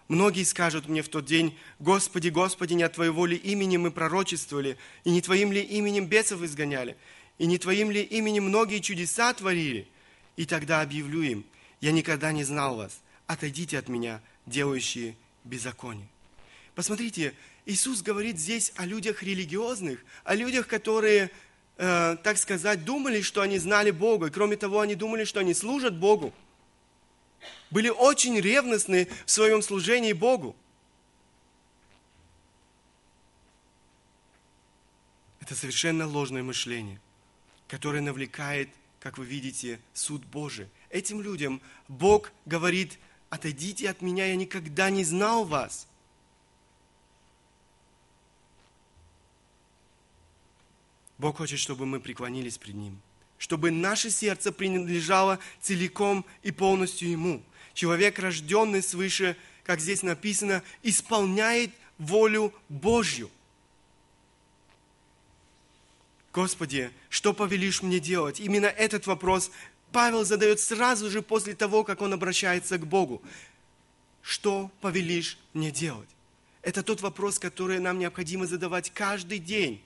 Многие 0.08 0.44
скажут 0.44 0.88
мне 0.88 1.02
в 1.02 1.08
тот 1.08 1.26
день, 1.26 1.56
Господи, 1.78 2.30
Господи, 2.30 2.72
не 2.72 2.82
от 2.82 2.94
Твоего 2.94 3.26
ли 3.26 3.36
имени 3.36 3.76
мы 3.76 3.90
пророчествовали, 3.90 4.78
и 5.04 5.10
не 5.10 5.20
Твоим 5.20 5.52
ли 5.52 5.60
именем 5.60 6.06
бесов 6.06 6.42
изгоняли, 6.42 6.96
и 7.36 7.46
не 7.46 7.58
Твоим 7.58 7.90
ли 7.90 8.02
именем 8.02 8.44
многие 8.44 8.80
чудеса 8.80 9.32
творили? 9.34 9.86
И 10.36 10.46
тогда 10.46 10.80
объявлю 10.80 11.20
им, 11.22 11.44
я 11.82 11.92
никогда 11.92 12.32
не 12.32 12.42
знал 12.42 12.76
вас, 12.76 13.00
отойдите 13.26 13.78
от 13.78 13.88
меня, 13.88 14.22
делающие 14.46 15.14
беззаконие. 15.44 16.08
Посмотрите, 16.74 17.34
Иисус 17.66 18.00
говорит 18.00 18.38
здесь 18.38 18.72
о 18.76 18.86
людях 18.86 19.22
религиозных, 19.22 19.98
о 20.24 20.34
людях, 20.34 20.68
которые, 20.68 21.30
э, 21.76 22.16
так 22.22 22.38
сказать, 22.38 22.82
думали, 22.82 23.20
что 23.20 23.42
они 23.42 23.58
знали 23.58 23.90
Бога, 23.90 24.28
и 24.28 24.30
кроме 24.30 24.56
того, 24.56 24.80
они 24.80 24.94
думали, 24.94 25.24
что 25.24 25.40
они 25.40 25.52
служат 25.52 25.98
Богу. 25.98 26.32
Были 27.70 27.88
очень 27.88 28.38
ревностны 28.40 29.08
в 29.26 29.30
своем 29.30 29.62
служении 29.62 30.12
Богу. 30.12 30.56
Это 35.40 35.54
совершенно 35.54 36.06
ложное 36.06 36.42
мышление, 36.42 37.00
которое 37.68 38.02
навлекает, 38.02 38.68
как 39.00 39.16
вы 39.16 39.24
видите, 39.24 39.80
суд 39.94 40.24
Божий. 40.26 40.68
Этим 40.90 41.22
людям 41.22 41.62
Бог 41.88 42.32
говорит, 42.44 42.98
отойдите 43.30 43.88
от 43.88 44.02
меня, 44.02 44.26
я 44.26 44.36
никогда 44.36 44.90
не 44.90 45.04
знал 45.04 45.44
вас. 45.44 45.86
Бог 51.18 51.38
хочет, 51.38 51.58
чтобы 51.58 51.84
мы 51.84 51.98
преклонились 51.98 52.58
пред 52.58 52.76
Ним, 52.76 53.00
чтобы 53.38 53.70
наше 53.70 54.10
сердце 54.10 54.52
принадлежало 54.52 55.38
целиком 55.60 56.26
и 56.42 56.50
полностью 56.50 57.08
Ему. 57.08 57.42
Человек, 57.72 58.18
рожденный 58.18 58.82
свыше, 58.82 59.36
как 59.64 59.80
здесь 59.80 60.02
написано, 60.02 60.62
исполняет 60.82 61.70
волю 61.98 62.52
Божью. 62.68 63.30
Господи, 66.32 66.90
что 67.08 67.32
повелишь 67.32 67.82
мне 67.82 68.00
делать? 68.00 68.40
Именно 68.40 68.66
этот 68.66 69.06
вопрос 69.06 69.50
Павел 69.92 70.24
задает 70.24 70.60
сразу 70.60 71.10
же 71.10 71.22
после 71.22 71.54
того, 71.54 71.84
как 71.84 72.02
он 72.02 72.12
обращается 72.12 72.78
к 72.78 72.86
Богу. 72.86 73.22
Что 74.22 74.70
повелишь 74.80 75.38
мне 75.54 75.70
делать? 75.70 76.08
Это 76.62 76.82
тот 76.82 77.00
вопрос, 77.00 77.38
который 77.38 77.78
нам 77.78 77.98
необходимо 77.98 78.46
задавать 78.46 78.90
каждый 78.90 79.38
день 79.38 79.80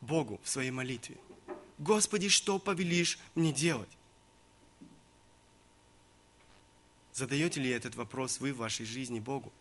Богу 0.00 0.40
в 0.44 0.48
своей 0.48 0.70
молитве. 0.70 1.16
Господи, 1.82 2.28
что 2.28 2.60
повелишь 2.60 3.18
мне 3.34 3.52
делать? 3.52 3.88
Задаете 7.12 7.60
ли 7.60 7.70
этот 7.70 7.96
вопрос 7.96 8.38
вы 8.38 8.52
в 8.52 8.58
вашей 8.58 8.86
жизни 8.86 9.18
Богу? 9.18 9.52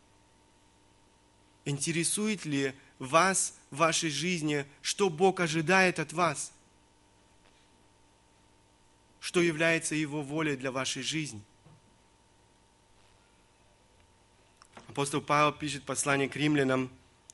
Интересует 1.65 2.45
ли 2.45 2.75
вас 2.99 3.55
в 3.71 3.77
вашей 3.77 4.11
жизни, 4.11 4.67
что 4.83 5.09
Бог 5.09 5.39
ожидает 5.39 5.97
от 5.97 6.13
вас? 6.13 6.53
Что 9.19 9.41
является 9.41 9.95
Его 9.95 10.21
волей 10.21 10.55
для 10.55 10.71
вашей 10.71 11.01
жизни? 11.01 11.41
Апостол 14.89 15.21
Павел 15.21 15.53
пишет 15.53 15.83
послание 15.83 16.29
к 16.29 16.35
римлянам, 16.35 16.91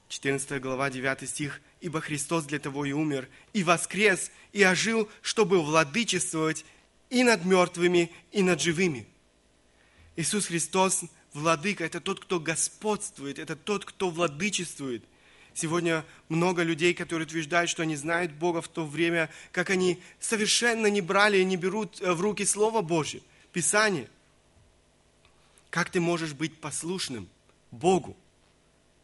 14 0.08 0.62
глава, 0.62 0.90
9 0.90 1.28
стих. 1.28 1.60
«Ибо 1.80 2.02
Христос 2.02 2.46
для 2.46 2.60
того 2.60 2.86
и 2.86 2.92
умер, 2.92 3.30
и 3.54 3.64
воскрес, 3.64 4.32
и 4.52 4.64
ожил, 4.64 5.10
чтобы 5.22 5.62
владычествовать 5.62 6.66
и 7.10 7.24
над 7.24 7.46
мертвыми, 7.46 8.12
и 8.32 8.42
над 8.42 8.62
живыми». 8.62 9.08
Иисус 10.16 10.48
Христос– 10.48 11.04
владыка, 11.38 11.86
это 11.86 12.02
тот, 12.02 12.20
кто 12.20 12.40
господствует, 12.40 13.40
это 13.40 13.56
тот, 13.56 13.86
кто 13.86 14.10
владычествует. 14.10 15.04
Сегодня 15.54 16.06
много 16.30 16.62
людей, 16.64 16.94
которые 16.94 17.26
утверждают, 17.26 17.70
что 17.70 17.84
они 17.84 17.96
знают 17.96 18.32
Бога 18.32 18.62
в 18.62 18.68
то 18.68 18.86
время, 18.86 19.30
как 19.52 19.70
они 19.70 20.00
совершенно 20.20 20.88
не 20.88 21.02
брали 21.02 21.38
и 21.38 21.46
не 21.46 21.58
берут 21.58 22.00
э, 22.02 22.14
в 22.14 22.22
руки 22.22 22.46
Слово 22.46 22.82
Божье, 22.82 23.22
Писание. 23.54 24.08
Как 25.70 25.90
ты 25.90 26.00
можешь 26.00 26.34
быть 26.34 26.60
послушным 26.60 27.28
Богу, 27.72 28.16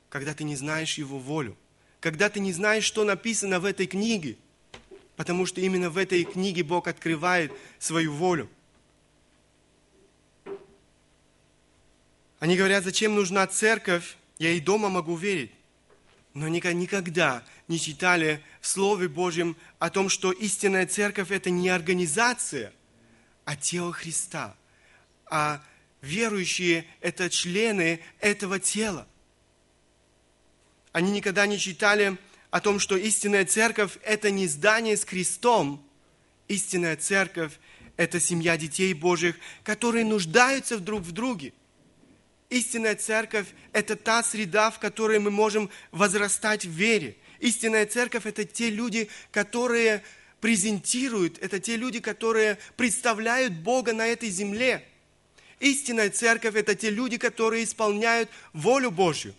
когда 0.09 0.33
ты 0.33 0.43
не 0.43 0.55
знаешь 0.55 0.97
Его 0.97 1.17
волю, 1.17 1.57
когда 2.03 2.27
ты 2.27 2.41
не 2.41 2.51
знаешь, 2.51 2.83
что 2.83 3.05
написано 3.05 3.61
в 3.61 3.65
этой 3.65 3.87
книге, 3.87 4.35
потому 5.15 5.45
что 5.45 5.61
именно 5.61 5.89
в 5.89 5.97
этой 5.97 6.25
книге 6.25 6.61
Бог 6.61 6.89
открывает 6.89 7.53
свою 7.79 8.11
волю. 8.11 8.49
Они 12.39 12.57
говорят, 12.57 12.83
зачем 12.83 13.15
нужна 13.15 13.47
церковь, 13.47 14.17
я 14.37 14.49
и 14.49 14.59
дома 14.59 14.89
могу 14.89 15.15
верить. 15.15 15.51
Но 16.33 16.49
никогда 16.49 17.41
не 17.69 17.79
читали 17.79 18.43
в 18.59 18.67
Слове 18.67 19.07
Божьем 19.07 19.55
о 19.79 19.89
том, 19.89 20.09
что 20.09 20.33
истинная 20.33 20.85
церковь– 20.85 21.27
это 21.31 21.51
не 21.51 21.69
организация, 21.69 22.73
а 23.45 23.55
тело 23.55 23.93
Христа. 23.93 24.57
А 25.27 25.63
верующие– 26.01 26.85
это 26.99 27.29
члены 27.29 28.01
этого 28.19 28.59
тела. 28.59 29.07
Они 30.93 31.11
никогда 31.11 31.45
не 31.45 31.59
читали 31.59 32.17
о 32.49 32.61
том, 32.61 32.79
что 32.79 32.95
истинная 32.95 33.45
церковь– 33.45 33.97
это 34.03 34.31
не 34.31 34.47
здание 34.47 34.95
с 34.95 35.03
крестом. 35.03 35.85
Истинная 36.47 36.95
церковь– 36.95 37.51
это 37.97 38.21
семья 38.21 38.55
детей 38.55 38.93
Божьих, 38.93 39.35
которые 39.63 40.05
нуждаются 40.05 40.79
друг 40.79 41.01
в 41.01 41.11
друге– 41.11 41.51
Истинная 42.53 42.95
церковь– 42.95 43.47
это 43.73 43.95
та 43.95 44.21
среда, 44.21 44.69
в 44.69 44.77
которой 44.77 45.17
мы 45.17 45.31
можем 45.31 45.71
возрастать 45.91 46.65
в 46.65 46.69
вере. 46.69 47.15
Истинная 47.39 47.87
церковь– 47.87 48.25
это 48.27 48.45
те 48.45 48.69
люди, 48.69 49.09
которые 49.31 50.03
презентируют, 50.39 51.39
это 51.39 51.59
те 51.59 51.77
люди, 51.77 51.99
которые 51.99 52.59
представляют 52.77 53.53
Бога 53.53 53.91
на 53.91 54.05
этой 54.05 54.29
земле. 54.29 54.87
Истинная 55.59 56.11
церковь– 56.11 56.53
это 56.55 56.75
те 56.75 56.91
люди, 56.91 57.17
которые 57.17 57.63
исполняют 57.63 58.29
волю 58.53 58.91
Божью. 58.91 59.33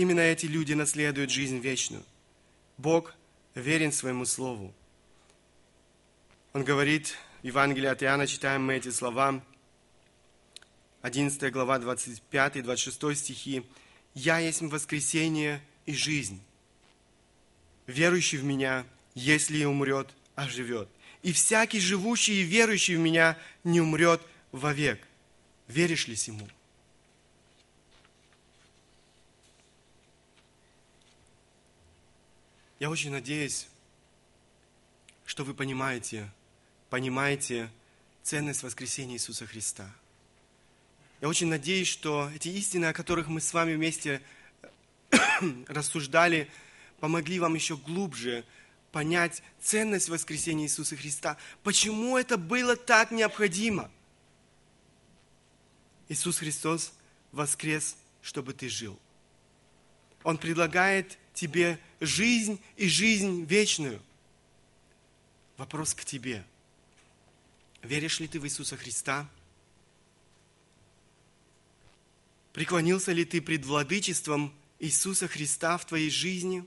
Именно 0.00 0.20
эти 0.20 0.46
люди 0.46 0.72
наследуют 0.72 1.30
жизнь 1.30 1.58
вечную. 1.58 2.02
Бог 2.78 3.14
верен 3.54 3.92
своему 3.92 4.24
Слову. 4.24 4.72
Он 6.54 6.64
говорит, 6.64 7.18
Евангелии 7.42 7.86
от 7.86 8.02
Иоанна 8.02 8.26
читаем 8.26 8.64
мы 8.64 8.76
эти 8.76 8.88
слова, 8.88 9.44
11 11.02 11.52
глава, 11.52 11.78
25-26 11.78 13.14
стихи. 13.14 13.62
«Я 14.14 14.38
есть 14.38 14.62
воскресение 14.62 15.60
и 15.84 15.92
жизнь. 15.92 16.40
Верующий 17.86 18.38
в 18.38 18.44
Меня, 18.44 18.86
если 19.14 19.58
и 19.58 19.64
умрет, 19.66 20.08
оживет. 20.34 20.88
И 21.20 21.34
всякий 21.34 21.78
живущий 21.78 22.40
и 22.40 22.44
верующий 22.44 22.96
в 22.96 23.00
Меня 23.00 23.36
не 23.64 23.82
умрет 23.82 24.22
вовек». 24.50 25.06
Веришь 25.68 26.08
ли 26.08 26.14
Ему? 26.26 26.48
Я 32.80 32.88
очень 32.88 33.10
надеюсь, 33.10 33.68
что 35.26 35.44
вы 35.44 35.52
понимаете, 35.52 36.32
понимаете 36.88 37.70
ценность 38.22 38.62
воскресения 38.62 39.16
Иисуса 39.16 39.46
Христа. 39.46 39.88
Я 41.20 41.28
очень 41.28 41.48
надеюсь, 41.48 41.88
что 41.88 42.30
эти 42.34 42.48
истины, 42.48 42.86
о 42.86 42.94
которых 42.94 43.28
мы 43.28 43.42
с 43.42 43.52
вами 43.52 43.74
вместе 43.74 44.22
рассуждали, 45.68 46.50
помогли 47.00 47.38
вам 47.38 47.54
еще 47.54 47.76
глубже 47.76 48.46
понять 48.92 49.42
ценность 49.60 50.08
воскресения 50.08 50.64
Иисуса 50.64 50.96
Христа. 50.96 51.36
Почему 51.62 52.16
это 52.16 52.38
было 52.38 52.76
так 52.76 53.10
необходимо? 53.10 53.90
Иисус 56.08 56.38
Христос 56.38 56.94
воскрес, 57.30 57.98
чтобы 58.22 58.54
ты 58.54 58.70
жил. 58.70 58.98
Он 60.22 60.38
предлагает 60.38 61.18
тебе 61.34 61.78
жизнь 62.00 62.60
и 62.76 62.88
жизнь 62.88 63.44
вечную. 63.44 64.00
Вопрос 65.56 65.94
к 65.94 66.04
тебе– 66.04 66.44
Веришь 67.82 68.20
ли 68.20 68.28
ты 68.28 68.38
в 68.38 68.44
Иисуса 68.44 68.76
Христа? 68.76 69.28
Преклонился 72.52 73.12
ли 73.12 73.24
ты 73.24 73.40
пред 73.40 73.64
владычеством 73.64 74.54
Иисуса 74.78 75.28
Христа 75.28 75.78
в 75.78 75.86
твоей 75.86 76.10
жизни? 76.10 76.64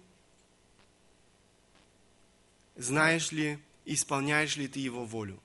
Знаешь 2.76 3.32
ли, 3.32 3.60
исполняешь 3.86 4.56
ли 4.56 4.68
ты 4.68 4.80
Его 4.80 5.06
волю? 5.06 5.40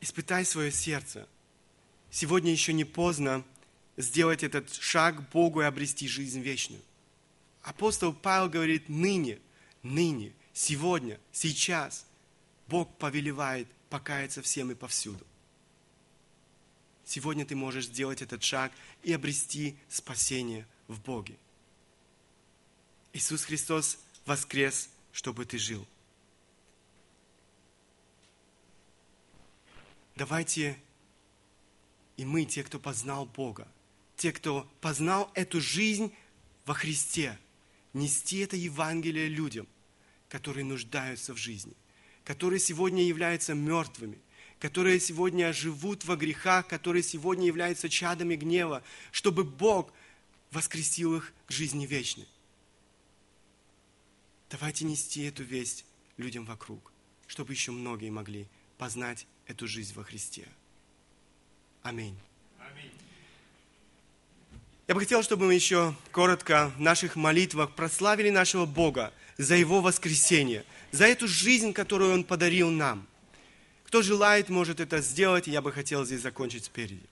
Испытай 0.00 0.44
свое 0.44 0.72
сердце. 0.72 1.28
Сегодня 2.10 2.50
еще 2.50 2.72
не 2.72 2.84
поздно 2.84 3.44
сделать 3.96 4.42
этот 4.42 4.72
шаг 4.72 5.28
Богу 5.30 5.62
и 5.62 5.64
обрести 5.64 6.08
жизнь 6.08 6.40
вечную. 6.40 6.82
Апостол 7.62 8.12
Павел 8.12 8.48
говорит, 8.48 8.88
ныне, 8.88 9.38
ныне, 9.82 10.32
сегодня, 10.52 11.20
сейчас 11.32 12.06
Бог 12.66 12.96
повелевает 12.98 13.68
покаяться 13.88 14.42
всем 14.42 14.70
и 14.70 14.74
повсюду. 14.74 15.24
Сегодня 17.04 17.44
ты 17.44 17.54
можешь 17.54 17.86
сделать 17.86 18.22
этот 18.22 18.42
шаг 18.42 18.72
и 19.02 19.12
обрести 19.12 19.76
спасение 19.88 20.66
в 20.88 21.00
Боге. 21.00 21.36
Иисус 23.12 23.44
Христос 23.44 23.98
воскрес, 24.24 24.88
чтобы 25.12 25.44
ты 25.44 25.58
жил. 25.58 25.86
Давайте 30.16 30.78
и 32.16 32.24
мы, 32.24 32.44
те, 32.44 32.62
кто 32.62 32.78
познал 32.78 33.26
Бога, 33.26 33.66
те, 34.22 34.32
кто 34.32 34.68
познал 34.80 35.30
эту 35.34 35.60
жизнь 35.60 36.12
во 36.64 36.74
Христе, 36.74 37.38
нести 37.92 38.38
это 38.38 38.56
Евангелие 38.56 39.28
людям– 39.28 39.66
которые 40.32 40.64
нуждаются 40.64 41.34
в 41.34 41.36
жизни, 41.36 41.74
которые 42.24 42.58
сегодня 42.58 43.02
являются 43.02 43.52
мертвыми, 43.52 44.18
которые 44.60 44.98
сегодня 44.98 45.52
живут 45.52 46.06
во 46.06 46.16
грехах, 46.16 46.68
которые 46.68 47.02
сегодня 47.02 47.46
являются 47.46 47.90
чадами 47.90 48.36
гнева, 48.36 48.82
чтобы 49.10 49.44
Бог 49.44 49.92
воскресил 50.50 51.16
их 51.16 51.34
к 51.44 51.52
жизни 51.52 51.84
вечной. 51.84 52.26
Давайте 54.48 54.86
нести 54.86 55.22
эту 55.24 55.42
весть 55.42 55.84
людям 56.16 56.46
вокруг, 56.46 56.94
чтобы 57.26 57.52
еще 57.52 57.70
многие 57.70 58.08
могли 58.08 58.48
познать 58.78 59.26
эту 59.44 59.68
жизнь 59.68 59.92
во 59.94 60.02
Христе. 60.02 60.48
Аминь. 61.82 62.16
Я 64.92 64.94
бы 64.94 65.00
хотел, 65.00 65.22
чтобы 65.22 65.46
мы 65.46 65.54
еще 65.54 65.94
коротко 66.10 66.70
в 66.76 66.80
наших 66.82 67.16
молитвах 67.16 67.74
прославили 67.74 68.28
нашего 68.28 68.66
Бога 68.66 69.10
за 69.38 69.54
Его 69.54 69.80
воскресение, 69.80 70.66
за 70.90 71.06
эту 71.06 71.26
жизнь, 71.26 71.72
которую 71.72 72.12
Он 72.12 72.24
подарил 72.24 72.68
нам. 72.68 73.08
Кто 73.84 74.02
желает, 74.02 74.50
может 74.50 74.80
это 74.80 75.00
сделать, 75.00 75.48
и 75.48 75.50
я 75.50 75.62
бы 75.62 75.72
хотел 75.72 76.04
здесь 76.04 76.20
закончить 76.20 76.66
спереди. 76.66 77.08